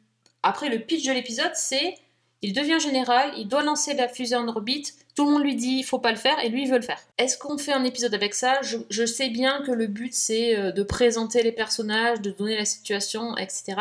après 0.42 0.68
le 0.68 0.78
pitch 0.78 1.04
de 1.04 1.12
l'épisode, 1.12 1.50
c'est 1.54 1.94
il 2.42 2.52
devient 2.52 2.78
général, 2.80 3.32
il 3.38 3.48
doit 3.48 3.62
lancer 3.62 3.94
la 3.94 4.08
fusée 4.08 4.36
en 4.36 4.48
orbite, 4.48 4.94
Tout 5.14 5.26
le 5.26 5.32
monde 5.32 5.42
lui 5.42 5.56
dit 5.56 5.82
faut 5.82 5.98
pas 5.98 6.10
le 6.10 6.16
faire 6.16 6.38
et 6.42 6.48
lui 6.48 6.62
il 6.62 6.70
veut 6.70 6.78
le 6.78 6.82
faire. 6.82 7.00
Est-ce 7.18 7.36
qu'on 7.36 7.58
fait 7.58 7.72
un 7.72 7.84
épisode 7.84 8.14
avec 8.14 8.34
ça? 8.34 8.60
Je, 8.62 9.04
sais 9.04 9.28
bien 9.28 9.62
que 9.62 9.70
le 9.70 9.86
but 9.86 10.14
c'est 10.14 10.56
euh, 10.56 10.72
de 10.72 10.82
présenter 10.82 11.42
les 11.42 11.52
personnages, 11.52 12.20
de 12.22 12.30
donner 12.30 12.56
la 12.56 12.64
situation, 12.64 13.36
etc. 13.36 13.76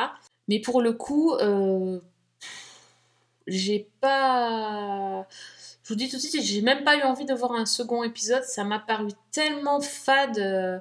Mais 0.50 0.60
pour 0.60 0.82
le 0.82 0.92
coup, 0.92 1.34
euh, 1.36 2.00
j'ai 3.48 3.88
pas. 4.02 5.26
Je 5.84 5.90
vous 5.90 5.96
dis 5.96 6.10
tout 6.10 6.18
de 6.18 6.22
suite, 6.22 6.42
j'ai 6.44 6.62
même 6.62 6.84
pas 6.84 6.98
eu 6.98 7.04
envie 7.04 7.26
de 7.26 7.34
voir 7.34 7.54
un 7.54 7.66
second 7.66 8.04
épisode. 8.04 8.44
Ça 8.44 8.66
m'a 8.66 8.80
paru 8.80 9.10
tellement 9.32 9.80
fade, 9.80 10.38
euh, 10.38 10.80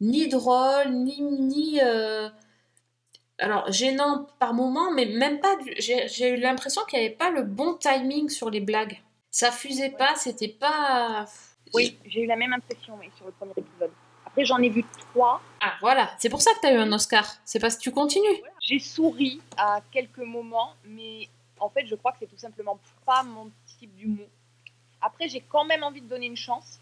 ni 0.00 0.28
drôle, 0.28 0.90
ni. 0.92 1.80
alors, 3.40 3.70
gênant 3.72 4.28
par 4.38 4.54
moment, 4.54 4.92
mais 4.92 5.06
même 5.06 5.40
pas. 5.40 5.56
j'ai 5.78 6.28
eu 6.28 6.36
l'impression 6.36 6.82
qu'il 6.88 7.00
n'y 7.00 7.06
avait 7.06 7.16
pas 7.16 7.30
le 7.30 7.42
bon 7.42 7.74
timing 7.74 8.28
sur 8.28 8.48
les 8.48 8.60
blagues. 8.60 9.00
Ça 9.30 9.50
fusait 9.50 9.90
pas, 9.90 10.14
c'était 10.16 10.48
pas. 10.48 11.26
Oui, 11.74 11.98
j'ai 12.06 12.22
eu 12.22 12.26
la 12.26 12.36
même 12.36 12.52
impression 12.52 12.96
oui, 12.98 13.10
sur 13.16 13.26
le 13.26 13.32
premier 13.32 13.52
épisode. 13.56 13.92
Après, 14.24 14.44
j'en 14.44 14.58
ai 14.58 14.68
vu 14.68 14.84
trois. 15.12 15.40
Ah, 15.60 15.74
voilà. 15.80 16.10
C'est 16.18 16.28
pour 16.28 16.40
ça 16.42 16.52
que 16.54 16.60
tu 16.60 16.66
as 16.66 16.74
eu 16.74 16.76
un 16.76 16.92
Oscar. 16.92 17.26
C'est 17.44 17.58
parce 17.58 17.76
que 17.76 17.82
tu 17.82 17.92
continues. 17.92 18.42
J'ai 18.60 18.78
souri 18.78 19.40
à 19.56 19.80
quelques 19.90 20.18
moments, 20.18 20.74
mais 20.84 21.28
en 21.60 21.68
fait, 21.68 21.86
je 21.86 21.94
crois 21.94 22.12
que 22.12 22.18
c'est 22.20 22.26
tout 22.26 22.38
simplement 22.38 22.78
pas 23.04 23.22
mon 23.22 23.50
type 23.78 23.94
d'humour. 23.96 24.28
Après, 25.00 25.28
j'ai 25.28 25.40
quand 25.40 25.64
même 25.64 25.82
envie 25.82 26.00
de 26.00 26.08
donner 26.08 26.26
une 26.26 26.36
chance 26.36 26.80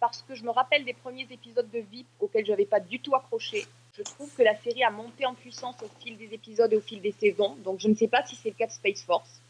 parce 0.00 0.22
que 0.22 0.34
je 0.34 0.44
me 0.44 0.50
rappelle 0.50 0.84
des 0.84 0.92
premiers 0.92 1.26
épisodes 1.30 1.70
de 1.70 1.78
VIP 1.78 2.06
auxquels 2.20 2.44
je 2.44 2.50
n'avais 2.50 2.66
pas 2.66 2.80
du 2.80 3.00
tout 3.00 3.14
accroché. 3.14 3.66
Je 3.96 4.02
trouve 4.02 4.32
que 4.34 4.42
la 4.42 4.54
série 4.56 4.84
a 4.84 4.90
monté 4.90 5.24
en 5.24 5.34
puissance 5.34 5.76
au 5.82 5.88
fil 6.00 6.18
des 6.18 6.34
épisodes 6.34 6.72
et 6.72 6.76
au 6.76 6.80
fil 6.80 7.00
des 7.00 7.12
saisons, 7.12 7.56
donc 7.64 7.80
je 7.80 7.88
ne 7.88 7.94
sais 7.94 8.08
pas 8.08 8.24
si 8.26 8.36
c'est 8.36 8.50
le 8.50 8.54
cas 8.54 8.66
de 8.66 8.72
Space 8.72 9.02
Force. 9.02 9.40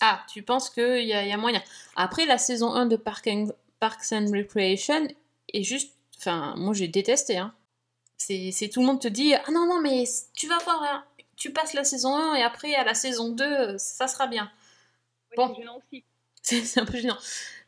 Ah, 0.00 0.24
tu 0.32 0.42
penses 0.42 0.70
qu'il 0.70 1.04
y, 1.04 1.12
a- 1.12 1.24
y 1.26 1.32
a 1.32 1.36
moyen. 1.36 1.62
Après, 1.96 2.26
la 2.26 2.38
saison 2.38 2.72
1 2.74 2.86
de 2.86 2.96
Park 2.96 3.26
and- 3.26 3.52
Parks 3.80 4.12
and 4.12 4.26
Recreation 4.32 5.08
est 5.52 5.62
juste. 5.62 5.92
Enfin, 6.18 6.54
moi 6.56 6.72
j'ai 6.74 6.88
détesté. 6.88 7.36
Hein. 7.38 7.54
C'est 8.16 8.50
c'est- 8.52 8.68
tout 8.68 8.80
le 8.80 8.86
monde 8.86 9.00
te 9.00 9.08
dit 9.08 9.34
Ah 9.34 9.50
non, 9.52 9.66
non, 9.66 9.80
mais 9.80 10.04
tu 10.34 10.46
vas 10.48 10.58
voir, 10.58 10.82
hein, 10.82 11.04
tu 11.36 11.52
passes 11.52 11.74
la 11.74 11.84
saison 11.84 12.16
1 12.16 12.34
et 12.36 12.42
après 12.42 12.74
à 12.74 12.84
la 12.84 12.94
saison 12.94 13.30
2, 13.30 13.76
ça 13.78 14.06
sera 14.08 14.26
bien. 14.26 14.50
Ouais, 15.30 15.36
Bon. 15.36 15.48
C'est 15.54 15.60
gênant 15.60 15.76
aussi. 15.78 16.04
C'est 16.42 16.80
un 16.80 16.84
peu 16.84 16.98
gênant. 16.98 17.18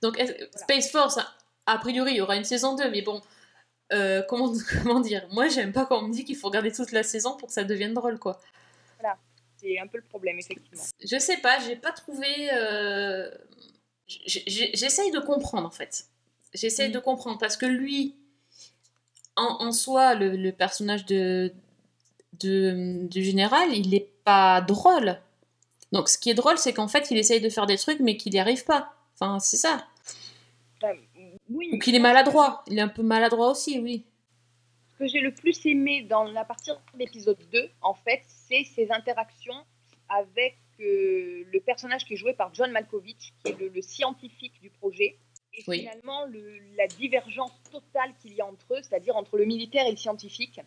Donc, 0.02 0.20
Space 0.54 0.90
Force, 0.90 1.18
a 1.66 1.78
priori, 1.78 2.12
il 2.12 2.16
y 2.18 2.20
aura 2.20 2.36
une 2.36 2.44
saison 2.44 2.74
2, 2.76 2.90
mais 2.90 3.02
bon. 3.02 3.20
euh, 3.92 4.22
comment, 4.28 4.52
comment 4.82 5.00
dire? 5.00 5.26
Moi, 5.32 5.48
j'aime 5.48 5.72
pas 5.72 5.86
quand 5.86 5.98
on 5.98 6.08
me 6.08 6.12
dit 6.12 6.24
qu'il 6.24 6.36
faut 6.36 6.48
regarder 6.48 6.72
toute 6.72 6.92
la 6.92 7.02
saison 7.02 7.36
pour 7.36 7.48
que 7.48 7.54
ça 7.54 7.64
devienne 7.64 7.94
drôle, 7.94 8.18
quoi. 8.18 8.40
C'est 9.58 9.78
un 9.78 9.86
peu 9.86 9.98
le 9.98 10.04
problème, 10.04 10.38
effectivement. 10.38 10.82
Je 11.04 11.18
sais 11.18 11.38
pas, 11.38 11.58
j'ai 11.60 11.76
pas 11.76 11.92
trouvé. 11.92 12.26
euh, 12.52 13.30
J'essaye 14.26 15.10
de 15.10 15.18
comprendre 15.18 15.66
en 15.66 15.70
fait. 15.70 16.06
J'essaye 16.54 16.90
Mm. 16.90 16.92
de 16.92 16.98
comprendre 17.00 17.38
parce 17.38 17.56
que 17.56 17.66
lui, 17.66 18.14
en, 19.36 19.66
en 19.66 19.72
soi, 19.72 20.14
le, 20.14 20.36
le 20.36 20.52
personnage 20.52 21.04
de, 21.06 21.52
de- 22.40 23.06
du 23.08 23.22
général, 23.24 23.74
il 23.74 23.94
est 23.94 24.08
pas 24.24 24.60
drôle. 24.60 25.18
Donc 25.92 26.08
ce 26.08 26.18
qui 26.18 26.30
est 26.30 26.34
drôle, 26.34 26.58
c'est 26.58 26.72
qu'en 26.72 26.88
fait, 26.88 27.10
il 27.10 27.18
essaye 27.18 27.40
de 27.40 27.48
faire 27.48 27.66
des 27.66 27.76
trucs 27.76 28.00
mais 28.00 28.16
qu'il 28.16 28.32
n'y 28.32 28.38
arrive 28.38 28.64
pas. 28.64 28.92
Enfin, 29.14 29.38
c'est 29.40 29.56
ça. 29.56 29.86
Enfin, 30.82 30.94
oui, 31.48 31.70
Ou 31.72 31.78
qu'il 31.78 31.94
est 31.94 31.98
maladroit. 32.00 32.62
Il 32.68 32.78
est 32.78 32.82
un 32.82 32.88
peu 32.88 33.02
maladroit 33.02 33.50
aussi, 33.50 33.78
oui. 33.80 34.04
ce 34.92 34.98
que 34.98 35.06
j'ai 35.08 35.20
le 35.20 35.32
plus 35.34 35.64
aimé 35.66 36.02
dans 36.02 36.24
la 36.24 36.44
partie 36.44 36.70
de 36.70 36.98
l'épisode 36.98 37.38
2, 37.52 37.68
en 37.82 37.94
fait, 37.94 38.22
c'est 38.48 38.64
ses 38.64 38.90
interactions 38.90 39.64
avec 40.08 40.56
euh, 40.80 41.44
le 41.52 41.60
personnage 41.60 42.04
qui 42.04 42.14
est 42.14 42.16
joué 42.16 42.32
par 42.34 42.54
John 42.54 42.70
Malkovich, 42.70 43.32
qui 43.44 43.52
est 43.52 43.58
le, 43.58 43.68
le 43.68 43.82
scientifique 43.82 44.60
du 44.60 44.70
projet. 44.70 45.16
Et 45.54 45.64
Oui. 45.68 45.80
finalement, 45.80 46.26
le- 46.26 46.58
la 46.76 46.86
divergence 46.86 47.52
totale 47.72 48.12
qu'il 48.20 48.34
y 48.34 48.40
a 48.40 48.46
entre 48.46 48.66
eux, 48.74 48.82
c'est-à-dire 48.82 49.16
entre 49.16 49.38
le 49.38 49.46
militaire 49.46 49.86
et 49.86 49.90
le 49.90 49.96
scientifique, 49.96 50.60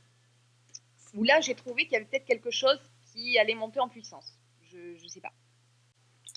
où 1.13 1.23
là, 1.23 1.39
j'ai 1.41 1.55
trouvé 1.55 1.83
qu'il 1.83 1.93
y 1.93 1.95
avait 1.97 2.05
peut-être 2.05 2.25
quelque 2.25 2.51
chose 2.51 2.79
qui 3.13 3.37
allait 3.37 3.55
monter 3.55 3.79
en 3.79 3.87
puissance. 3.89 4.33
Je 4.71 4.77
ne 5.03 5.07
sais 5.07 5.21
pas. 5.21 5.31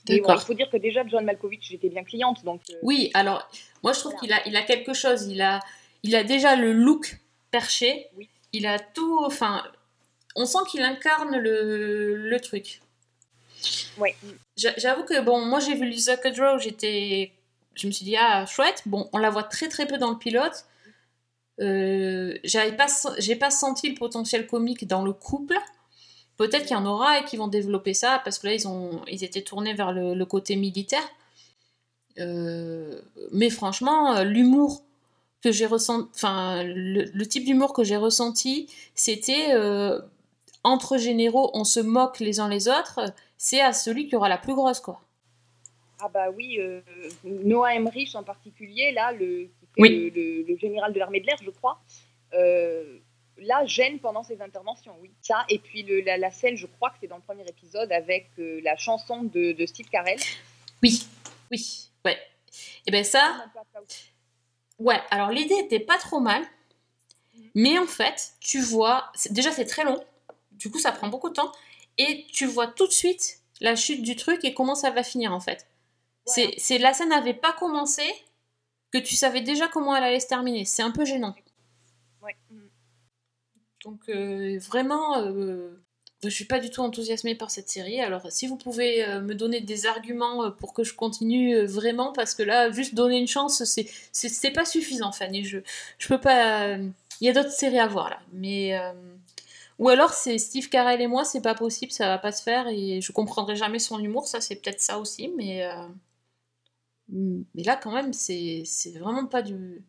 Bon, 0.07 0.35
il 0.35 0.41
faut 0.41 0.55
dire 0.55 0.69
que 0.71 0.77
déjà, 0.77 1.07
John 1.07 1.25
Malkovich, 1.25 1.69
j'étais 1.69 1.89
bien 1.89 2.03
cliente, 2.05 2.45
donc... 2.45 2.63
euh, 2.71 2.75
Oui, 2.83 3.11
alors, 3.15 3.49
moi 3.83 3.93
je 3.93 4.01
trouve 4.01 4.17
qu'il 4.17 4.33
a, 4.33 4.47
il 4.47 4.57
a 4.57 4.63
quelque 4.63 4.95
chose. 4.95 5.27
Il 5.29 5.41
a, 5.41 5.61
il 6.03 6.15
a 6.17 6.25
déjà 6.25 6.57
le 6.57 6.73
look 6.73 7.19
perché. 7.51 8.09
Oui. 8.17 8.29
Il 8.53 8.67
a 8.67 8.79
tout. 8.79 9.21
Enfin, 9.25 9.63
on 10.37 10.47
sent 10.47 10.59
qu'il 10.71 10.83
incarne 10.83 11.37
le, 11.37 12.17
le 12.29 12.41
truc. 12.41 12.81
J'a- 14.57 14.75
J'avoue 14.77 15.05
que, 15.05 15.21
bon, 15.21 15.45
moi 15.45 15.61
j'ai 15.61 15.75
vu 15.75 15.87
Lisa 15.89 16.17
Kudrow, 16.17 16.59
j'étais. 16.59 17.33
Je 17.75 17.87
me 17.87 17.93
suis 17.93 18.05
dit, 18.05 18.17
ah, 18.17 18.45
chouette. 18.47 18.83
Bon, 18.87 19.09
on 19.13 19.19
la 19.19 19.31
voit 19.31 19.45
très 19.45 19.69
très 19.69 19.87
peu 19.87 19.99
dans 19.99 20.11
le 20.11 20.19
pilote. 20.19 20.67
Euh, 21.61 22.37
J'avais 22.45 22.73
pas, 22.77 22.87
j'ai 23.19 23.37
pas 23.37 23.51
senti 23.51 23.89
le 23.91 23.95
potentiel 23.95 24.47
comique 24.47 24.87
dans 24.87 25.05
le 25.05 25.13
couple. 25.13 25.57
Peut-être 26.39 26.63
qu'il 26.63 26.73
y 26.77 26.79
en 26.81 26.87
aura 26.87 27.21
et 27.21 27.25
qu'ils 27.25 27.39
vont 27.39 27.47
développer 27.49 27.95
ça 27.95 28.21
parce 28.25 28.39
que 28.39 28.47
là 28.49 28.55
ils 28.55 28.67
ont, 28.67 29.03
ils 29.07 29.23
étaient 29.23 29.43
tournés 29.43 29.75
vers 29.75 29.93
le, 29.93 30.15
le 30.15 30.27
côté 30.27 30.57
militaire. 30.57 31.07
Euh, 32.19 33.01
mais 33.33 33.49
franchement, 33.51 34.23
l'humour 34.23 34.83
que 35.43 35.53
j'ai 35.53 35.67
ressenti, 35.67 36.09
enfin 36.15 36.63
le, 36.65 37.05
le 37.05 37.27
type 37.27 37.45
d'humour 37.45 37.73
que 37.73 37.85
j'ai 37.85 37.97
ressenti, 37.97 38.69
c'était 38.95 39.53
euh, 39.53 40.01
entre 40.65 40.97
généraux, 40.99 41.51
on 41.55 41.65
se 41.65 41.81
moque 41.81 42.21
les 42.21 42.41
uns 42.41 42.49
les 42.49 42.69
autres. 42.69 43.01
C'est 43.37 43.61
à 43.61 43.73
celui 43.73 44.09
qui 44.09 44.17
aura 44.17 44.29
la 44.29 44.39
plus 44.39 44.55
grosse 44.55 44.81
quoi. 44.81 45.01
Ah 46.01 46.09
bah 46.09 46.31
oui, 46.31 46.59
euh, 46.59 46.81
Noah 47.25 47.75
Emmerich 47.75 48.15
en 48.15 48.23
particulier, 48.25 48.91
là, 48.93 49.13
le, 49.13 49.49
Oui. 49.79 50.11
le, 50.15 50.21
le- 50.21 50.43
le 50.43 50.57
général 50.59 50.93
de 50.93 50.99
l'armée 50.99 51.21
de 51.21 51.27
l'air, 51.27 51.37
je 51.43 51.51
crois, 51.51 51.81
euh, 52.35 52.99
là, 53.39 53.65
gêne 53.67 54.01
pendant 54.01 54.25
ses 54.25 54.41
interventions, 54.43 54.97
oui. 55.01 55.11
Ça, 55.23 55.45
et 55.49 55.59
puis 55.61 55.85
la, 56.05 56.17
la 56.17 56.31
scène, 56.33 56.57
je 56.57 56.67
crois 56.67 56.91
que 56.91 56.97
c'est 57.01 57.07
dans 57.07 57.17
le 57.17 57.23
premier 57.23 57.45
épisode, 57.49 57.93
avec 57.93 58.31
euh, 58.41 58.61
la 58.65 58.77
chanson 58.77 59.23
de, 59.23 59.53
de 59.53 59.67
Steve 59.67 59.89
Carell. 59.91 60.19
Oui, 60.83 61.07
oui, 61.53 61.89
ouais. 62.05 62.19
Et 62.87 62.91
ben 62.91 63.05
ça, 63.05 63.45
Ouais, 64.81 65.01
alors 65.11 65.31
l'idée 65.31 65.55
était 65.55 65.79
pas 65.79 65.99
trop 65.99 66.19
mal, 66.19 66.43
mais 67.55 67.79
en 67.79 67.87
fait, 67.87 68.33
tu 68.41 68.61
vois, 68.61 69.13
déjà 69.31 69.53
c'est 69.53 69.67
très 69.67 69.85
long, 69.85 70.03
du 70.63 70.71
coup 70.71 70.79
ça 70.79 70.93
prend 70.93 71.09
beaucoup 71.09 71.29
de 71.29 71.35
temps, 71.35 71.53
et 71.99 72.25
tu 72.33 72.47
vois 72.47 72.69
tout 72.69 72.87
de 72.87 72.93
suite 72.93 73.41
la 73.61 73.77
chute 73.77 74.03
du 74.03 74.17
truc 74.17 74.45
et 74.45 74.55
comment 74.55 74.75
ça 74.75 74.91
va 74.91 75.03
finir 75.03 75.33
en 75.33 75.41
fait. 75.41 75.67
C'est, 76.25 76.55
c'est 76.57 76.79
la 76.79 76.93
scène 76.93 77.09
n'avait 77.09 77.35
pas 77.35 77.53
commencé 77.53 78.03
que 78.93 78.99
tu 78.99 79.17
savais 79.17 79.41
déjà 79.41 79.67
comment 79.67 79.97
elle 79.97 80.05
allait 80.05 80.21
se 80.21 80.29
terminer. 80.29 80.65
C'est 80.65 80.83
un 80.83 80.93
peu 80.93 81.05
gênant. 81.05 81.35
Ouais. 82.23 82.37
mm. 82.51 82.69
Donc 83.85 84.01
euh, 84.09 84.59
vraiment, 84.61 85.19
euh, 85.19 85.83
je 86.23 86.29
suis 86.29 86.45
pas 86.45 86.61
du 86.61 86.71
tout 86.71 86.81
enthousiasmée 86.81 87.35
par 87.35 87.51
cette 87.51 87.69
série. 87.69 88.01
Alors 88.01 88.31
si 88.31 88.47
vous 88.47 88.57
pouvez 88.57 89.05
euh, 89.05 89.21
me 89.21 89.35
donner 89.35 89.61
des 89.61 89.87
arguments 89.87 90.45
euh, 90.45 90.51
pour 90.51 90.73
que 90.75 90.85
je 90.85 90.95
continue 90.95 91.65
vraiment, 91.65 92.13
parce 92.13 92.35
que 92.35 92.45
là, 92.45 92.71
juste 92.71 92.95
donner 92.95 93.19
une 93.19 93.27
chance, 93.27 93.65
c'est 93.65 94.51
pas 94.53 94.65
suffisant, 94.65 95.11
Fanny. 95.11 95.45
Je 95.45 95.59
je 95.99 96.09
peux 96.09 96.21
pas. 96.21 96.77
Il 97.21 97.27
y 97.27 97.29
a 97.29 97.33
d'autres 97.33 97.51
séries 97.51 97.81
à 97.81 97.89
voir 97.89 98.11
là, 98.11 98.21
mais 98.33 98.79
ou 99.79 99.89
alors 99.89 100.13
c'est 100.13 100.39
Steve 100.39 100.69
Carell 100.69 101.01
et 101.01 101.07
moi, 101.07 101.25
c'est 101.25 101.41
pas 101.41 101.55
possible, 101.55 101.93
ça 101.93 102.09
va 102.09 102.19
pas 102.19 102.33
se 102.33 102.43
faire 102.43 102.69
et 102.69 103.01
je 103.01 103.13
comprendrai 103.13 103.57
jamais 103.57 103.79
son 103.79 103.99
humour. 103.99 104.27
Ça 104.27 104.41
c'est 104.41 104.57
peut-être 104.57 104.81
ça 104.81 104.99
aussi, 104.99 105.33
mais 105.37 105.65
euh, 105.65 105.87
mais 107.09 107.63
là 107.63 107.77
quand 107.77 107.93
même, 107.93 108.13
c'est 108.13 108.63
c'est 108.65 108.99
vraiment 108.99 109.27
pas 109.27 109.43
du 109.43 109.83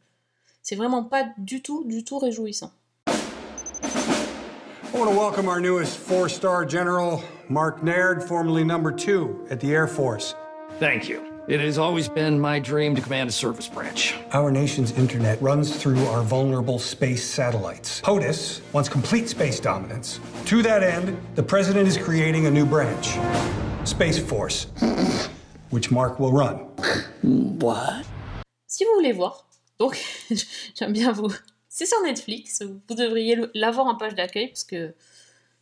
c'est 0.61 0.75
vraiment 0.75 1.03
pas 1.03 1.25
du 1.37 1.61
tout 1.61 1.83
du 1.85 2.03
tout 2.03 2.19
réjouissant. 2.19 2.71
I 4.93 4.99
want 4.99 5.09
to 5.09 5.17
welcome 5.17 5.47
our 5.47 5.59
newest 5.59 5.97
four 5.97 6.29
star 6.29 6.65
general, 6.65 7.23
Mark 7.49 7.81
Naird, 7.81 8.23
formerly 8.23 8.63
number 8.63 8.91
two 8.91 9.43
at 9.49 9.59
the 9.59 9.73
Air 9.73 9.87
Force. 9.87 10.35
Thank 10.79 11.09
you. 11.09 11.32
It 11.47 11.59
has 11.59 11.77
always 11.77 12.07
been 12.07 12.39
my 12.39 12.57
dream 12.59 12.95
to 12.95 13.01
command 13.01 13.27
a 13.29 13.31
service 13.33 13.67
branch. 13.67 14.15
Our 14.31 14.49
nation's 14.49 14.91
internet 14.93 15.41
runs 15.41 15.75
through 15.75 15.99
our 16.05 16.21
vulnerable 16.23 16.79
space 16.79 17.23
satellites. 17.29 17.99
POTUS 18.01 18.61
wants 18.71 18.87
complete 18.89 19.27
space 19.27 19.59
dominance. 19.59 20.21
To 20.45 20.61
that 20.63 20.83
end, 20.83 21.17
the 21.35 21.43
president 21.43 21.87
is 21.87 21.97
creating 21.97 22.45
a 22.45 22.51
new 22.51 22.65
branch 22.65 23.17
Space 23.83 24.17
Force, 24.17 24.67
which 25.71 25.91
Mark 25.91 26.17
will 26.17 26.31
run. 26.31 26.59
What? 27.59 28.05
Si 28.65 28.85
vous 28.85 28.93
voulez 28.95 29.11
voir, 29.13 29.45
donc 29.77 29.97
j'aime 30.75 30.93
bien 30.93 31.11
vous. 31.11 31.33
C'est 31.67 31.85
sur 31.85 32.01
Netflix, 32.03 32.61
vous 32.87 32.95
devriez 32.95 33.35
le- 33.35 33.51
l'avoir 33.53 33.87
en 33.87 33.95
page 33.95 34.15
d'accueil 34.15 34.47
parce 34.47 34.63
que 34.63 34.93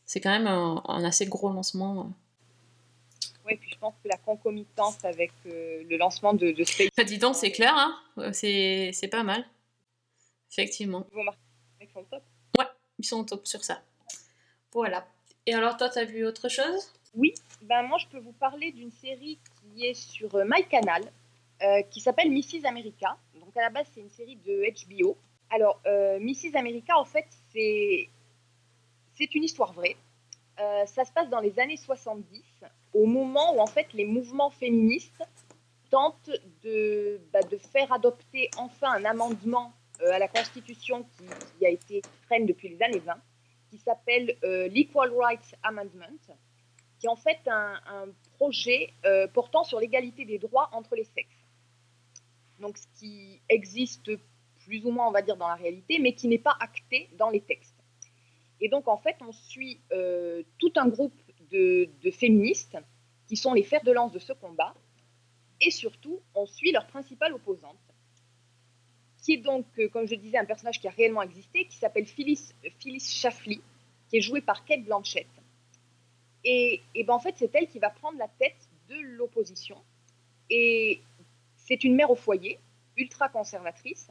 c'est 0.05 0.19
quand 0.19 0.29
même 0.29 0.45
un, 0.47 0.84
un 0.88 1.03
assez 1.03 1.25
gros 1.25 1.51
lancement. 1.51 2.11
Ouais, 3.51 3.57
puis 3.57 3.69
je 3.71 3.77
pense 3.77 3.93
que 4.03 4.07
la 4.07 4.17
concomitance 4.17 5.03
avec 5.03 5.31
euh, 5.45 5.83
le 5.89 5.97
lancement 5.97 6.33
de, 6.33 6.51
de 6.51 6.63
Space 6.63 6.89
Bah, 6.95 7.03
dis 7.03 7.17
donc, 7.17 7.35
c'est 7.35 7.51
clair, 7.51 7.73
hein 7.75 7.97
Euh, 8.17 8.31
c'est 8.33 8.91
c'est 8.93 9.07
pas 9.07 9.23
mal. 9.23 9.45
Effectivement. 10.51 11.05
Ils 11.81 11.87
sont 11.93 12.03
top. 12.03 12.23
Ouais, 12.57 12.65
ils 12.99 13.05
sont 13.05 13.23
top 13.23 13.45
sur 13.47 13.63
ça. 13.63 13.81
Voilà. 14.73 15.05
Et 15.45 15.53
alors, 15.53 15.77
toi, 15.77 15.89
t'as 15.89 16.05
vu 16.05 16.25
autre 16.25 16.49
chose? 16.49 16.91
Oui, 17.13 17.33
ben 17.63 17.83
moi 17.83 17.97
je 17.97 18.07
peux 18.07 18.19
vous 18.19 18.31
parler 18.31 18.71
d'une 18.71 18.91
série 18.91 19.37
qui 19.75 19.85
est 19.85 19.93
sur 19.93 20.33
euh, 20.35 20.45
MyCanal, 20.47 21.03
euh, 21.61 21.81
qui 21.91 21.99
s'appelle 21.99 22.31
Mrs. 22.31 22.65
America. 22.65 23.17
Donc 23.35 23.55
à 23.57 23.61
la 23.61 23.69
base, 23.69 23.87
c'est 23.93 23.99
une 23.99 24.09
série 24.09 24.37
de 24.37 24.63
HBO. 24.87 25.17
Alors, 25.49 25.81
euh, 25.85 26.19
Mrs. 26.19 26.55
America, 26.55 26.97
en 26.97 27.03
fait, 27.03 27.27
c'est 27.51 28.07
c'est 29.17 29.35
une 29.35 29.43
histoire 29.43 29.73
vraie. 29.73 29.97
Euh, 30.59 30.85
ça 30.85 31.03
se 31.03 31.11
passe 31.11 31.29
dans 31.29 31.41
les 31.41 31.59
années 31.59 31.75
70, 31.75 32.41
au 32.93 33.05
moment 33.05 33.55
où 33.55 33.59
en 33.59 33.67
fait 33.67 33.93
les 33.93 34.05
mouvements 34.05 34.49
féministes 34.49 35.23
tentent 35.89 36.31
de, 36.63 37.21
bah, 37.31 37.41
faire 37.71 37.91
adopter 37.91 38.49
enfin 38.57 38.91
un 38.93 39.05
amendement 39.05 39.73
euh, 40.01 40.11
à 40.11 40.19
la 40.19 40.27
Constitution 40.27 41.05
qui, 41.57 41.65
a 41.65 41.69
été 41.69 42.01
traîne 42.25 42.45
depuis 42.45 42.69
les 42.69 42.81
années 42.81 42.99
20, 42.99 43.13
qui 43.69 43.77
s'appelle 43.77 44.35
euh, 44.43 44.67
l'Equal 44.69 45.11
Rights 45.15 45.55
Amendment, 45.61 46.17
qui 46.97 47.05
est 47.05 47.09
en 47.09 47.15
fait 47.15 47.39
un, 47.47 47.79
projet 48.37 48.93
euh, 49.05 49.27
portant 49.27 49.63
sur 49.63 49.79
l'égalité 49.79 50.25
des 50.25 50.39
droits 50.39 50.69
entre 50.71 50.95
les 50.95 51.03
sexes. 51.03 51.45
Donc 52.59 52.77
ce 52.77 52.87
qui 52.97 53.39
existe 53.49 54.09
plus 54.65 54.83
ou 54.85 54.91
moins, 54.91 55.07
on 55.07 55.11
va 55.11 55.21
dire, 55.21 55.37
dans 55.37 55.47
la 55.47 55.55
réalité, 55.55 55.99
mais 55.99 56.13
qui 56.13 56.27
n'est 56.27 56.39
pas 56.39 56.55
acté 56.59 57.09
dans 57.17 57.29
les 57.29 57.41
textes. 57.41 57.75
Et 58.59 58.69
donc, 58.69 58.87
en 58.87 58.97
fait, 58.97 59.15
on 59.21 59.31
suit 59.31 59.81
tout 60.59 60.71
un 60.75 60.87
groupe 60.87 61.19
de, 61.51 62.11
féministes 62.11 62.77
qui 63.27 63.35
sont 63.35 63.53
les 63.53 63.63
fers 63.63 63.83
de 63.83 63.91
lance 63.91 64.11
de 64.11 64.19
ce 64.19 64.33
combat. 64.33 64.73
Et 65.61 65.71
surtout, 65.71 66.19
on 66.33 66.45
suit 66.45 66.71
leur 66.71 66.87
principale 66.87 67.33
opposante, 67.33 67.77
qui 69.21 69.33
est 69.33 69.37
donc, 69.37 69.65
euh, 69.77 69.87
comme 69.89 70.07
je 70.07 70.15
disais, 70.15 70.37
un 70.37 70.45
personnage 70.45 70.79
qui 70.79 70.87
a 70.87 70.91
réellement 70.91 71.21
existé, 71.21 71.65
qui 71.65 71.77
s'appelle 71.77 72.07
Phyllis, 72.07 72.53
Phyllis 72.79 72.99
Schlafly, 72.99 73.61
qui 74.09 74.17
est 74.17 74.21
jouée 74.21 74.41
par 74.41 74.65
Kate 74.65 74.83
Blanchett. 74.83 75.27
Et, 76.43 76.81
et 76.95 77.03
ben, 77.03 77.13
en 77.13 77.19
fait, 77.19 77.35
c'est 77.37 77.53
elle 77.53 77.67
qui 77.67 77.77
va 77.77 77.91
prendre 77.91 78.17
la 78.17 78.27
tête 78.27 78.57
de 78.89 78.95
l'opposition. 78.99 79.77
Et 80.49 81.01
c'est 81.55 81.83
une 81.83 81.95
mère 81.95 82.09
au 82.09 82.15
foyer, 82.15 82.59
ultra 82.97 83.29
conservatrice, 83.29 84.09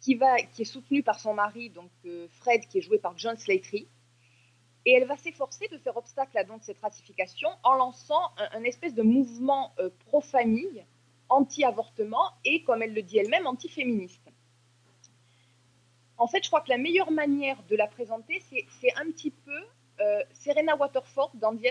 qui, 0.00 0.14
va, 0.14 0.36
qui 0.42 0.62
est 0.62 0.66
soutenue 0.66 1.02
par 1.02 1.20
son 1.20 1.34
mari, 1.34 1.70
donc 1.70 1.90
euh, 2.06 2.26
Fred, 2.30 2.66
qui 2.66 2.78
est 2.78 2.82
joué 2.82 2.98
par 2.98 3.16
John 3.16 3.36
Slattery. 3.36 3.86
Et 4.84 4.92
elle 4.92 5.06
va 5.06 5.16
s'efforcer 5.16 5.68
de 5.68 5.78
faire 5.78 5.96
obstacle 5.96 6.36
à 6.36 6.44
donc 6.44 6.62
cette 6.64 6.80
ratification 6.80 7.48
en 7.62 7.74
lançant 7.74 8.32
un, 8.38 8.64
espèce 8.64 8.94
de 8.94 9.02
mouvement 9.02 9.72
euh, 9.78 9.90
pro-famille, 10.06 10.84
anti-avortement 11.28 12.32
et, 12.44 12.64
comme 12.64 12.82
elle 12.82 12.94
le 12.94 13.02
dit 13.02 13.18
elle-même, 13.18 13.46
anti-féministe. 13.46 14.28
En 16.18 16.26
fait, 16.26 16.42
je 16.42 16.48
crois 16.48 16.60
que 16.60 16.68
la 16.68 16.78
meilleure 16.78 17.10
manière 17.10 17.62
de 17.64 17.76
la 17.76 17.86
présenter, 17.86 18.40
c'est 18.40 18.92
un 18.96 19.06
petit 19.12 19.30
peu 19.30 19.60
euh, 20.00 20.22
Serena 20.32 20.76
Waterford 20.76 21.30
dans 21.34 21.56
The. 21.56 21.62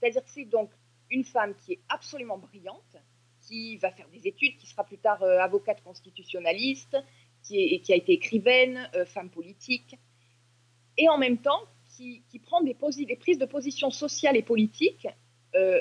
C'est-à-dire 0.00 0.24
que 0.24 0.30
c'est 0.30 0.44
donc 0.44 0.70
une 1.10 1.24
femme 1.24 1.54
qui 1.56 1.74
est 1.74 1.80
absolument 1.88 2.38
brillante, 2.38 2.96
qui 3.40 3.76
va 3.76 3.90
faire 3.90 4.08
des 4.08 4.26
études, 4.26 4.56
qui 4.56 4.66
sera 4.66 4.84
plus 4.84 4.98
tard 4.98 5.22
euh, 5.22 5.38
avocate 5.38 5.82
constitutionnaliste, 5.82 6.96
qui, 7.42 7.80
qui 7.82 7.92
a 7.92 7.96
été 7.96 8.12
écrivaine, 8.12 8.88
femme 9.06 9.28
politique, 9.28 9.98
et 10.96 11.08
en 11.08 11.18
même 11.18 11.38
temps 11.38 11.60
qui, 11.96 12.22
qui 12.30 12.38
prend 12.38 12.60
des, 12.62 12.76
des 13.06 13.16
prises 13.16 13.38
de 13.38 13.46
position 13.46 13.90
sociales 13.90 14.36
et 14.36 14.42
politiques, 14.42 15.08
euh, 15.54 15.80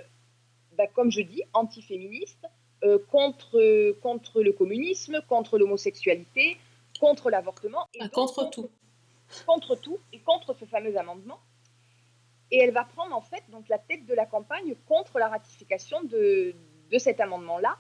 bah, 0.78 0.88
comme 0.88 1.12
je 1.12 1.22
dis, 1.22 1.44
antiféministes, 1.54 2.46
euh, 2.84 3.00
contre, 3.12 3.92
contre 4.02 4.42
le 4.42 4.52
communisme, 4.52 5.22
contre 5.28 5.58
l'homosexualité, 5.58 6.58
contre 7.00 7.30
l'avortement. 7.30 7.88
et 7.94 8.00
Ah, 8.02 8.06
donc 8.06 8.14
contre 8.14 8.50
tout. 8.50 8.70
contre 9.46 9.76
tout 9.76 10.00
et 10.12 10.20
contre 10.20 10.54
ce 10.54 10.66
fameux 10.66 10.96
amendement. 10.98 11.40
Et 12.52 12.58
elle 12.58 12.72
va 12.72 12.84
prendre 12.84 13.16
en 13.16 13.22
fait 13.22 13.44
donc 13.50 13.68
la 13.70 13.80
tête 13.80 14.06
de 14.06 14.14
la 14.14 14.26
campagne 14.26 14.76
contre 14.88 15.18
la 15.18 15.28
ratification 15.28 16.04
de, 16.04 16.54
de 16.92 16.98
cet 17.00 17.20
amendement-là. 17.20 17.78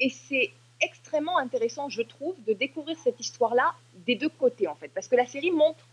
Et 0.00 0.10
c'est 0.10 0.50
extrêmement 0.80 1.38
intéressant, 1.38 1.88
je 1.88 2.02
trouve, 2.02 2.34
de 2.44 2.52
découvrir 2.52 2.98
cette 2.98 3.20
histoire-là 3.20 3.74
des 3.94 4.16
deux 4.16 4.28
côtés 4.28 4.66
en 4.68 4.74
fait, 4.74 4.88
parce 4.88 5.08
que 5.08 5.16
la 5.16 5.24
série 5.24 5.50
montre 5.50 5.86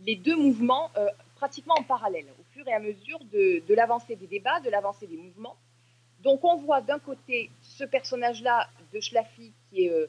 les 0.00 0.16
deux 0.16 0.36
mouvements 0.36 0.90
euh, 0.96 1.08
pratiquement 1.36 1.74
en 1.78 1.82
parallèle, 1.82 2.26
au 2.38 2.44
fur 2.52 2.66
et 2.68 2.72
à 2.72 2.80
mesure 2.80 3.18
de, 3.32 3.74
l'avancée 3.74 4.16
des 4.16 4.26
débats, 4.26 4.60
de 4.60 4.70
l'avancée 4.70 5.06
des 5.06 5.16
mouvements. 5.16 5.56
Donc 6.22 6.44
on 6.44 6.56
voit 6.56 6.80
d'un 6.80 6.98
côté 6.98 7.50
ce 7.60 7.84
personnage-là 7.84 8.68
de 8.92 9.00
Schlafly 9.00 9.52
euh, 9.78 10.06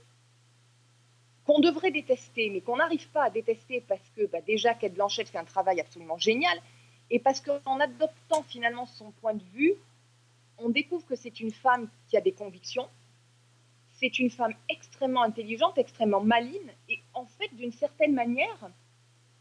qu'on 1.46 1.60
devrait 1.60 1.92
détester, 1.92 2.50
mais 2.50 2.62
qu'on 2.62 2.78
n'arrive 2.78 3.10
pas 3.10 3.26
à 3.26 3.30
détester 3.30 3.84
parce 3.88 4.10
que 4.16 4.26
bah, 4.28 4.42
déjà 4.42 4.74
Kate 4.74 4.94
Blanchett 4.94 5.28
fait 5.28 5.38
un 5.38 5.46
travail 5.46 5.80
absolument 5.80 6.18
génial, 6.18 6.58
et 7.10 7.20
parce 7.20 7.42
qu'en 7.42 7.80
adoptant 7.80 8.44
finalement 8.44 8.86
son 8.86 9.12
point 9.12 9.34
de 9.34 9.44
vue, 9.54 9.74
on 10.58 10.70
découvre 10.70 11.06
que 11.06 11.16
c'est 11.16 11.40
une 11.40 11.52
femme 11.52 11.90
qui 12.08 12.18
a 12.18 12.22
des 12.22 12.32
convictions, 12.32 12.88
c'est 14.00 14.20
une 14.20 14.30
femme 14.30 14.54
extrêmement 14.70 15.24
intelligente, 15.24 15.78
extrêmement 15.78 16.22
maline, 16.22 16.72
et 16.90 17.00
en 17.14 17.26
fait, 17.26 17.54
d'une 17.56 17.72
certaine 17.72 18.14
manière, 18.14 18.70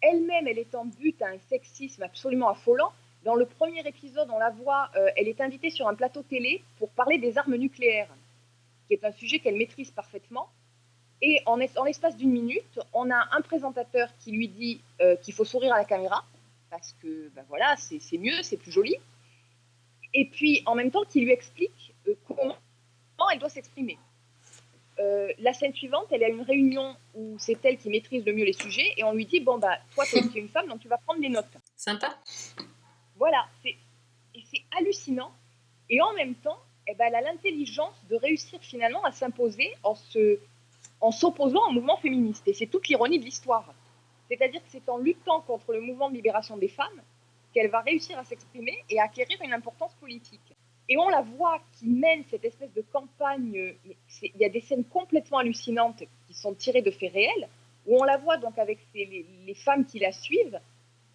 elle-même, 0.09 0.47
elle 0.47 0.59
est 0.59 0.75
en 0.75 0.85
but 0.85 1.21
à 1.23 1.29
un 1.29 1.39
sexisme 1.49 2.03
absolument 2.03 2.49
affolant. 2.49 2.93
Dans 3.25 3.35
le 3.35 3.47
premier 3.47 3.87
épisode, 3.87 4.29
on 4.31 4.39
la 4.39 4.51
voit, 4.51 4.91
euh, 4.97 5.09
elle 5.17 5.29
est 5.29 5.41
invitée 5.41 5.71
sur 5.71 5.89
un 5.89 5.95
plateau 5.95 6.23
télé 6.23 6.63
pour 6.79 6.91
parler 6.91 7.19
des 7.19 7.39
armes 7.39 7.57
nucléaires, 7.57 8.13
qui 8.87 8.95
est 8.95 9.05
un 9.05 9.13
sujet 9.13 9.39
qu'elle 9.39 9.57
maîtrise 9.57 9.91
parfaitement. 9.91 10.49
Et 11.23 11.41
en, 11.47 11.59
es- 11.61 11.79
en 11.79 11.85
l'espace 11.85 12.17
d'une 12.17 12.33
minute, 12.33 12.79
on 12.93 13.11
a 13.11 13.29
un 13.37 13.41
présentateur 13.41 14.09
qui 14.19 14.33
lui 14.33 14.49
dit 14.49 14.81
euh, 15.01 15.17
qu'il 15.17 15.33
faut 15.33 15.45
sourire 15.47 15.73
à 15.73 15.79
la 15.79 15.85
caméra, 15.87 16.25
parce 16.71 16.93
que 17.01 17.31
ben 17.35 17.45
voilà, 17.49 17.77
c'est 17.79 18.01
c'est 18.01 18.19
mieux, 18.19 18.43
c'est 18.43 18.57
plus 18.59 18.73
joli. 18.73 18.97
Et 20.13 20.27
puis 20.27 20.63
en 20.67 20.75
même 20.75 20.91
temps, 20.91 21.05
qui 21.05 21.21
lui 21.23 21.33
explique 21.33 21.95
euh, 22.09 22.15
comment 22.27 23.31
elle 23.33 23.39
doit 23.39 23.49
s'exprimer. 23.49 23.97
Euh, 25.01 25.33
la 25.41 25.53
scène 25.53 25.75
suivante, 25.75 26.07
elle 26.11 26.23
est 26.23 26.27
à 26.27 26.29
une 26.29 26.43
réunion 26.43 26.97
où 27.15 27.37
c'est 27.39 27.63
elle 27.65 27.77
qui 27.79 27.89
maîtrise 27.89 28.25
le 28.25 28.33
mieux 28.33 28.45
les 28.45 28.53
sujets, 28.53 28.95
et 28.97 29.05
on 29.05 29.13
lui 29.13 29.27
dit 29.27 29.41
Bon, 29.41 29.59
bah, 29.59 29.79
toi, 29.95 30.05
tu 30.07 30.17
es 30.17 30.41
une 30.41 30.49
femme, 30.49 30.69
donc 30.69 30.81
tu 30.81 30.89
vas 30.89 30.99
prendre 30.99 31.21
les 31.21 31.29
notes. 31.29 31.57
Sympa. 31.77 32.17
Voilà, 33.17 33.47
c'est 33.63 33.77
et 34.35 34.43
c'est 34.51 34.63
hallucinant. 34.77 35.33
Et 35.89 36.01
en 36.01 36.13
même 36.15 36.35
temps, 36.35 36.59
eh 36.89 36.95
ben, 36.95 37.07
elle 37.09 37.15
a 37.15 37.21
l'intelligence 37.21 37.95
de 38.11 38.17
réussir 38.17 38.59
finalement 38.61 39.03
à 39.05 39.13
s'imposer 39.13 39.73
en 39.83 39.95
se, 39.95 40.39
en 41.01 41.11
s'opposant 41.11 41.69
au 41.69 41.73
mouvement 41.73 41.97
féministe. 41.99 42.47
Et 42.49 42.55
c'est 42.55 42.67
toute 42.67 42.89
l'ironie 42.89 43.19
de 43.19 43.25
l'histoire. 43.25 43.73
C'est-à-dire 44.29 44.61
que 44.61 44.71
c'est 44.71 44.89
en 44.89 44.99
luttant 44.99 45.41
contre 45.43 45.73
le 45.73 45.81
mouvement 45.81 46.11
de 46.11 46.15
libération 46.15 46.57
des 46.57 46.69
femmes 46.69 47.03
qu'elle 47.53 47.71
va 47.71 47.81
réussir 47.81 48.19
à 48.19 48.25
s'exprimer 48.25 48.83
et 48.91 48.99
à 48.99 49.05
acquérir 49.05 49.39
une 49.43 49.53
importance 49.53 49.95
politique. 49.95 50.57
Et 50.89 50.97
on 50.99 51.09
la 51.09 51.23
voit 51.23 51.61
qui 51.79 51.87
mène 51.89 52.25
cette 52.31 52.45
espèce 52.45 52.73
de 52.75 52.83
campagne. 52.93 53.75
Il 54.23 54.37
y 54.39 54.45
a 54.45 54.49
des 54.51 54.61
scènes 54.61 54.85
complètement 54.85 55.39
hallucinantes 55.39 56.03
qui 56.27 56.35
sont 56.35 56.55
tirées 56.55 56.83
de 56.83 56.91
faits 56.91 57.13
réels, 57.13 57.49
où 57.87 57.99
on 58.01 58.05
la 58.05 58.19
voit 58.19 58.37
donc 58.37 58.59
avec 58.59 58.79
ses- 58.93 59.07
les, 59.07 59.27
les 59.47 59.55
femmes 59.55 59.87
qui 59.87 59.99
la 59.99 60.13
suivent. 60.13 60.61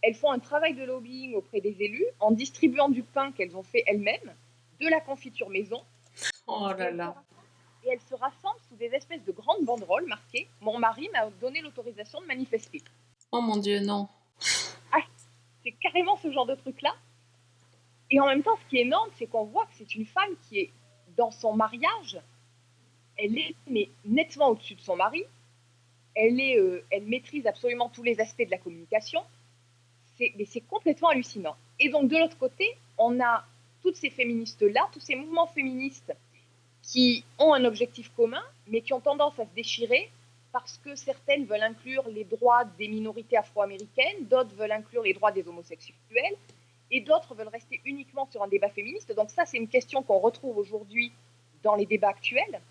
Elles 0.01 0.15
font 0.15 0.31
un 0.31 0.39
travail 0.39 0.73
de 0.73 0.83
lobbying 0.83 1.35
auprès 1.35 1.61
des 1.61 1.75
élus 1.79 2.05
en 2.19 2.31
distribuant 2.31 2.89
du 2.89 3.03
pain 3.03 3.31
qu'elles 3.31 3.55
ont 3.55 3.63
fait 3.63 3.83
elles-mêmes, 3.85 4.33
de 4.79 4.87
la 4.87 5.01
confiture 5.01 5.49
maison, 5.49 5.83
Oh 6.47 6.69
là 6.77 6.89
là. 6.89 7.15
et 7.85 7.89
elles 7.89 7.99
se 8.01 8.15
rassemblent 8.15 8.59
sous 8.69 8.75
des 8.75 8.87
espèces 8.95 9.23
de 9.25 9.31
grandes 9.33 9.65
banderoles 9.65 10.05
marquées 10.07 10.47
Mon 10.61 10.79
mari 10.79 11.09
m'a 11.13 11.29
donné 11.41 11.59
l'autorisation 11.61 12.21
de 12.21 12.25
manifester. 12.27 12.81
Oh 13.31 13.41
mon 13.41 13.57
dieu, 13.57 13.81
non. 13.81 14.07
C'est 15.63 15.73
carrément 15.73 16.15
ce 16.15 16.31
genre 16.31 16.45
de 16.45 16.55
truc-là. 16.55 16.95
Et 18.11 18.19
en 18.19 18.27
même 18.27 18.43
temps, 18.43 18.57
ce 18.63 18.69
qui 18.69 18.77
est 18.77 18.81
énorme, 18.81 19.09
c'est 19.17 19.27
qu'on 19.27 19.45
voit 19.45 19.65
que 19.65 19.73
c'est 19.73 19.95
une 19.95 20.05
femme 20.05 20.33
qui 20.47 20.59
est, 20.59 20.71
dans 21.15 21.31
son 21.31 21.53
mariage, 21.53 22.19
elle 23.17 23.37
est 23.37 23.55
nettement 24.05 24.49
au-dessus 24.49 24.75
de 24.75 24.81
son 24.81 24.95
mari. 24.95 25.23
Elle, 26.15 26.39
est, 26.39 26.57
euh, 26.57 26.83
elle 26.89 27.03
maîtrise 27.03 27.45
absolument 27.45 27.89
tous 27.89 28.03
les 28.03 28.19
aspects 28.19 28.45
de 28.45 28.51
la 28.51 28.57
communication. 28.57 29.21
Mais 30.19 30.45
c'est 30.45 30.61
complètement 30.61 31.09
hallucinant. 31.09 31.55
Et 31.79 31.89
donc, 31.89 32.09
de 32.09 32.17
l'autre 32.17 32.37
côté, 32.37 32.75
on 32.97 33.21
a 33.21 33.45
toutes 33.81 33.95
ces 33.95 34.09
féministes-là, 34.09 34.89
tous 34.91 34.99
ces 34.99 35.15
mouvements 35.15 35.47
féministes 35.47 36.13
qui 36.81 37.23
ont 37.37 37.53
un 37.53 37.63
objectif 37.65 38.11
commun, 38.15 38.43
mais 38.67 38.81
qui 38.81 38.93
ont 38.93 38.99
tendance 38.99 39.39
à 39.39 39.45
se 39.45 39.53
déchirer 39.55 40.09
parce 40.51 40.77
que 40.79 40.95
certaines 40.95 41.45
veulent 41.45 41.61
inclure 41.61 42.07
les 42.09 42.23
droits 42.23 42.65
des 42.65 42.87
minorités 42.87 43.37
afro-américaines, 43.37 44.25
d'autres 44.29 44.55
veulent 44.55 44.71
inclure 44.71 45.03
les 45.03 45.13
droits 45.13 45.31
des 45.31 45.47
homosexuels, 45.47 46.35
et 46.91 47.01
d'autres 47.01 47.35
veulent 47.35 47.49
rester 47.49 47.81
uniquement 47.85 48.27
sur 48.31 48.43
un 48.43 48.47
débat 48.47 48.69
féministe. 48.69 49.13
Donc 49.15 49.29
ça, 49.29 49.45
c'est 49.45 49.57
une 49.57 49.67
question 49.67 50.03
qu'on 50.03 50.19
retrouve 50.19 50.57
aujourd'hui 50.57 51.11
dans 51.63 51.75
les 51.75 51.85
débats 51.85 52.09
actuels. 52.09 52.61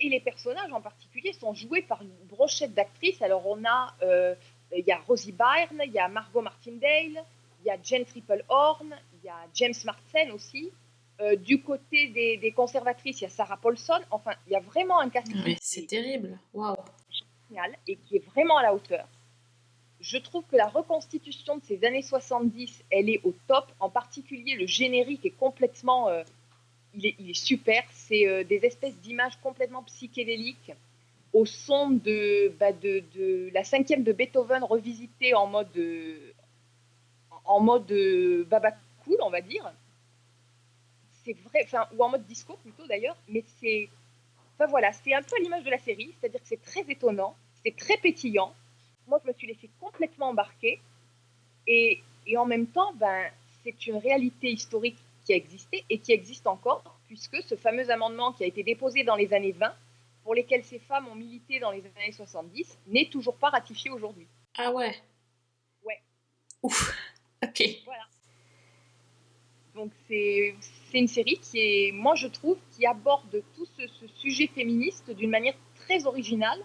Et 0.00 0.08
les 0.08 0.20
personnages 0.20 0.72
en 0.72 0.80
particulier 0.80 1.32
sont 1.32 1.54
joués 1.54 1.82
par 1.82 2.02
une 2.02 2.14
brochette 2.28 2.74
d'actrices. 2.74 3.22
Alors 3.22 3.46
on 3.46 3.64
a, 3.64 3.94
euh, 4.02 4.34
il 4.76 4.84
y 4.84 4.92
a 4.92 4.98
Rosie 4.98 5.32
Byrne, 5.32 5.82
il 5.84 5.92
y 5.92 5.98
a 5.98 6.08
Margot 6.08 6.40
Martindale, 6.40 7.24
il 7.60 7.66
y 7.66 7.70
a 7.70 7.76
Jen 7.82 8.04
Triplehorn, 8.04 8.94
il 9.14 9.26
y 9.26 9.28
a 9.28 9.36
James 9.54 9.74
Marsden 9.84 10.32
aussi. 10.32 10.72
Euh, 11.20 11.36
du 11.36 11.62
côté 11.62 12.08
des, 12.08 12.36
des 12.38 12.52
conservatrices, 12.52 13.20
il 13.20 13.24
y 13.24 13.26
a 13.26 13.30
Sarah 13.30 13.58
Paulson. 13.58 14.00
Enfin, 14.10 14.32
il 14.46 14.52
y 14.52 14.56
a 14.56 14.60
vraiment 14.60 14.98
un 14.98 15.08
casting 15.08 15.40
Mais 15.44 15.56
c'est 15.60 15.86
terrible. 15.86 16.38
Waouh. 16.52 16.74
génial 17.48 17.76
et 17.86 17.96
qui 17.96 18.16
est 18.16 18.26
vraiment 18.26 18.56
à 18.56 18.62
la 18.62 18.74
hauteur. 18.74 19.06
Je 20.02 20.18
trouve 20.18 20.42
que 20.50 20.56
la 20.56 20.66
reconstitution 20.66 21.58
de 21.58 21.62
ces 21.62 21.84
années 21.84 22.02
70, 22.02 22.82
elle 22.90 23.08
est 23.08 23.20
au 23.22 23.32
top. 23.46 23.70
En 23.78 23.88
particulier, 23.88 24.56
le 24.56 24.66
générique 24.66 25.24
est 25.24 25.30
complètement, 25.38 26.08
euh, 26.08 26.24
il 26.92 27.06
est, 27.06 27.34
super. 27.34 27.84
C'est 27.92 28.26
euh, 28.26 28.42
des 28.42 28.66
espèces 28.66 28.96
d'images 28.96 29.36
complètement 29.40 29.84
psychédéliques 29.84 30.72
au 31.32 31.46
son 31.46 31.90
de, 31.90 32.52
bah, 32.58 32.72
la 33.54 33.62
cinquième 33.62 34.02
de 34.02 34.12
Beethoven 34.12 34.64
revisitée 34.64 35.34
en 35.34 35.46
mode, 35.46 35.74
euh, 35.76 36.32
en 37.44 37.60
mode 37.60 37.92
baba 38.50 38.72
cool, 39.04 39.18
on 39.22 39.30
va 39.30 39.40
dire. 39.40 39.72
C'est 41.24 41.36
vrai, 41.44 41.62
enfin, 41.62 41.86
ou 41.96 42.02
en 42.02 42.08
mode 42.08 42.26
disco 42.26 42.58
plutôt 42.60 42.88
d'ailleurs, 42.88 43.16
mais 43.28 43.44
c'est, 43.60 43.88
enfin 44.56 44.66
voilà, 44.68 44.92
c'est 44.92 45.14
un 45.14 45.22
peu 45.22 45.36
à 45.36 45.38
l'image 45.38 45.62
de 45.62 45.70
la 45.70 45.78
série, 45.78 46.12
c'est-à-dire 46.18 46.40
que 46.40 46.48
c'est 46.48 46.60
très 46.60 46.80
étonnant, 46.88 47.36
c'est 47.64 47.76
très 47.76 47.96
pétillant. 47.98 48.52
Moi, 49.08 49.20
je 49.22 49.28
me 49.28 49.34
suis 49.34 49.46
laissée 49.46 49.70
complètement 49.80 50.30
embarquer, 50.30 50.80
et, 51.66 52.02
et 52.26 52.36
en 52.36 52.46
même 52.46 52.66
temps, 52.66 52.92
ben, 52.94 53.30
c'est 53.62 53.86
une 53.86 53.96
réalité 53.96 54.50
historique 54.50 54.98
qui 55.24 55.32
a 55.32 55.36
existé 55.36 55.84
et 55.88 55.98
qui 55.98 56.12
existe 56.12 56.46
encore, 56.46 56.98
puisque 57.06 57.42
ce 57.42 57.54
fameux 57.56 57.90
amendement 57.90 58.32
qui 58.32 58.44
a 58.44 58.46
été 58.46 58.62
déposé 58.62 59.04
dans 59.04 59.16
les 59.16 59.32
années 59.32 59.52
20, 59.52 59.74
pour 60.24 60.34
lesquels 60.34 60.64
ces 60.64 60.78
femmes 60.78 61.08
ont 61.08 61.14
milité 61.14 61.58
dans 61.58 61.70
les 61.70 61.82
années 61.96 62.12
70, 62.12 62.78
n'est 62.88 63.08
toujours 63.08 63.36
pas 63.36 63.50
ratifié 63.50 63.90
aujourd'hui. 63.90 64.26
Ah 64.56 64.72
ouais. 64.72 64.94
Ouais. 65.84 66.00
Ouf. 66.62 66.96
Ok. 67.42 67.62
Voilà. 67.84 68.06
Donc 69.74 69.90
c'est 70.06 70.54
une 70.94 71.08
série 71.08 71.38
qui 71.38 71.58
est, 71.58 71.92
moi 71.92 72.14
je 72.14 72.26
trouve, 72.26 72.58
qui 72.72 72.86
aborde 72.86 73.42
tout 73.56 73.66
ce, 73.76 73.86
ce 73.86 74.06
sujet 74.18 74.46
féministe 74.46 75.10
d'une 75.10 75.30
manière 75.30 75.54
très 75.76 76.06
originale 76.06 76.60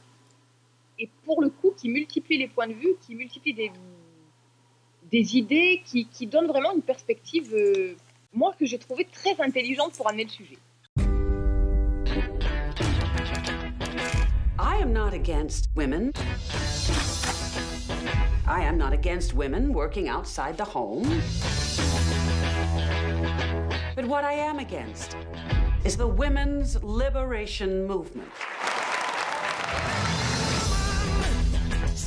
et 0.99 1.09
pour 1.25 1.41
le 1.41 1.49
coup 1.49 1.73
qui 1.77 1.89
multiplie 1.89 2.37
les 2.37 2.47
points 2.47 2.67
de 2.67 2.73
vue, 2.73 2.95
qui 3.05 3.15
multiplie 3.15 3.53
des, 3.53 3.71
des 5.11 5.37
idées, 5.37 5.81
qui, 5.85 6.07
qui 6.07 6.27
donne 6.27 6.47
vraiment 6.47 6.73
une 6.73 6.81
perspective, 6.81 7.53
euh, 7.53 7.95
moi 8.33 8.53
que 8.59 8.65
j'ai 8.65 8.79
trouvé 8.79 9.05
très 9.05 9.39
intelligente 9.39 9.93
pour 9.95 10.09
amener 10.09 10.23
le 10.23 10.29
sujet. 10.29 10.57
I 14.59 14.81
am 14.81 14.91
not 14.91 15.13
against 15.13 15.69
women. 15.75 16.11
I 18.47 18.61
am 18.61 18.77
not 18.77 18.93
against 18.93 19.33
women 19.33 19.73
working 19.73 20.07
outside 20.07 20.57
the 20.57 20.65
home. 20.65 21.21
But 23.95 24.05
what 24.05 24.23
I 24.23 24.33
am 24.33 24.59
against 24.59 25.17
is 25.83 25.97
the 25.97 26.07
women's 26.07 26.81
liberation 26.83 27.85
movement. 27.85 28.29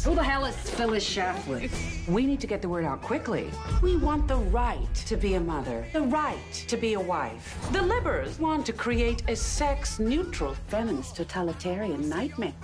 Who 0.04 0.14
the 0.14 0.22
hell 0.22 0.46
is 0.46 0.56
Phyllis 0.56 1.04
Schlafly? 1.04 1.70
We 2.08 2.24
need 2.24 2.40
to 2.40 2.46
get 2.46 2.62
the 2.62 2.68
word 2.70 2.86
out 2.86 3.02
quickly. 3.02 3.50
We 3.82 3.96
want 3.98 4.28
the 4.28 4.36
right 4.36 4.94
to 5.06 5.14
be 5.14 5.34
a 5.34 5.40
mother, 5.40 5.84
the 5.92 6.00
right 6.00 6.64
to 6.68 6.76
be 6.78 6.94
a 6.94 7.00
wife. 7.00 7.58
The 7.72 7.80
Libbers 7.80 8.38
want 8.40 8.64
to 8.66 8.72
create 8.72 9.22
a 9.28 9.36
sex 9.36 9.98
neutral 9.98 10.54
feminist 10.68 11.16
totalitarian 11.16 12.08
nightmare. 12.08 12.54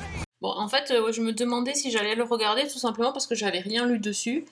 Bon, 0.40 0.48
en 0.48 0.68
fait, 0.68 0.90
euh, 0.90 1.12
je 1.12 1.20
me 1.20 1.32
demandais 1.32 1.74
si 1.74 1.90
j'allais 1.90 2.14
le 2.14 2.24
regarder 2.24 2.62
tout 2.68 2.78
simplement 2.78 3.12
parce 3.12 3.26
que 3.26 3.34
j'avais 3.34 3.60
rien 3.60 3.86
lu 3.86 3.98
dessus. 3.98 4.46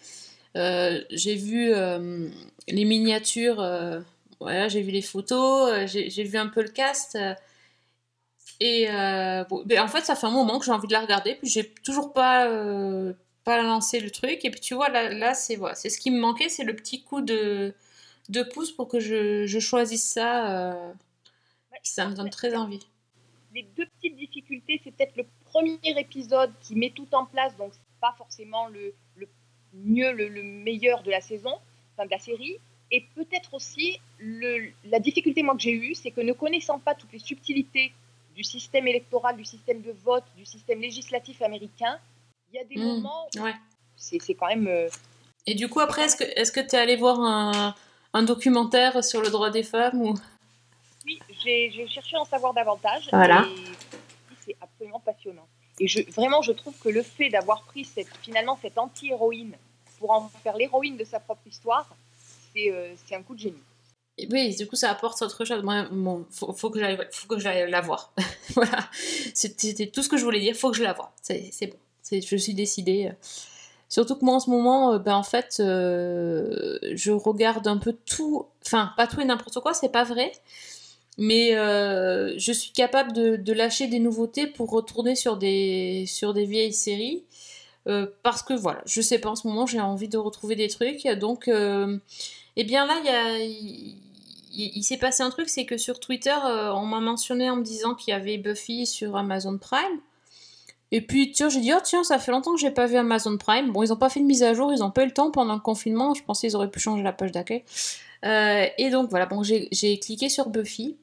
Euh, 0.55 1.01
j'ai 1.11 1.37
vu 1.37 1.73
euh, 1.73 2.29
les 2.69 2.85
miniatures, 2.85 3.61
euh, 3.61 4.01
voilà, 4.41 4.69
j'ai 4.69 4.83
vu 4.83 4.91
les 4.91 5.03
photos, 5.03 5.73
euh, 5.73 5.87
j'ai 5.87 6.11
j'ai 6.11 6.25
vu 6.25 6.37
un 6.37 6.49
peu 6.49 6.61
le 6.63 6.69
cast. 6.69 7.17
Et 8.61 8.91
euh, 8.91 9.45
bon, 9.45 9.63
ben, 9.67 9.81
en 9.81 9.89
fait, 9.89 10.03
ça 10.03 10.15
fait 10.17 10.27
un 10.27 10.31
moment 10.31 10.59
que 10.59 10.65
j'ai 10.65 10.73
envie 10.73 10.89
de 10.89 10.93
la 10.93 11.01
regarder, 11.01 11.35
puis 11.37 11.49
j'ai 11.49 11.69
toujours 11.85 12.13
pas, 12.13 12.47
euh, 12.49 13.13
pas 13.45 13.63
lancé 13.63 14.01
le 14.01 14.11
truc. 14.11 14.45
Et 14.45 14.51
puis 14.51 14.61
tu 14.61 14.75
vois, 14.75 14.89
là, 14.89 15.11
là 15.13 15.35
c'est 15.35 15.57
voilà, 15.57 15.75
c'est 15.75 15.91
ce 15.91 15.99
qui 15.99 16.11
me 16.11 16.21
manquait, 16.21 16.49
c'est 16.49 16.65
le 16.65 16.75
petit 16.77 17.03
coup 17.03 17.21
de, 17.21 17.75
de 18.29 18.43
pouce 18.43 18.73
pour 18.73 18.89
que 18.89 19.01
je, 19.01 19.47
je 19.47 19.59
choisisse 19.59 20.05
ça. 20.05 20.73
euh, 20.73 20.93
ça 21.83 22.07
me 22.09 22.15
donne 22.15 22.31
très 22.31 22.55
envie. 22.55 22.81
Les 23.55 23.63
deux 23.77 23.87
petites 23.87 24.17
difficultés, 24.17 24.81
c'est 24.83 24.91
peut-être 24.91 25.17
le 25.17 25.27
premier 25.45 25.79
épisode 25.99 26.51
qui 26.63 26.75
met 26.75 26.91
tout 26.91 27.09
en 27.13 27.27
place, 27.27 27.57
donc 27.57 27.73
c'est 27.73 28.01
pas 28.01 28.15
forcément 28.17 28.69
le, 28.69 28.95
le 29.17 29.29
mieux, 29.75 30.13
le, 30.13 30.29
le 30.29 30.43
meilleur 30.43 31.03
de 31.03 31.11
la 31.11 31.21
saison, 31.21 31.59
enfin 31.95 32.07
de 32.07 32.11
la 32.11 32.19
série. 32.19 32.57
Et 32.91 33.05
peut-être 33.15 33.55
aussi, 33.55 34.01
le, 34.19 34.71
la 34.85 34.99
difficulté 34.99 35.43
moi 35.43 35.55
que 35.55 35.63
j'ai 35.63 35.73
eue, 35.73 35.95
c'est 35.95 36.11
que 36.11 36.21
ne 36.21 36.33
connaissant 36.33 36.79
pas 36.79 36.95
toutes 36.95 37.13
les 37.13 37.19
subtilités 37.19 37.93
du 38.35 38.45
système 38.45 38.87
électoral, 38.89 39.37
du 39.37 39.45
système 39.45 39.81
de 39.83 39.93
vote, 40.05 40.25
du 40.37 40.45
système 40.45 40.81
législatif 40.81 41.41
américain, 41.43 41.99
il 42.53 42.57
y 42.57 42.59
a 42.59 42.65
des 42.65 42.77
Mmh, 42.77 42.85
moments 42.85 43.29
où 43.37 43.41
ouais. 43.41 43.55
c'est 43.97 44.21
c'est 44.21 44.35
quand 44.35 44.49
même... 44.49 44.67
euh, 44.69 44.89
Et 45.47 45.55
du 45.55 45.69
coup, 45.69 45.81
après, 45.81 46.03
est-ce 46.05 46.17
que 46.17 46.61
que 46.61 46.67
t'es 46.69 46.77
allé 46.77 46.97
voir 46.97 47.21
un, 47.21 47.75
un 48.13 48.23
documentaire 48.23 49.03
sur 49.05 49.21
le 49.23 49.31
droit 49.31 49.51
des 49.51 49.63
femmes 49.63 50.01
ou? 50.03 50.15
Oui, 51.07 51.19
j'ai 51.43 51.71
j'ai 51.71 51.87
cherché 51.89 52.17
à 52.17 52.21
en 52.21 52.25
savoir 52.25 52.55
davantage. 52.55 53.09
Voilà. 53.13 53.45
Et 53.47 54.37
c'est 54.45 54.57
absolument 54.61 55.01
passionnant. 55.01 55.47
Et 55.81 55.89
je, 55.89 56.01
vraiment, 56.13 56.41
je 56.43 56.53
trouve 56.53 56.77
que 56.79 56.89
le 56.89 57.03
fait 57.03 57.29
d'avoir 57.31 57.63
pris 57.65 57.85
cette, 57.85 58.15
finalement 58.23 58.57
cette 58.63 58.79
anti-héroïne 58.79 59.57
pour 59.99 60.11
en 60.13 60.29
faire 60.43 60.57
l'héroïne 60.57 60.97
de 60.97 61.05
sa 61.05 61.19
propre 61.21 61.47
histoire, 61.47 61.87
c'est 62.53 62.71
euh, 62.71 62.95
c'est 63.05 63.15
un 63.17 63.23
coup 63.23 63.35
de 63.35 63.41
génie. 63.41 63.63
Oui, 64.31 64.55
du 64.55 64.67
coup, 64.67 64.77
ça 64.77 64.91
apporte 64.91 65.21
autre 65.23 65.45
chose. 65.45 65.63
Moi, 65.63 65.89
bon, 65.91 66.25
faut, 66.31 66.71
que 66.71 66.79
j'aille, 66.79 67.71
la 67.71 67.81
voir. 67.81 68.13
voilà, 68.55 68.89
c'était 69.35 69.87
tout 69.89 70.03
ce 70.03 70.09
que 70.09 70.17
je 70.17 70.25
voulais 70.25 70.41
dire. 70.41 70.55
Faut 70.55 70.71
que 70.71 70.77
je 70.77 70.85
la 70.85 70.93
voie. 70.93 71.13
C'est, 71.23 71.67
bon. 71.67 71.77
Je 72.11 72.37
suis 72.37 72.55
décidée. 72.55 73.11
Surtout 73.89 74.15
que 74.15 74.25
moi, 74.25 74.37
en 74.37 74.41
ce 74.41 74.51
moment, 74.51 74.93
euh, 74.93 74.99
ben 74.99 75.15
en 75.15 75.23
fait, 75.23 75.57
euh, 75.61 76.79
je 76.95 77.11
regarde 77.11 77.67
un 77.67 77.77
peu 77.77 77.93
tout. 77.93 78.47
Enfin, 78.65 78.93
pas 78.97 79.07
tout 79.07 79.21
et 79.21 79.25
n'importe 79.25 79.61
quoi. 79.61 79.75
C'est 79.75 79.91
pas 79.91 80.05
vrai. 80.05 80.33
Mais 81.19 81.57
euh, 81.57 82.35
je 82.39 82.53
suis 82.53 82.73
capable 82.73 83.13
de, 83.13 83.37
de 83.37 83.53
lâcher 83.53 83.87
des 83.89 84.01
nouveautés 84.01 84.47
pour 84.47 84.71
retourner 84.71 85.15
sur 85.17 85.37
des 85.37 86.05
sur 86.07 86.35
des 86.35 86.45
vieilles 86.45 86.73
séries. 86.73 87.25
Parce 88.23 88.43
que 88.43 88.55
voilà, 88.55 88.81
je 88.87 89.01
sais 89.03 89.19
pas 89.19 89.29
en 89.29 89.37
ce 89.37 89.47
moment, 89.47 89.67
j'ai 89.67 89.81
envie 89.81 90.09
de 90.09 90.17
retrouver 90.17 90.57
des 90.57 90.69
trucs. 90.69 91.07
Donc, 91.07 91.49
euh, 91.49 91.99
eh 92.57 92.65
bien 92.65 92.87
là, 92.87 92.95
il 93.01 93.07
y 93.07 93.09
a, 93.11 94.04
il, 94.55 94.83
s'est 94.83 94.97
passé 94.97 95.23
un 95.23 95.31
truc, 95.31 95.49
c'est 95.49 95.67
que 95.67 95.77
sur 95.77 96.01
Twitter, 96.01 96.35
euh, 96.47 96.73
on 96.73 96.87
m'a 96.87 97.01
mentionné 97.01 97.51
en 97.51 97.57
me 97.57 97.63
disant 97.63 97.95
qu'il 97.95 98.13
y 98.13 98.15
avait 98.15 98.39
Buffy 98.39 98.87
sur 98.87 99.17
Amazon 99.17 99.59
Prime. 99.59 100.01
Et 100.91 101.01
puis, 101.01 101.33
tiens, 101.33 101.49
j'ai 101.49 101.61
dit, 101.61 101.73
oh 101.75 101.81
tiens, 101.83 102.05
ça 102.05 102.19
fait 102.19 102.31
longtemps 102.31 102.55
que 102.55 102.61
j'ai 102.61 102.71
pas 102.71 102.87
vu 102.87 102.97
Amazon 102.97 103.37
Prime. 103.37 103.73
Bon, 103.73 103.83
ils 103.83 103.93
ont 103.93 103.97
pas 103.97 104.11
fait 104.11 104.21
de 104.21 104.27
mise 104.27 104.43
à 104.43 104.55
jour, 104.55 104.73
ils 104.73 104.83
ont 104.83 104.91
pas 104.91 105.03
eu 105.03 105.07
le 105.07 105.13
temps 105.13 105.31
pendant 105.31 105.55
le 105.55 105.61
confinement. 105.61 106.15
Je 106.15 106.23
pensais 106.23 106.47
qu'ils 106.47 106.57
auraient 106.57 106.71
pu 106.71 106.79
changer 106.79 107.03
la 107.03 107.13
page 107.13 107.33
d'accueil. 107.33 107.65
Euh, 108.25 108.67
et 108.79 108.91
donc 108.91 109.11
voilà, 109.11 109.27
bon, 109.27 109.43
j'ai 109.43 109.99
cliqué 109.99 110.29
sur 110.29 110.49
Buffy. 110.49 110.97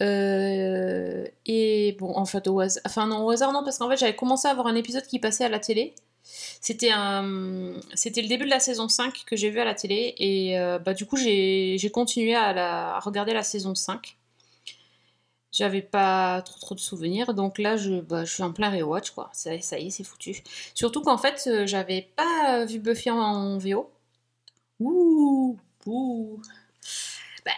Euh, 0.00 1.24
et 1.46 1.96
bon, 1.98 2.16
en 2.16 2.24
fait, 2.24 2.48
au 2.48 2.60
hasard, 2.60 3.52
non, 3.52 3.62
parce 3.62 3.78
qu'en 3.78 3.88
fait, 3.88 3.96
j'avais 3.96 4.16
commencé 4.16 4.48
à 4.48 4.54
voir 4.54 4.66
un 4.66 4.74
épisode 4.74 5.06
qui 5.06 5.18
passait 5.18 5.44
à 5.44 5.48
la 5.48 5.60
télé. 5.60 5.94
C'était 6.24 6.90
le 6.90 8.28
début 8.28 8.44
de 8.44 8.50
la 8.50 8.60
saison 8.60 8.88
5 8.88 9.24
que 9.26 9.36
j'ai 9.36 9.50
vu 9.50 9.60
à 9.60 9.64
la 9.64 9.74
télé 9.74 10.14
et 10.18 10.58
euh, 10.58 10.78
bah 10.78 10.94
du 10.94 11.06
coup 11.06 11.16
j'ai 11.16 11.76
j'ai 11.78 11.90
continué 11.90 12.34
à, 12.34 12.52
la, 12.52 12.96
à 12.96 13.00
regarder 13.00 13.32
la 13.32 13.42
saison 13.42 13.74
5. 13.74 14.16
J'avais 15.50 15.82
pas 15.82 16.40
trop 16.42 16.58
trop 16.60 16.74
de 16.74 16.80
souvenirs 16.80 17.34
donc 17.34 17.58
là 17.58 17.76
je, 17.76 18.00
bah, 18.00 18.24
je 18.24 18.32
suis 18.32 18.42
en 18.42 18.52
plein 18.52 18.70
rewatch 18.70 19.10
quoi. 19.10 19.30
Ça, 19.32 19.60
ça 19.60 19.78
y 19.78 19.88
est, 19.88 19.90
c'est 19.90 20.04
foutu. 20.04 20.42
Surtout 20.74 21.02
qu'en 21.02 21.18
fait 21.18 21.42
euh, 21.46 21.66
j'avais 21.66 22.08
pas 22.16 22.64
vu 22.64 22.78
Buffy 22.78 23.10
en, 23.10 23.18
en 23.18 23.58
VO. 23.58 23.90
Ouh, 24.80 25.58
ouh. 25.86 26.40
Bah, 27.44 27.52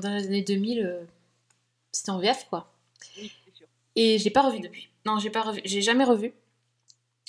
dans 0.00 0.14
les 0.14 0.26
années 0.26 0.42
2000, 0.42 0.80
euh, 0.80 1.04
c'était 1.92 2.10
en 2.10 2.18
VF 2.18 2.46
quoi. 2.48 2.72
Et 3.96 4.18
j'ai 4.18 4.30
pas 4.30 4.42
revu 4.42 4.60
depuis. 4.60 4.88
Non, 5.06 5.18
j'ai 5.18 5.30
pas 5.30 5.42
revu, 5.42 5.60
j'ai 5.64 5.82
jamais 5.82 6.04
revu. 6.04 6.32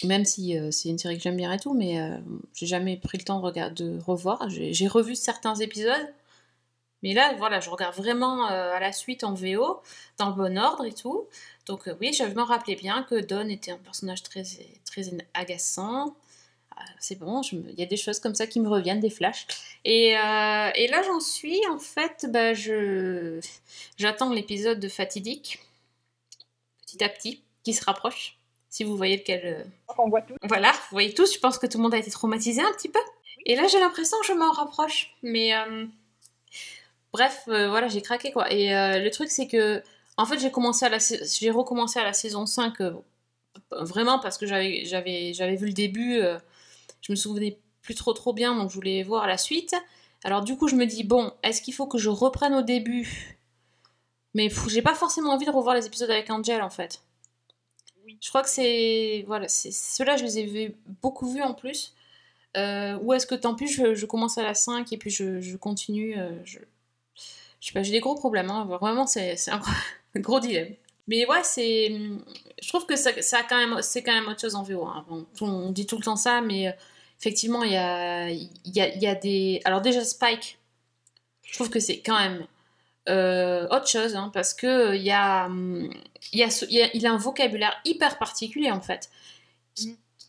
Même 0.04 0.24
si 0.24 0.58
euh, 0.58 0.72
c'est 0.72 0.90
une 0.90 0.98
série 0.98 1.18
que 1.18 1.24
j'aime 1.24 1.36
bien 1.36 1.52
et 1.52 1.60
tout, 1.60 1.74
mais 1.74 2.00
euh, 2.00 2.18
j'ai 2.54 2.66
jamais 2.68 2.96
pris 2.98 3.18
le 3.18 3.24
temps 3.24 3.42
de, 3.42 4.00
revoir. 4.02 4.50
J'ai 4.50 4.88
revu 4.88 5.16
certains 5.16 5.56
épisodes, 5.56 6.08
mais 7.04 7.14
là, 7.14 7.34
voilà, 7.38 7.60
je 7.60 7.70
regarde 7.70 7.96
vraiment 7.96 8.50
euh, 8.50 8.74
à 8.74 8.80
la 8.80 8.92
suite 8.92 9.24
en 9.24 9.34
VO, 9.34 9.82
dans 10.18 10.30
le 10.30 10.36
bon 10.36 10.58
ordre 10.58 10.86
et 10.86 10.94
tout. 10.94 11.28
Donc 11.66 11.88
euh, 11.88 11.96
oui, 12.02 12.14
je 12.14 12.24
me 12.24 12.42
rappelais 12.42 12.76
bien 12.76 13.04
que 13.04 13.20
Don 13.20 13.48
était 13.48 13.72
un 13.72 13.78
personnage 13.78 14.24
très, 14.24 14.44
très 14.86 15.04
agaçant. 15.34 16.16
Ah, 16.76 16.84
C'est 17.00 17.16
bon, 17.20 17.42
il 17.52 17.80
y 17.80 17.84
a 17.84 17.86
des 17.86 17.98
choses 17.98 18.20
comme 18.20 18.36
ça 18.36 18.48
qui 18.48 18.60
me 18.60 18.70
reviennent, 18.70 19.00
des 19.00 19.10
flashs. 19.10 19.48
Et, 19.86 20.14
là, 20.14 21.04
j'en 21.06 21.20
suis, 21.20 21.60
en 21.70 21.80
fait, 21.80 22.28
bah, 22.30 22.54
j'attends 23.98 24.32
l'épisode 24.32 24.80
de 24.80 24.90
Fatidique, 24.90 25.60
petit 26.86 27.04
à 27.04 27.10
petit, 27.10 27.42
qui 27.64 27.74
se 27.74 27.84
rapproche. 27.86 28.39
Si 28.70 28.84
vous 28.84 28.96
voyez 28.96 29.18
lequel. 29.18 29.42
euh, 29.46 29.64
qu'on 29.96 30.10
voit 30.10 30.22
tout. 30.22 30.36
Voilà, 30.44 30.72
vous 30.72 30.78
voyez 30.92 31.14
tous, 31.14 31.34
je 31.34 31.40
pense 31.40 31.58
que 31.58 31.66
tout 31.68 31.78
le 31.78 31.84
monde 31.84 31.94
a 31.94 31.98
été 31.98 32.12
traumatisé 32.12 32.62
un 32.62 32.72
petit 32.72 32.90
peu. 32.90 33.00
Et 33.46 33.56
là, 33.56 33.68
j'ai 33.68 33.80
l'impression 33.80 34.18
que 34.22 34.28
je 34.28 34.34
m'en 34.34 34.52
rapproche. 34.52 35.16
Mais 35.24 35.56
euh, 35.56 35.86
bref, 37.14 37.44
euh, 37.48 37.70
voilà, 37.70 37.88
j'ai 37.88 38.02
craqué 38.02 38.32
quoi. 38.32 38.52
Et 38.52 38.76
euh, 38.76 39.00
le 39.00 39.10
truc, 39.12 39.30
c'est 39.32 39.48
que, 39.48 39.82
en 40.18 40.26
fait, 40.26 40.40
j'ai 40.40 40.52
commencé 40.52 40.86
à 40.86 40.90
la, 40.90 40.98
j'ai 41.00 41.50
recommencé 41.52 42.00
à 42.00 42.04
la 42.04 42.14
saison 42.14 42.46
5 42.46 42.80
euh, 42.82 42.94
vraiment 43.72 44.20
parce 44.20 44.38
que 44.38 44.46
j'avais, 44.46 44.86
j'avais, 44.86 45.34
j'avais 45.34 45.56
vu 45.56 45.68
le 45.68 45.74
début. 45.74 46.20
je 47.02 47.12
me 47.12 47.16
souvenais 47.16 47.58
plus 47.82 47.96
trop 47.96 48.14
trop 48.14 48.34
bien, 48.34 48.56
donc 48.56 48.70
je 48.70 48.76
voulais 48.76 49.02
voir 49.04 49.26
la 49.28 49.38
suite. 49.38 49.76
Alors 50.24 50.44
du 50.44 50.58
coup, 50.58 50.68
je 50.68 50.76
me 50.76 50.86
dis 50.86 51.04
bon, 51.04 51.32
est-ce 51.44 51.62
qu'il 51.62 51.74
faut 51.74 51.88
que 51.88 51.98
je 51.98 52.10
reprenne 52.10 52.54
au 52.54 52.62
début? 52.62 53.38
Mais 54.36 54.50
j'ai 54.68 54.82
pas 54.84 54.94
forcément 54.94 55.32
envie 55.32 55.46
de 55.46 55.52
revoir 55.52 55.74
les 55.76 55.88
épisodes 55.88 56.12
avec 56.12 56.30
Angel 56.30 56.62
en 56.62 56.70
fait. 56.70 57.02
Je 58.22 58.30
crois 58.30 58.44
que 58.44 58.50
c'est. 58.50 59.24
Voilà, 59.28 59.48
ceux-là, 59.48 60.18
je 60.18 60.24
les 60.24 60.40
ai 60.40 60.76
beaucoup 61.02 61.32
vus 61.32 61.42
en 61.42 61.54
plus. 61.54 61.94
Euh, 62.58 62.98
ou 63.02 63.14
est-ce 63.14 63.28
que 63.28 63.36
tant 63.36 63.56
pis, 63.56 63.68
je, 63.68 64.06
commence 64.06 64.38
à 64.38 64.44
la 64.44 64.54
5 64.54 64.92
et 64.94 64.98
puis 64.98 65.10
je, 65.12 65.56
continue. 65.58 66.18
euh, 66.18 66.32
je... 66.46 66.60
sais 67.62 67.74
pas, 67.74 67.84
j'ai 67.84 67.92
des 67.92 68.00
gros 68.00 68.16
problèmes. 68.16 68.50
hein. 68.50 68.66
Vraiment, 68.82 69.08
c'est 69.08 69.36
un 70.16 70.20
gros, 70.20 70.40
dilemme. 70.40 70.74
Mais 71.08 71.28
ouais, 71.28 71.44
c'est. 71.44 71.90
Je 72.62 72.68
trouve 72.68 72.86
que 72.86 72.96
ça, 72.96 73.12
ça 73.22 73.40
c'est 73.82 74.04
quand 74.04 74.14
même 74.14 74.28
autre 74.28 74.42
chose 74.42 74.56
en 74.56 74.64
VO. 74.64 74.86
hein. 74.86 75.06
On 75.42 75.72
dit 75.72 75.86
tout 75.86 75.98
le 75.98 76.04
temps 76.04 76.16
ça, 76.16 76.42
mais 76.42 76.70
euh, 76.70 76.72
effectivement, 77.20 77.64
il 77.64 77.72
y 77.74 77.78
a, 77.78 78.30
y, 78.32 78.82
a, 78.82 78.96
y 78.96 79.08
a 79.08 79.16
des. 79.16 79.62
Alors, 79.66 79.82
déjà, 79.82 80.04
Spike, 80.04 80.60
je 81.44 81.54
trouve 81.54 81.70
que 81.70 81.80
c'est 81.80 82.00
quand 82.00 82.20
même 82.20 82.46
euh, 83.10 83.68
autre 83.70 83.88
chose, 83.88 84.16
hein, 84.16 84.32
parce 84.34 84.54
que 84.54 84.96
il 84.96 85.02
y 85.04 85.12
a, 85.12 85.50
il 86.34 86.40
y 86.40 86.44
a, 86.44 86.50
ce- 86.50 86.66
il 86.66 86.74
y 86.78 86.82
a- 86.82 86.90
il 86.96 87.06
a 87.08 87.12
un 87.12 87.18
vocabulaire 87.18 87.76
hyper 87.86 88.18
particulier 88.20 88.72
en 88.72 88.82
fait. 88.82 89.10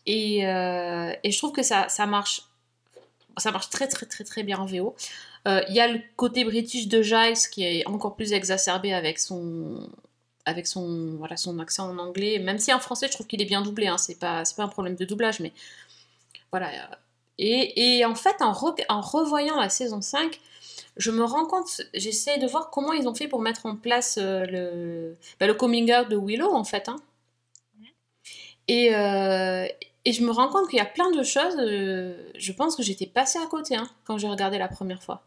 Et, 0.05 0.47
euh, 0.47 1.13
et 1.23 1.31
je 1.31 1.37
trouve 1.37 1.51
que 1.51 1.63
ça, 1.63 1.87
ça 1.89 2.05
marche. 2.05 2.43
Ça 3.37 3.51
marche 3.51 3.69
très 3.69 3.87
très 3.87 4.05
très 4.05 4.23
très 4.23 4.43
bien 4.43 4.57
en 4.59 4.65
VO. 4.65 4.95
Euh, 5.47 5.61
Il 5.69 5.75
y 5.75 5.79
a 5.79 5.87
le 5.87 6.01
côté 6.17 6.43
british 6.43 6.87
de 6.87 7.01
Giles 7.01 7.37
qui 7.51 7.63
est 7.63 7.87
encore 7.87 8.15
plus 8.15 8.33
exacerbé 8.33 8.93
avec 8.93 9.19
son, 9.19 9.89
avec 10.45 10.67
son, 10.67 11.15
voilà, 11.17 11.37
son 11.37 11.59
accent 11.59 11.89
en 11.89 11.97
anglais. 11.97 12.39
Même 12.39 12.59
si 12.59 12.73
en 12.73 12.79
français, 12.79 13.07
je 13.07 13.13
trouve 13.13 13.27
qu'il 13.27 13.41
est 13.41 13.45
bien 13.45 13.61
doublé. 13.61 13.87
Hein, 13.87 13.97
c'est 13.97 14.19
pas, 14.19 14.43
c'est 14.45 14.55
pas 14.57 14.63
un 14.63 14.67
problème 14.67 14.95
de 14.95 15.05
doublage, 15.05 15.39
mais 15.39 15.53
voilà. 16.51 16.69
Et, 17.37 17.97
et 17.99 18.05
en 18.05 18.15
fait, 18.15 18.35
en, 18.41 18.51
re- 18.51 18.85
en 18.89 19.01
revoyant 19.01 19.59
la 19.59 19.69
saison 19.69 20.01
5, 20.01 20.39
je 20.97 21.11
me 21.11 21.23
rends 21.23 21.45
compte, 21.45 21.81
j'essaie 21.93 22.37
de 22.37 22.47
voir 22.47 22.69
comment 22.69 22.93
ils 22.93 23.07
ont 23.07 23.15
fait 23.15 23.27
pour 23.27 23.41
mettre 23.41 23.65
en 23.65 23.75
place 23.75 24.17
euh, 24.17 24.45
le, 24.45 25.17
bah, 25.39 25.47
le 25.47 25.53
coming 25.53 25.91
out 25.93 26.09
de 26.09 26.17
Willow, 26.17 26.51
en 26.53 26.63
fait. 26.63 26.89
hein. 26.89 26.97
Et, 28.67 28.95
euh, 28.95 29.67
et 30.05 30.13
je 30.13 30.23
me 30.23 30.31
rends 30.31 30.47
compte 30.49 30.69
qu'il 30.69 30.77
y 30.77 30.81
a 30.81 30.85
plein 30.85 31.11
de 31.11 31.23
choses, 31.23 31.55
euh, 31.57 32.31
je 32.35 32.51
pense 32.53 32.75
que 32.75 32.83
j'étais 32.83 33.07
passée 33.07 33.39
à 33.39 33.47
côté 33.47 33.75
hein, 33.75 33.89
quand 34.05 34.17
j'ai 34.17 34.27
regardé 34.27 34.57
la 34.57 34.67
première 34.67 35.03
fois. 35.03 35.23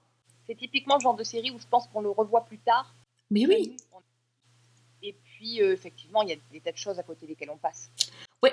C'est 0.47 0.57
typiquement 0.57 0.97
le 0.97 1.01
genre 1.01 1.17
de 1.17 1.25
série 1.25 1.51
où 1.51 1.59
je 1.59 1.67
pense 1.67 1.87
qu'on 1.89 2.01
le 2.01 2.11
revoit 2.11 2.45
plus 2.45 2.59
tard. 2.59 2.95
Mais 3.31 3.47
oui. 3.47 3.77
Et 5.03 5.13
puis, 5.13 5.63
euh, 5.63 5.73
effectivement, 5.73 6.23
il 6.23 6.31
y 6.31 6.33
a 6.33 6.37
des 6.53 6.61
tas 6.61 6.73
de 6.73 6.77
choses 6.77 6.99
à 6.99 7.03
côté 7.03 7.27
desquelles 7.27 7.51
on 7.51 7.57
passe. 7.57 7.91
Oui, 8.43 8.51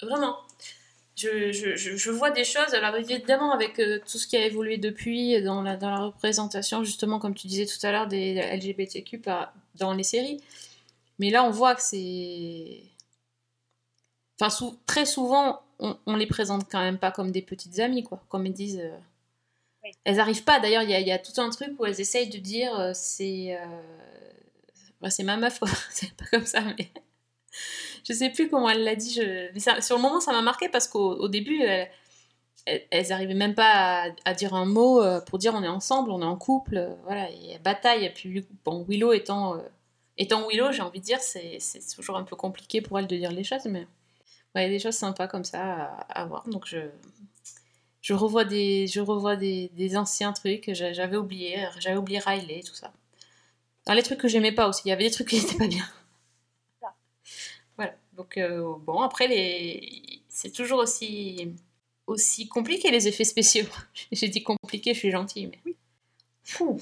vraiment. 0.00 0.38
Je, 1.20 1.52
je, 1.52 1.76
je, 1.76 1.96
je 1.96 2.10
vois 2.10 2.30
des 2.30 2.44
choses, 2.44 2.72
alors 2.74 2.94
évidemment 2.96 3.52
avec 3.52 3.78
euh, 3.80 3.98
tout 4.10 4.18
ce 4.18 4.26
qui 4.26 4.36
a 4.36 4.44
évolué 4.46 4.76
depuis 4.78 5.42
dans 5.42 5.62
la, 5.62 5.76
dans 5.76 5.90
la 5.90 5.98
représentation, 6.06 6.84
justement, 6.84 7.18
comme 7.18 7.34
tu 7.34 7.46
disais 7.48 7.66
tout 7.66 7.84
à 7.84 7.90
l'heure, 7.92 8.06
des 8.06 8.34
LGBTQ 8.34 9.18
par- 9.18 9.52
dans 9.76 9.92
les 9.92 10.04
séries. 10.04 10.40
Mais 11.18 11.30
là, 11.30 11.44
on 11.44 11.50
voit 11.50 11.74
que 11.76 11.82
c'est... 11.82 12.82
Enfin, 14.40 14.50
sou- 14.50 14.76
très 14.86 15.06
souvent, 15.06 15.62
on, 15.78 15.96
on 16.06 16.16
les 16.16 16.26
présente 16.26 16.68
quand 16.70 16.80
même 16.80 16.98
pas 16.98 17.12
comme 17.12 17.30
des 17.30 17.42
petites 17.42 17.78
amies, 17.78 18.02
quoi. 18.02 18.22
Comme 18.28 18.46
ils 18.46 18.52
disent... 18.52 18.80
euh, 18.80 18.98
Elles 20.04 20.20
arrivent 20.20 20.44
pas, 20.44 20.60
d'ailleurs, 20.60 20.82
il 20.82 20.90
y 20.90 20.94
a, 20.94 21.00
il 21.00 21.06
y 21.06 21.12
a 21.12 21.18
tout 21.18 21.40
un 21.40 21.48
truc 21.50 21.70
où 21.78 21.86
elles 21.86 22.00
essayent 22.00 22.28
de 22.28 22.38
dire 22.38 22.78
euh, 22.78 22.92
c'est... 22.94 23.58
bah, 25.00 25.10
c'est 25.10 25.22
ma 25.24 25.36
meuf, 25.36 25.58
quoi. 25.58 25.68
c'est 25.90 26.12
pas 26.14 26.24
comme 26.30 26.46
ça, 26.46 26.60
mais... 26.62 26.90
Je 28.04 28.12
sais 28.12 28.30
plus 28.30 28.48
comment 28.48 28.68
elle 28.68 28.84
l'a 28.84 28.96
dit. 28.96 29.20
Mais 29.54 29.60
sur 29.60 29.96
le 29.96 30.02
moment, 30.02 30.20
ça 30.20 30.32
m'a 30.32 30.42
marqué 30.42 30.68
parce 30.68 30.88
qu'au 30.88 31.14
au 31.16 31.28
début, 31.28 31.62
elles, 31.62 31.90
elles, 32.66 32.86
elles 32.90 33.12
arrivaient 33.12 33.34
même 33.34 33.54
pas 33.54 34.12
à, 34.24 34.34
dire 34.34 34.54
un 34.54 34.66
mot 34.66 35.02
euh, 35.02 35.20
pour 35.20 35.38
dire 35.38 35.54
on 35.54 35.62
est 35.62 35.68
ensemble, 35.68 36.10
on 36.10 36.22
est 36.22 36.26
en 36.26 36.36
couple, 36.36 36.76
euh, 36.76 36.94
voilà, 37.04 37.30
et 37.30 37.52
elles 37.52 37.62
bataillent. 37.62 38.04
Et 38.04 38.10
puis, 38.10 38.46
bon, 38.64 38.84
Willow 38.88 39.12
étant, 39.12 39.56
euh, 39.56 39.60
étant 40.18 40.46
Willow, 40.48 40.72
j'ai 40.72 40.82
envie 40.82 41.00
de 41.00 41.04
dire, 41.04 41.20
c'est 41.20 41.58
toujours 41.94 42.16
un 42.16 42.24
peu 42.24 42.36
compliqué 42.36 42.80
pour 42.80 42.98
elle 42.98 43.06
de 43.06 43.16
dire 43.16 43.32
les 43.32 43.44
choses, 43.44 43.64
mais 43.66 43.86
ouais, 44.54 44.62
il 44.62 44.62
y 44.62 44.66
a 44.66 44.68
des 44.68 44.78
choses 44.78 44.94
sympas 44.94 45.28
comme 45.28 45.44
ça 45.44 45.60
à, 45.62 46.22
à 46.22 46.24
voir. 46.26 46.48
Donc, 46.48 46.66
je, 46.66 46.78
je 48.02 48.14
revois 48.14 48.44
des, 48.44 48.86
je 48.86 49.00
revois 49.00 49.36
des, 49.36 49.70
des 49.74 49.96
anciens 49.96 50.32
trucs 50.32 50.70
j'avais 50.72 51.16
oubliés. 51.16 51.66
J'avais 51.78 51.98
oublié 51.98 52.18
Riley, 52.18 52.62
tout 52.66 52.74
ça. 52.74 52.92
Les 53.92 54.02
trucs 54.02 54.20
que 54.20 54.28
j'aimais 54.28 54.52
pas 54.52 54.68
aussi, 54.68 54.82
il 54.84 54.90
y 54.90 54.92
avait 54.92 55.04
des 55.04 55.10
trucs 55.10 55.28
qui 55.28 55.36
n'étaient 55.40 55.56
pas 55.58 55.66
bien. 55.66 55.84
Donc 58.20 58.36
euh, 58.36 58.74
bon, 58.80 59.00
après 59.00 59.28
les, 59.28 60.20
c'est 60.28 60.52
toujours 60.52 60.80
aussi 60.80 61.54
aussi 62.06 62.48
compliqué 62.48 62.90
les 62.90 63.08
effets 63.08 63.24
spéciaux. 63.24 63.64
J'ai 64.12 64.28
dit 64.28 64.42
compliqué, 64.42 64.92
je 64.92 64.98
suis 64.98 65.10
gentille, 65.10 65.46
mais 65.46 65.74
Fou. 66.44 66.78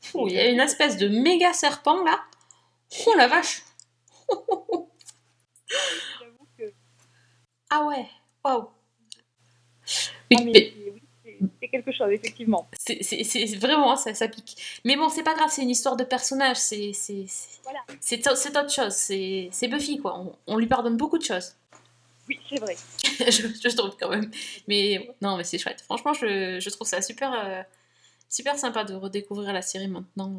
Fou, 0.00 0.26
il 0.26 0.34
y 0.34 0.40
a 0.40 0.48
une 0.50 0.58
espèce 0.58 0.96
de 0.96 1.06
méga 1.06 1.52
serpent 1.52 2.02
là. 2.02 2.20
Oh 3.06 3.14
la 3.16 3.28
vache. 3.28 3.62
Ah 7.74 7.86
ouais. 7.86 8.06
Waouh. 8.44 8.68
Oui, 10.30 10.36
Ah, 10.38 10.44
mais 10.44 10.52
mais- 10.52 11.01
c'est- 11.60 11.68
quelque 11.68 11.92
chose, 11.92 12.10
effectivement. 12.12 12.68
c'est 12.78 13.56
vraiment 13.56 13.96
ça, 13.96 14.14
ça 14.14 14.28
pique. 14.28 14.56
Mais 14.84 14.96
bon, 14.96 15.08
c'est 15.08 15.22
pas 15.22 15.34
grave, 15.34 15.48
c'est 15.50 15.62
une 15.62 15.70
histoire 15.70 15.96
de 15.96 16.04
personnage, 16.04 16.56
c'est 16.56 16.92
c'est 16.94 17.26
autre 18.56 18.70
chose, 18.72 18.92
c'est 18.92 19.48
c'est 19.52 19.68
Buffy 19.68 19.98
quoi. 19.98 20.18
On, 20.18 20.34
on 20.46 20.56
lui 20.58 20.66
pardonne 20.66 20.96
beaucoup 20.96 21.18
de 21.18 21.24
choses. 21.24 21.54
Oui, 22.28 22.38
c'est 22.48 22.60
vrai. 22.60 22.76
je, 23.30 23.48
je 23.68 23.76
trouve 23.76 23.96
quand 23.98 24.08
même. 24.10 24.30
Mais 24.68 25.10
non, 25.20 25.36
mais 25.36 25.44
c'est 25.44 25.58
chouette. 25.58 25.82
Franchement, 25.82 26.12
je, 26.14 26.60
je 26.60 26.70
trouve 26.70 26.86
ça 26.86 27.02
super 27.02 27.32
euh, 27.34 27.62
super 28.28 28.56
sympa 28.58 28.84
de 28.84 28.94
redécouvrir 28.94 29.52
la 29.52 29.62
série 29.62 29.88
maintenant. 29.88 30.32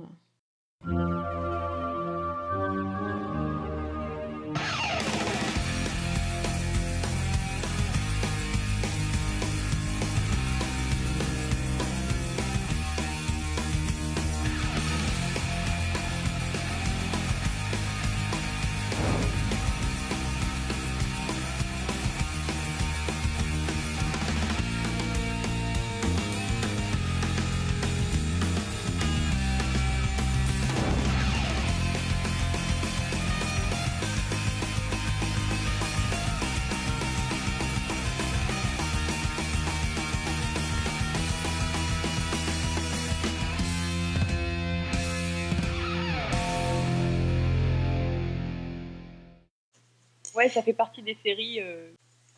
Ouais, 50.43 50.49
ça 50.49 50.61
fait 50.61 50.73
partie 50.73 51.01
des 51.01 51.17
séries. 51.23 51.61
euh, 51.61 51.89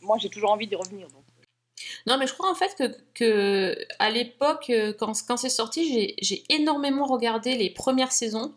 Moi, 0.02 0.18
j'ai 0.20 0.30
toujours 0.30 0.52
envie 0.52 0.68
d'y 0.68 0.76
revenir. 0.76 1.08
Non, 2.06 2.18
mais 2.20 2.28
je 2.28 2.34
crois 2.34 2.52
en 2.52 2.56
fait 2.56 2.76
que, 2.78 2.96
que 3.16 3.76
à 3.98 4.12
l'époque, 4.12 4.70
euh, 4.70 4.94
quand, 4.94 5.14
quand 5.28 5.38
c'est 5.38 5.50
sorti, 5.50 6.16
j'ai- 6.22 6.44
énormément 6.50 7.06
regardé 7.08 7.56
les 7.56 7.72
premières 7.72 8.12
saisons. 8.12 8.54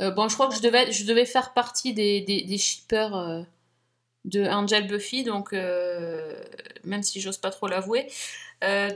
Euh, 0.00 0.12
bon, 0.12 0.28
je 0.28 0.34
crois 0.34 0.48
que 0.48 0.54
je 0.54 0.60
devais, 0.62 0.92
je 0.92 1.04
devais 1.04 1.26
faire 1.26 1.52
partie 1.54 1.92
des, 1.92 2.20
des, 2.20 2.58
shippers 2.58 3.44
de 4.24 4.44
Angel 4.44 4.86
Buffy, 4.86 5.24
donc 5.24 5.52
même 5.52 7.02
si 7.02 7.20
j'ose 7.20 7.38
pas 7.38 7.50
trop 7.50 7.66
l'avouer. 7.66 8.06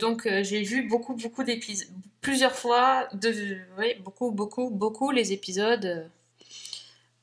Donc 0.00 0.28
j'ai 0.42 0.62
vu 0.62 0.88
beaucoup, 0.88 1.14
beaucoup 1.14 1.42
d'épisodes, 1.44 1.88
plusieurs 2.20 2.54
fois, 2.54 3.08
de, 3.14 3.58
beaucoup, 4.00 4.30
beaucoup, 4.30 4.70
beaucoup 4.70 5.10
les 5.10 5.32
épisodes. 5.32 6.08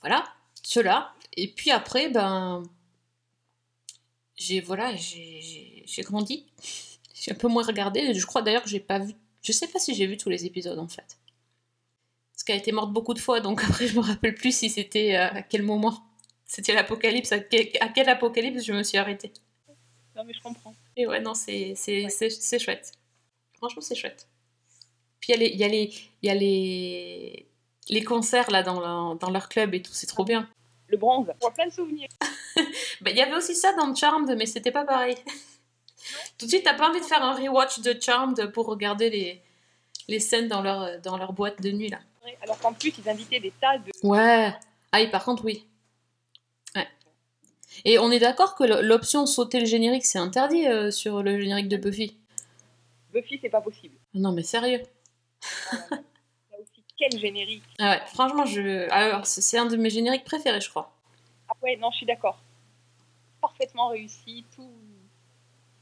voilà, 0.02 0.26
ceux-là. 0.62 1.14
Et 1.36 1.48
puis 1.50 1.72
après, 1.72 2.10
ben, 2.10 2.64
j'ai 4.36 4.62
voilà, 4.62 4.96
j'ai- 4.96 5.84
grandi. 6.00 6.46
J'ai 7.16 7.32
un 7.32 7.36
peu 7.36 7.48
moins 7.48 7.64
regardé. 7.64 8.14
Je 8.14 8.26
crois 8.26 8.42
d'ailleurs 8.42 8.64
que 8.64 8.70
j'ai 8.70 8.82
pas 8.82 9.00
vu. 9.00 9.14
Je 9.44 9.54
sais 9.54 9.68
pas 9.68 9.80
si 9.80 9.96
j'ai 9.96 10.08
vu 10.08 10.18
tous 10.18 10.30
les 10.30 10.46
épisodes 10.46 10.78
en 10.78 10.90
fait. 10.90 11.18
Parce 12.34 12.44
qu'elle 12.44 12.56
a 12.58 12.60
été 12.60 12.72
morte 12.74 12.92
beaucoup 12.92 13.14
de 13.14 13.20
fois, 13.20 13.40
donc 13.40 13.64
après 13.70 13.88
je 13.88 13.96
me 13.96 14.02
rappelle 14.02 14.36
plus 14.36 14.54
si 14.58 14.70
c'était 14.70 15.16
euh, 15.16 15.30
à 15.30 15.42
quel 15.42 15.64
moment. 15.64 16.04
C'était 16.46 16.74
l'apocalypse. 16.74 17.32
À 17.32 17.40
quel, 17.40 17.70
à 17.80 17.88
quel 17.90 18.10
apocalypse 18.10 18.64
je 18.66 18.74
me 18.74 18.84
suis 18.84 18.98
arrêtée. 18.98 19.32
Non, 20.16 20.24
mais 20.26 20.34
je 20.34 20.42
comprends. 20.42 20.76
Et 20.98 21.08
ouais, 21.08 21.22
non, 21.22 21.34
c'est 21.34 21.74
c'est- 21.76 22.10
c'est- 22.10 22.30
c'est 22.30 22.60
chouette. 22.60 22.92
Franchement, 23.58 23.82
c'est 23.82 23.96
chouette. 23.96 24.28
Puis 25.22 25.34
il 25.34 25.40
y 25.42 25.46
a 25.46 25.48
les, 25.48 25.56
y 25.56 25.64
a 25.64 25.68
les, 25.70 25.94
y 26.24 26.30
a 26.30 26.36
les, 26.36 27.48
les 27.90 28.04
concerts 28.04 28.52
là 28.52 28.64
dans, 28.64 29.16
dans 29.16 29.30
leur 29.32 29.50
club 29.50 29.74
et 29.76 29.82
tout, 29.82 29.94
c'est 29.94 30.08
trop 30.08 30.26
bien. 30.26 30.50
Le 30.94 30.98
bronze, 31.00 31.26
on 31.28 31.46
voit 31.48 31.52
plein 31.52 31.66
de 31.66 31.72
souvenirs. 31.72 32.08
Bah, 33.02 33.10
Il 33.10 33.18
y 33.18 33.22
avait 33.22 33.36
aussi 33.36 33.56
ça 33.56 33.74
dans 33.74 33.96
Charmed, 33.96 34.32
mais 34.38 34.46
c'était 34.46 34.72
pas 34.72 34.86
pareil. 34.86 35.16
Tout 36.38 36.46
de 36.46 36.52
suite, 36.52 36.64
t'as 36.64 36.76
pas 36.76 36.88
envie 36.88 37.00
de 37.00 37.06
faire 37.06 37.24
un 37.24 37.34
rewatch 37.34 37.80
de 37.80 38.00
Charmed 38.00 38.52
pour 38.52 38.68
regarder 38.68 39.10
les, 39.10 39.42
les 40.08 40.20
scènes 40.20 40.48
dans 40.48 40.62
leur, 40.62 41.02
dans 41.02 41.18
leur 41.18 41.34
boîte 41.34 41.60
de 41.64 41.72
nuit 41.72 41.90
là. 41.90 41.98
Alors 42.44 42.60
qu'en 42.60 42.74
plus, 42.74 42.94
ils 42.96 43.10
invitaient 43.10 43.40
des 43.40 43.52
tas 43.60 43.80
de. 43.80 43.90
Ouais. 44.08 44.54
Ah 44.92 45.06
par 45.08 45.26
contre, 45.26 45.44
oui. 45.46 45.66
Ouais. 46.76 46.88
Et 47.86 47.98
on 47.98 48.12
est 48.12 48.20
d'accord 48.20 48.54
que 48.54 48.64
l'option 48.64 49.26
sauter 49.26 49.60
le 49.60 49.66
générique, 49.66 50.06
c'est 50.06 50.20
interdit 50.20 50.68
euh, 50.68 50.92
sur 50.92 51.24
le 51.24 51.42
générique 51.42 51.70
de 51.70 51.78
Buffy 51.78 52.16
Buffy, 53.12 53.40
c'est 53.42 53.50
pas 53.50 53.62
possible. 53.62 53.96
Non, 54.14 54.32
mais 54.32 54.44
sérieux. 54.44 54.84
Quel 56.98 57.20
générique? 57.20 57.64
Ah 57.80 57.92
ouais, 57.92 58.02
franchement, 58.08 58.46
je... 58.46 58.90
Alors, 58.92 59.26
c'est 59.26 59.42
c'est 59.42 59.58
un 59.58 59.66
de 59.66 59.76
mes 59.76 59.90
génériques 59.90 60.26
préférés, 60.26 60.62
je 60.62 60.70
crois. 60.70 60.94
Ah 61.50 61.54
ouais, 61.64 61.76
non, 61.78 61.92
je 61.92 61.98
suis 61.98 62.06
d'accord. 62.06 62.40
Parfaitement 63.42 63.90
réussi, 63.90 64.46
tout. 64.56 64.70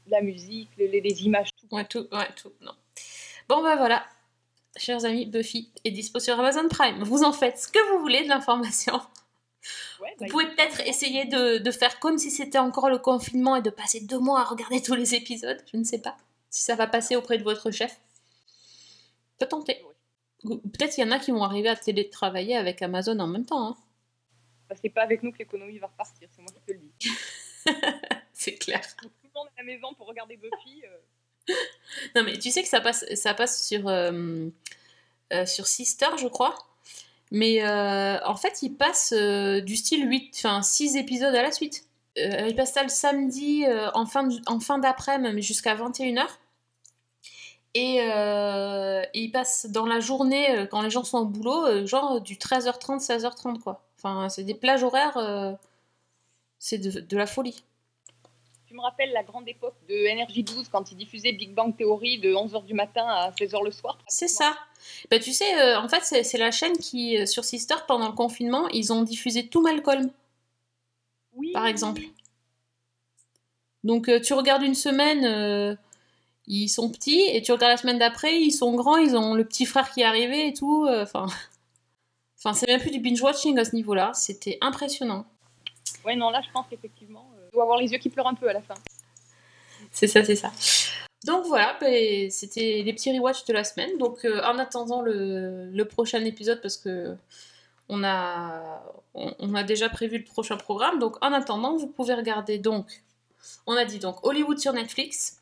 La 0.08 0.20
musique, 0.20 0.70
les, 0.78 1.24
images, 1.24 1.50
tout. 1.54 1.74
Ouais, 1.74 1.84
tout, 1.84 2.08
ouais, 2.10 2.28
tout, 2.34 2.52
non. 2.60 2.72
Bon, 3.48 3.62
bah 3.62 3.76
voilà. 3.76 4.04
Chers 4.76 5.04
amis, 5.04 5.26
Buffy 5.26 5.70
est 5.84 5.90
dispo 5.90 6.18
sur 6.18 6.38
Amazon 6.40 6.66
Prime. 6.68 7.02
Vous 7.04 7.22
en 7.22 7.32
faites 7.32 7.58
ce 7.58 7.68
que 7.68 7.92
vous 7.92 8.00
voulez 8.00 8.24
de 8.24 8.28
l'information. 8.28 9.00
Ouais, 10.00 10.12
Vous 10.18 10.24
bah, 10.24 10.30
pouvez 10.30 10.46
peut-être 10.46 10.80
essayer 10.80 11.26
de, 11.26 11.58
de 11.58 11.70
faire 11.70 12.00
comme 12.00 12.18
si 12.18 12.30
c'était 12.30 12.58
encore 12.58 12.90
le 12.90 12.98
confinement 12.98 13.54
et 13.54 13.62
de 13.62 13.70
passer 13.70 14.00
deux 14.00 14.18
mois 14.18 14.40
à 14.40 14.44
regarder 14.44 14.82
tous 14.82 14.94
les 14.94 15.14
épisodes. 15.14 15.62
Je 15.72 15.76
ne 15.76 15.84
sais 15.84 16.00
pas 16.00 16.16
si 16.50 16.62
ça 16.62 16.74
va 16.74 16.86
passer 16.86 17.14
auprès 17.14 17.38
de 17.38 17.44
votre 17.44 17.70
chef. 17.70 18.00
Peut 19.38 19.46
tenter. 19.46 19.84
Peut-être 20.44 20.94
qu'il 20.94 21.04
y 21.04 21.06
en 21.06 21.10
a 21.12 21.18
qui 21.18 21.30
vont 21.30 21.42
arriver 21.44 21.68
à 21.68 21.76
télétravailler 21.76 22.56
avec 22.56 22.82
Amazon 22.82 23.18
en 23.20 23.26
même 23.26 23.46
temps. 23.46 23.68
hein. 23.68 23.76
bah, 24.68 24.74
c'est 24.80 24.88
pas 24.90 25.02
avec 25.02 25.22
nous 25.22 25.32
que 25.32 25.38
l'économie 25.38 25.78
va 25.78 25.86
repartir, 25.86 26.28
c'est 26.34 26.42
moi 26.42 26.50
qui 26.52 26.60
te 26.66 26.72
le 26.72 26.78
dis. 26.78 27.10
C'est 28.32 28.54
clair. 28.56 28.80
Tout 29.00 29.08
le 29.22 29.30
monde 29.36 29.46
à 29.56 29.60
la 29.60 29.64
maison 29.64 29.94
pour 29.94 30.08
regarder 30.08 30.36
Buffy. 30.36 30.82
euh, 30.84 31.54
Non, 32.16 32.24
mais 32.24 32.36
tu 32.38 32.50
sais 32.50 32.62
que 32.62 32.68
ça 32.68 32.80
passe, 32.80 33.04
ça 33.14 33.34
passe 33.34 33.64
sur, 33.68 33.86
euh, 33.86 34.48
euh, 35.32 35.46
sur 35.46 35.68
Sister, 35.68 36.08
je 36.18 36.26
crois. 36.26 36.56
Mais 37.30 37.62
euh, 37.64 38.18
en 38.24 38.34
fait, 38.34 38.62
il 38.62 38.70
passe 38.74 39.12
euh, 39.16 39.60
du 39.60 39.76
style 39.76 40.08
8, 40.10 40.34
enfin 40.38 40.60
6 40.62 40.96
épisodes 40.96 41.34
à 41.34 41.42
la 41.42 41.52
suite. 41.52 41.86
Il 42.16 42.54
passe 42.56 42.72
ça 42.72 42.82
le 42.82 42.88
samedi 42.88 43.64
en 43.94 44.04
fin, 44.06 44.24
de- 44.24 44.40
en 44.46 44.58
fin 44.60 44.78
d'après-midi, 44.78 45.34
mais 45.34 45.40
jusqu'à 45.42 45.74
21h. 45.76 46.26
Et 47.74 48.02
euh, 48.02 49.02
il 49.14 49.30
passe 49.32 49.66
dans 49.70 49.86
la 49.86 49.98
journée, 50.00 50.50
euh, 50.50 50.66
quand 50.66 50.82
les 50.82 50.90
gens 50.90 51.04
sont 51.04 51.18
au 51.18 51.24
boulot, 51.24 51.64
euh, 51.66 51.86
genre 51.86 52.20
du 52.20 52.36
13h30, 52.36 53.00
16h30, 53.00 53.60
quoi. 53.60 53.82
Enfin, 53.96 54.28
c'est 54.28 54.44
des 54.44 54.54
plages 54.54 54.82
horaires, 54.82 55.16
euh, 55.16 55.52
c'est 56.58 56.76
de, 56.78 57.00
de 57.00 57.16
la 57.16 57.26
folie. 57.26 57.64
Tu 58.66 58.74
me 58.74 58.80
rappelles 58.82 59.12
la 59.12 59.22
grande 59.22 59.48
époque 59.48 59.74
de 59.88 59.94
NRJ12 59.94 60.68
quand 60.70 60.92
ils 60.92 60.96
diffusaient 60.96 61.32
Big 61.32 61.54
Bang 61.54 61.74
Theory 61.76 62.18
de 62.18 62.34
11h 62.34 62.64
du 62.66 62.74
matin 62.74 63.06
à 63.06 63.30
16h 63.30 63.64
le 63.64 63.70
soir? 63.70 63.98
C'est 64.06 64.28
ça. 64.28 64.54
Bah, 65.10 65.18
tu 65.18 65.32
sais, 65.32 65.58
euh, 65.60 65.80
en 65.80 65.88
fait, 65.88 66.02
c'est 66.24 66.38
la 66.38 66.50
chaîne 66.50 66.76
qui, 66.76 67.26
sur 67.26 67.44
Sister, 67.44 67.76
pendant 67.88 68.08
le 68.08 68.14
confinement, 68.14 68.68
ils 68.68 68.92
ont 68.92 69.02
diffusé 69.02 69.46
tout 69.48 69.62
Malcolm, 69.62 70.10
Oui. 71.36 71.52
par 71.52 71.66
exemple. 71.66 72.02
Donc, 73.84 74.10
tu 74.22 74.32
regardes 74.34 74.62
une 74.62 74.74
semaine, 74.74 75.76
ils 76.46 76.68
sont 76.68 76.90
petits, 76.90 77.20
et 77.20 77.40
tu 77.42 77.52
regardes 77.52 77.72
la 77.72 77.76
semaine 77.76 77.98
d'après, 77.98 78.40
ils 78.40 78.52
sont 78.52 78.74
grands, 78.74 78.96
ils 78.96 79.16
ont 79.16 79.34
le 79.34 79.44
petit 79.44 79.66
frère 79.66 79.90
qui 79.90 80.00
est 80.00 80.04
arrivé 80.04 80.48
et 80.48 80.52
tout. 80.52 80.86
euh, 80.86 81.02
Enfin, 81.04 81.26
enfin, 82.38 82.52
c'est 82.54 82.66
même 82.66 82.80
plus 82.80 82.90
du 82.90 83.00
binge-watching 83.00 83.58
à 83.58 83.64
ce 83.64 83.74
niveau-là. 83.74 84.12
C'était 84.14 84.58
impressionnant. 84.60 85.24
Ouais, 86.04 86.16
non, 86.16 86.30
là, 86.30 86.40
je 86.46 86.50
pense 86.52 86.66
qu'effectivement, 86.68 87.30
euh, 87.36 87.46
tu 87.48 87.54
dois 87.54 87.62
avoir 87.62 87.78
les 87.78 87.92
yeux 87.92 87.98
qui 87.98 88.08
pleurent 88.08 88.26
un 88.26 88.34
peu 88.34 88.48
à 88.48 88.52
la 88.52 88.62
fin. 88.62 88.74
C'est 89.92 90.06
ça, 90.08 90.24
c'est 90.24 90.36
ça. 90.36 90.50
Donc 91.24 91.44
voilà, 91.46 91.76
ben, 91.80 92.28
c'était 92.30 92.82
les 92.84 92.92
petits 92.92 93.16
rewatch 93.16 93.44
de 93.44 93.52
la 93.52 93.62
semaine. 93.62 93.96
Donc 93.98 94.24
euh, 94.24 94.42
en 94.42 94.58
attendant 94.58 95.02
le, 95.02 95.70
le 95.70 95.84
prochain 95.84 96.24
épisode, 96.24 96.60
parce 96.60 96.76
que 96.76 97.14
on 97.88 98.02
a, 98.02 98.82
on, 99.14 99.34
on 99.38 99.54
a 99.54 99.62
déjà 99.62 99.88
prévu 99.88 100.18
le 100.18 100.24
prochain 100.24 100.56
programme, 100.56 100.98
donc 100.98 101.16
en 101.24 101.32
attendant, 101.32 101.76
vous 101.76 101.86
pouvez 101.88 102.14
regarder 102.14 102.58
donc, 102.58 103.02
on 103.66 103.76
a 103.76 103.84
dit 103.84 103.98
donc 103.98 104.24
Hollywood 104.24 104.58
sur 104.58 104.72
Netflix, 104.72 105.41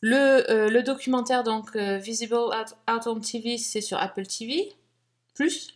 le, 0.00 0.50
euh, 0.50 0.70
le 0.70 0.82
documentaire 0.82 1.44
donc 1.44 1.76
euh, 1.76 1.98
Visible 1.98 2.34
Out, 2.34 2.74
Out 2.90 3.06
on 3.06 3.20
TV, 3.20 3.58
c'est 3.58 3.80
sur 3.80 3.98
Apple 3.98 4.26
TV, 4.26 4.72
plus 5.34 5.74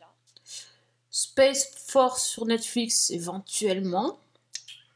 Space 1.10 1.74
Force 1.86 2.24
sur 2.24 2.46
Netflix 2.46 3.10
éventuellement. 3.10 4.18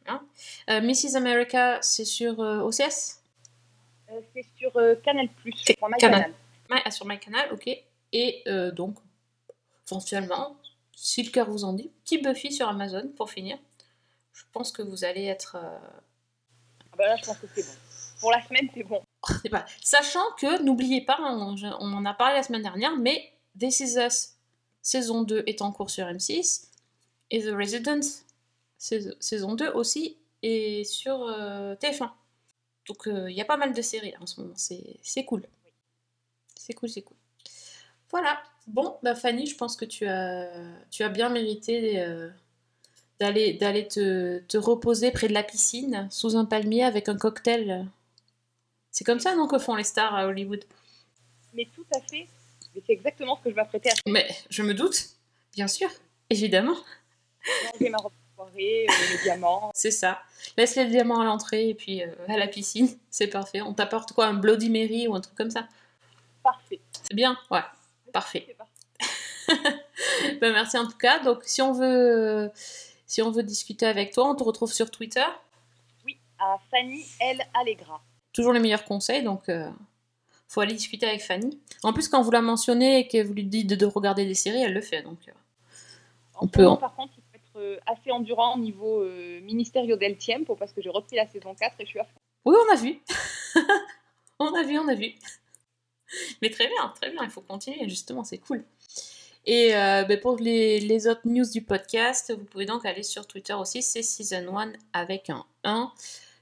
Hein. 0.07 0.23
Euh, 0.71 0.81
Mrs. 0.81 1.17
America, 1.17 1.79
c'est 1.83 2.05
sur 2.05 2.39
OCS 2.39 3.17
c'est 4.33 4.47
sur 4.57 4.73
Canal+, 5.05 5.29
je 5.45 5.75
crois, 5.75 5.91
Canal. 5.99 6.33
Ouais, 6.71 6.81
ah, 6.83 6.91
sur 6.91 7.05
MyCanal, 7.05 7.53
ok. 7.53 7.69
Et 8.13 8.43
donc, 8.73 8.97
éventuellement, 9.87 10.57
si 10.97 11.23
le 11.23 11.31
cœur 11.31 11.51
vous 11.51 11.65
en 11.65 11.75
dit, 11.75 11.91
petit 12.05 12.17
Buffy 12.17 12.51
sur 12.51 12.69
Amazon 12.69 13.13
pour 13.19 13.29
finir. 13.29 13.59
Je 14.33 14.45
pense 14.51 14.73
que 14.73 14.81
vous 14.81 15.05
allez 15.05 15.27
être. 15.27 15.59
Ah 15.61 16.97
bah 16.97 17.07
là, 17.07 17.17
je 17.17 17.27
pense 17.27 17.37
que 17.37 17.47
c'est 17.55 17.67
bon. 17.67 17.75
Pour 18.21 18.33
la 18.33 18.43
semaine, 18.43 18.71
c'est 18.75 18.83
bon. 18.83 19.03
Sachant 19.83 20.25
que, 20.39 20.63
n'oubliez 20.63 21.01
pas, 21.05 21.17
on, 21.21 21.55
on 21.81 21.93
en 21.93 22.05
a 22.05 22.15
parlé 22.15 22.35
la 22.37 22.43
semaine 22.43 22.63
dernière, 22.63 22.97
mais 22.97 23.33
This 23.59 23.81
Is 23.81 23.99
Us 23.99 24.29
saison 24.83 25.23
2 25.23 25.43
est 25.47 25.61
en 25.61 25.73
cours 25.73 25.91
sur 25.91 26.07
M6 26.07 26.69
et 27.31 27.43
The 27.43 27.53
Resident 27.53 28.01
sais- 28.79 29.15
saison 29.21 29.55
2 29.55 29.71
aussi 29.73 30.17
est 30.43 30.85
sur 30.85 31.23
euh, 31.25 31.75
TF1. 31.75 32.11
Donc 32.87 33.07
euh, 33.09 33.31
il 33.31 33.37
y 33.37 33.41
a 33.41 33.45
pas 33.45 33.57
mal 33.57 33.75
de 33.75 33.83
séries 33.83 34.13
là, 34.13 34.19
en 34.21 34.27
ce 34.27 34.41
moment, 34.41 34.55
c'est 34.57 35.25
cool. 35.25 35.43
C'est 36.57 36.73
cool, 36.75 36.89
c'est 36.89 37.03
cool. 37.03 37.17
Voilà. 38.11 38.39
Bon, 38.67 38.97
bah 39.03 39.15
Fanny, 39.15 39.47
je 39.47 39.57
pense 39.57 39.77
que 39.77 39.85
tu 39.85 40.07
as, 40.07 40.49
tu 40.91 41.07
bien 41.11 41.29
mérité 41.29 42.01
euh, 42.01 42.31
d'aller 43.19 43.59
te 43.89 44.57
reposer 44.57 45.11
près 45.11 45.29
de 45.29 45.33
la 45.35 45.43
piscine, 45.43 46.07
sous 46.11 46.37
un 46.37 46.45
palmier, 46.45 46.85
avec 46.85 47.09
un 47.09 47.17
cocktail. 47.17 47.87
C'est 48.99 49.05
comme 49.05 49.21
ça, 49.21 49.37
non, 49.37 49.47
que 49.47 49.61
font 49.61 49.77
les 49.77 49.85
stars 49.85 50.13
à 50.13 50.27
Hollywood? 50.27 50.65
Mais 51.55 51.69
tout 51.73 51.87
à 51.95 52.01
fait. 52.01 52.27
Mais 52.75 52.83
c'est 52.85 52.95
exactement 52.95 53.37
ce 53.37 53.45
que 53.45 53.51
je 53.51 53.55
m'apprêtais 53.55 53.91
à 53.91 53.95
faire. 53.95 54.03
Mais 54.09 54.27
je 54.51 54.61
me 54.65 54.75
doute, 54.75 55.11
bien 55.53 55.69
sûr, 55.69 55.89
évidemment. 56.31 56.75
Ranger 57.75 57.91
ma 57.91 57.99
robe 57.99 58.13
soirée, 58.35 58.87
euh, 58.91 59.13
mes 59.13 59.23
diamants. 59.23 59.71
C'est 59.73 59.93
ça. 59.93 60.21
Laisse 60.57 60.75
les 60.75 60.87
diamants 60.87 61.21
à 61.21 61.25
l'entrée 61.25 61.69
et 61.69 61.75
puis 61.75 62.03
euh, 62.03 62.09
à 62.27 62.37
la 62.37 62.49
piscine, 62.49 62.89
c'est 63.09 63.29
parfait. 63.29 63.63
On 63.63 63.73
t'apporte 63.73 64.15
quoi, 64.15 64.27
un 64.27 64.35
Bloody 64.35 64.69
Mary 64.69 65.07
ou 65.07 65.15
un 65.15 65.21
truc 65.21 65.37
comme 65.37 65.53
ça? 65.53 65.69
Parfait. 66.43 66.81
C'est 67.05 67.15
bien 67.15 67.39
Ouais, 67.53 67.63
parfait. 68.13 68.57
Ben, 70.41 70.53
merci 70.53 70.77
en 70.77 70.89
tout 70.89 70.99
cas. 70.99 71.21
Donc 71.21 71.45
si 71.45 71.63
on 71.63 71.73
veut, 71.73 72.51
si 73.07 73.23
on 73.23 73.31
veut 73.31 73.45
discuter 73.45 73.87
avec 73.87 74.13
toi, 74.13 74.29
on 74.29 74.35
te 74.35 74.43
retrouve 74.43 74.73
sur 74.73 74.91
Twitter? 74.91 75.25
Oui, 76.05 76.19
à 76.41 76.59
Fanny 76.69 77.07
L. 77.21 77.47
Allegra. 77.55 78.03
Toujours 78.39 78.53
les 78.53 78.61
meilleurs 78.61 78.85
conseils, 78.85 79.25
donc 79.25 79.49
euh, 79.49 79.69
faut 80.47 80.61
aller 80.61 80.75
discuter 80.75 81.07
avec 81.07 81.23
Fanny. 81.23 81.59
En 81.83 81.93
plus, 81.93 82.07
quand 82.07 82.23
vous 82.23 82.31
la 82.31 82.41
mentionnez 82.41 83.01
et 83.01 83.09
que 83.09 83.21
vous 83.21 83.35
lui 83.35 83.43
dites 83.43 83.67
de, 83.69 83.75
de 83.75 83.85
regarder 83.85 84.25
des 84.27 84.35
séries, 84.35 84.63
elle 84.63 84.75
le 84.75 84.81
fait. 84.81 85.03
Donc 85.03 85.19
euh, 85.27 85.33
On 86.41 86.47
peut 86.47 86.63
moment, 86.63 86.75
en- 86.75 86.77
par 86.77 86.95
contre, 86.95 87.15
il 87.19 87.23
faut 87.23 87.35
être 87.35 87.57
euh, 87.61 87.81
assez 87.85 88.13
endurant 88.13 88.55
au 88.55 88.59
niveau 88.61 89.03
euh, 89.03 89.41
Ministerio 89.41 89.97
del 89.97 90.17
Tiempo 90.17 90.55
parce 90.55 90.73
que 90.73 90.81
j'ai 90.81 90.89
repris 90.89 91.17
la 91.17 91.27
saison 91.29 91.53
4 91.53 91.75
et 91.81 91.85
je 91.85 91.89
suis 91.91 91.99
à 91.99 92.05
fond. 92.05 92.11
oui, 92.45 92.55
on 92.69 92.73
a 92.73 92.77
vu. 92.77 93.01
on 94.39 94.55
a 94.55 94.63
vu, 94.63 94.79
on 94.79 94.87
a 94.87 94.95
vu. 94.95 95.15
Mais 96.41 96.51
très 96.51 96.69
bien, 96.69 96.93
très 97.01 97.11
bien. 97.11 97.25
Il 97.25 97.31
faut 97.31 97.41
continuer. 97.41 97.89
Justement, 97.89 98.23
c'est 98.23 98.39
cool. 98.39 98.63
Et 99.47 99.75
euh, 99.75 100.05
ben, 100.05 100.21
pour 100.21 100.37
les, 100.37 100.79
les 100.79 101.09
autres 101.09 101.23
news 101.25 101.45
du 101.51 101.63
podcast, 101.63 102.33
vous 102.39 102.45
pouvez 102.45 102.67
donc 102.67 102.87
aller 102.87 103.03
sur 103.03 103.27
Twitter 103.27 103.55
aussi, 103.55 103.83
c'est 103.83 104.03
Season 104.03 104.57
1 104.57 104.73
avec 104.93 105.29
un 105.31 105.45
1. 105.65 105.91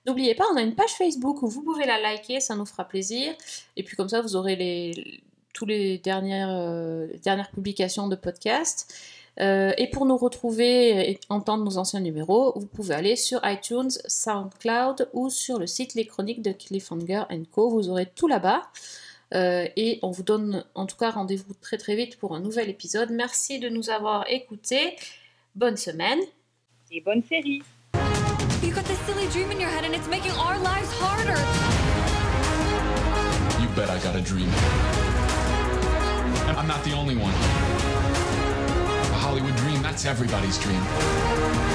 N'oubliez 0.07 0.35
pas, 0.35 0.45
on 0.53 0.57
a 0.57 0.63
une 0.63 0.75
page 0.75 0.93
Facebook 0.93 1.43
où 1.43 1.49
vous 1.49 1.63
pouvez 1.63 1.85
la 1.85 2.01
liker, 2.01 2.41
ça 2.41 2.55
nous 2.55 2.67
fera 2.67 2.85
plaisir. 2.85 3.35
Et 3.77 3.83
puis 3.83 3.97
comme 3.97 4.09
ça, 4.09 4.21
vous 4.21 4.37
aurez 4.37 4.55
les, 4.55 5.21
tous 5.53 5.67
les 5.67 5.99
dernières, 5.99 6.51
euh, 6.51 7.09
dernières 7.25 7.51
publications 7.51 8.07
de 8.09 8.15
podcast. 8.15 8.95
Euh, 9.39 9.73
et 9.77 9.91
pour 9.91 10.07
nous 10.07 10.17
retrouver 10.17 11.11
et 11.11 11.21
entendre 11.29 11.65
nos 11.65 11.77
anciens 11.77 12.01
numéros, 12.01 12.53
vous 12.57 12.67
pouvez 12.67 12.95
aller 12.95 13.17
sur 13.17 13.41
iTunes, 13.45 13.91
SoundCloud 14.07 15.11
ou 15.13 15.29
sur 15.29 15.59
le 15.59 15.67
site 15.67 15.95
Les 15.95 16.07
Chroniques 16.07 16.43
de 16.43 16.53
Cliffhanger 16.53 17.25
Co. 17.51 17.69
Vous 17.69 17.89
aurez 17.89 18.07
tout 18.07 18.29
là-bas. 18.29 18.63
Euh, 19.35 19.67
et 19.77 19.99
on 20.03 20.11
vous 20.11 20.23
donne 20.23 20.65
en 20.75 20.87
tout 20.87 20.97
cas 20.97 21.11
rendez-vous 21.11 21.53
très 21.61 21.79
très 21.79 21.97
vite 21.97 22.17
pour 22.17 22.35
un 22.35 22.41
nouvel 22.41 22.71
épisode. 22.71 23.11
Merci 23.11 23.59
de 23.59 23.69
nous 23.69 23.91
avoir 23.91 24.25
écoutés. 24.31 24.97
Bonne 25.55 25.77
semaine. 25.77 26.21
Et 26.93 27.01
bonne 27.01 27.25
série. 27.25 27.63
You 28.77 28.83
got 28.83 28.89
this 28.91 29.01
silly 29.07 29.27
dream 29.29 29.51
in 29.51 29.59
your 29.59 29.71
head 29.71 29.87
and 29.87 29.95
it's 29.95 30.07
making 30.07 30.33
our 30.33 30.59
lives 30.59 30.91
harder. 30.93 31.33
You 33.63 33.75
bet 33.75 33.89
I 33.89 33.99
got 34.01 34.15
a 34.15 34.21
dream. 34.21 34.51
And 36.47 36.59
I'm 36.59 36.67
not 36.67 36.85
the 36.85 36.93
only 36.93 37.17
one. 37.17 37.33
A 37.33 39.17
Hollywood 39.17 39.57
dream, 39.57 39.81
that's 39.81 40.05
everybody's 40.05 40.59
dream. 40.59 41.66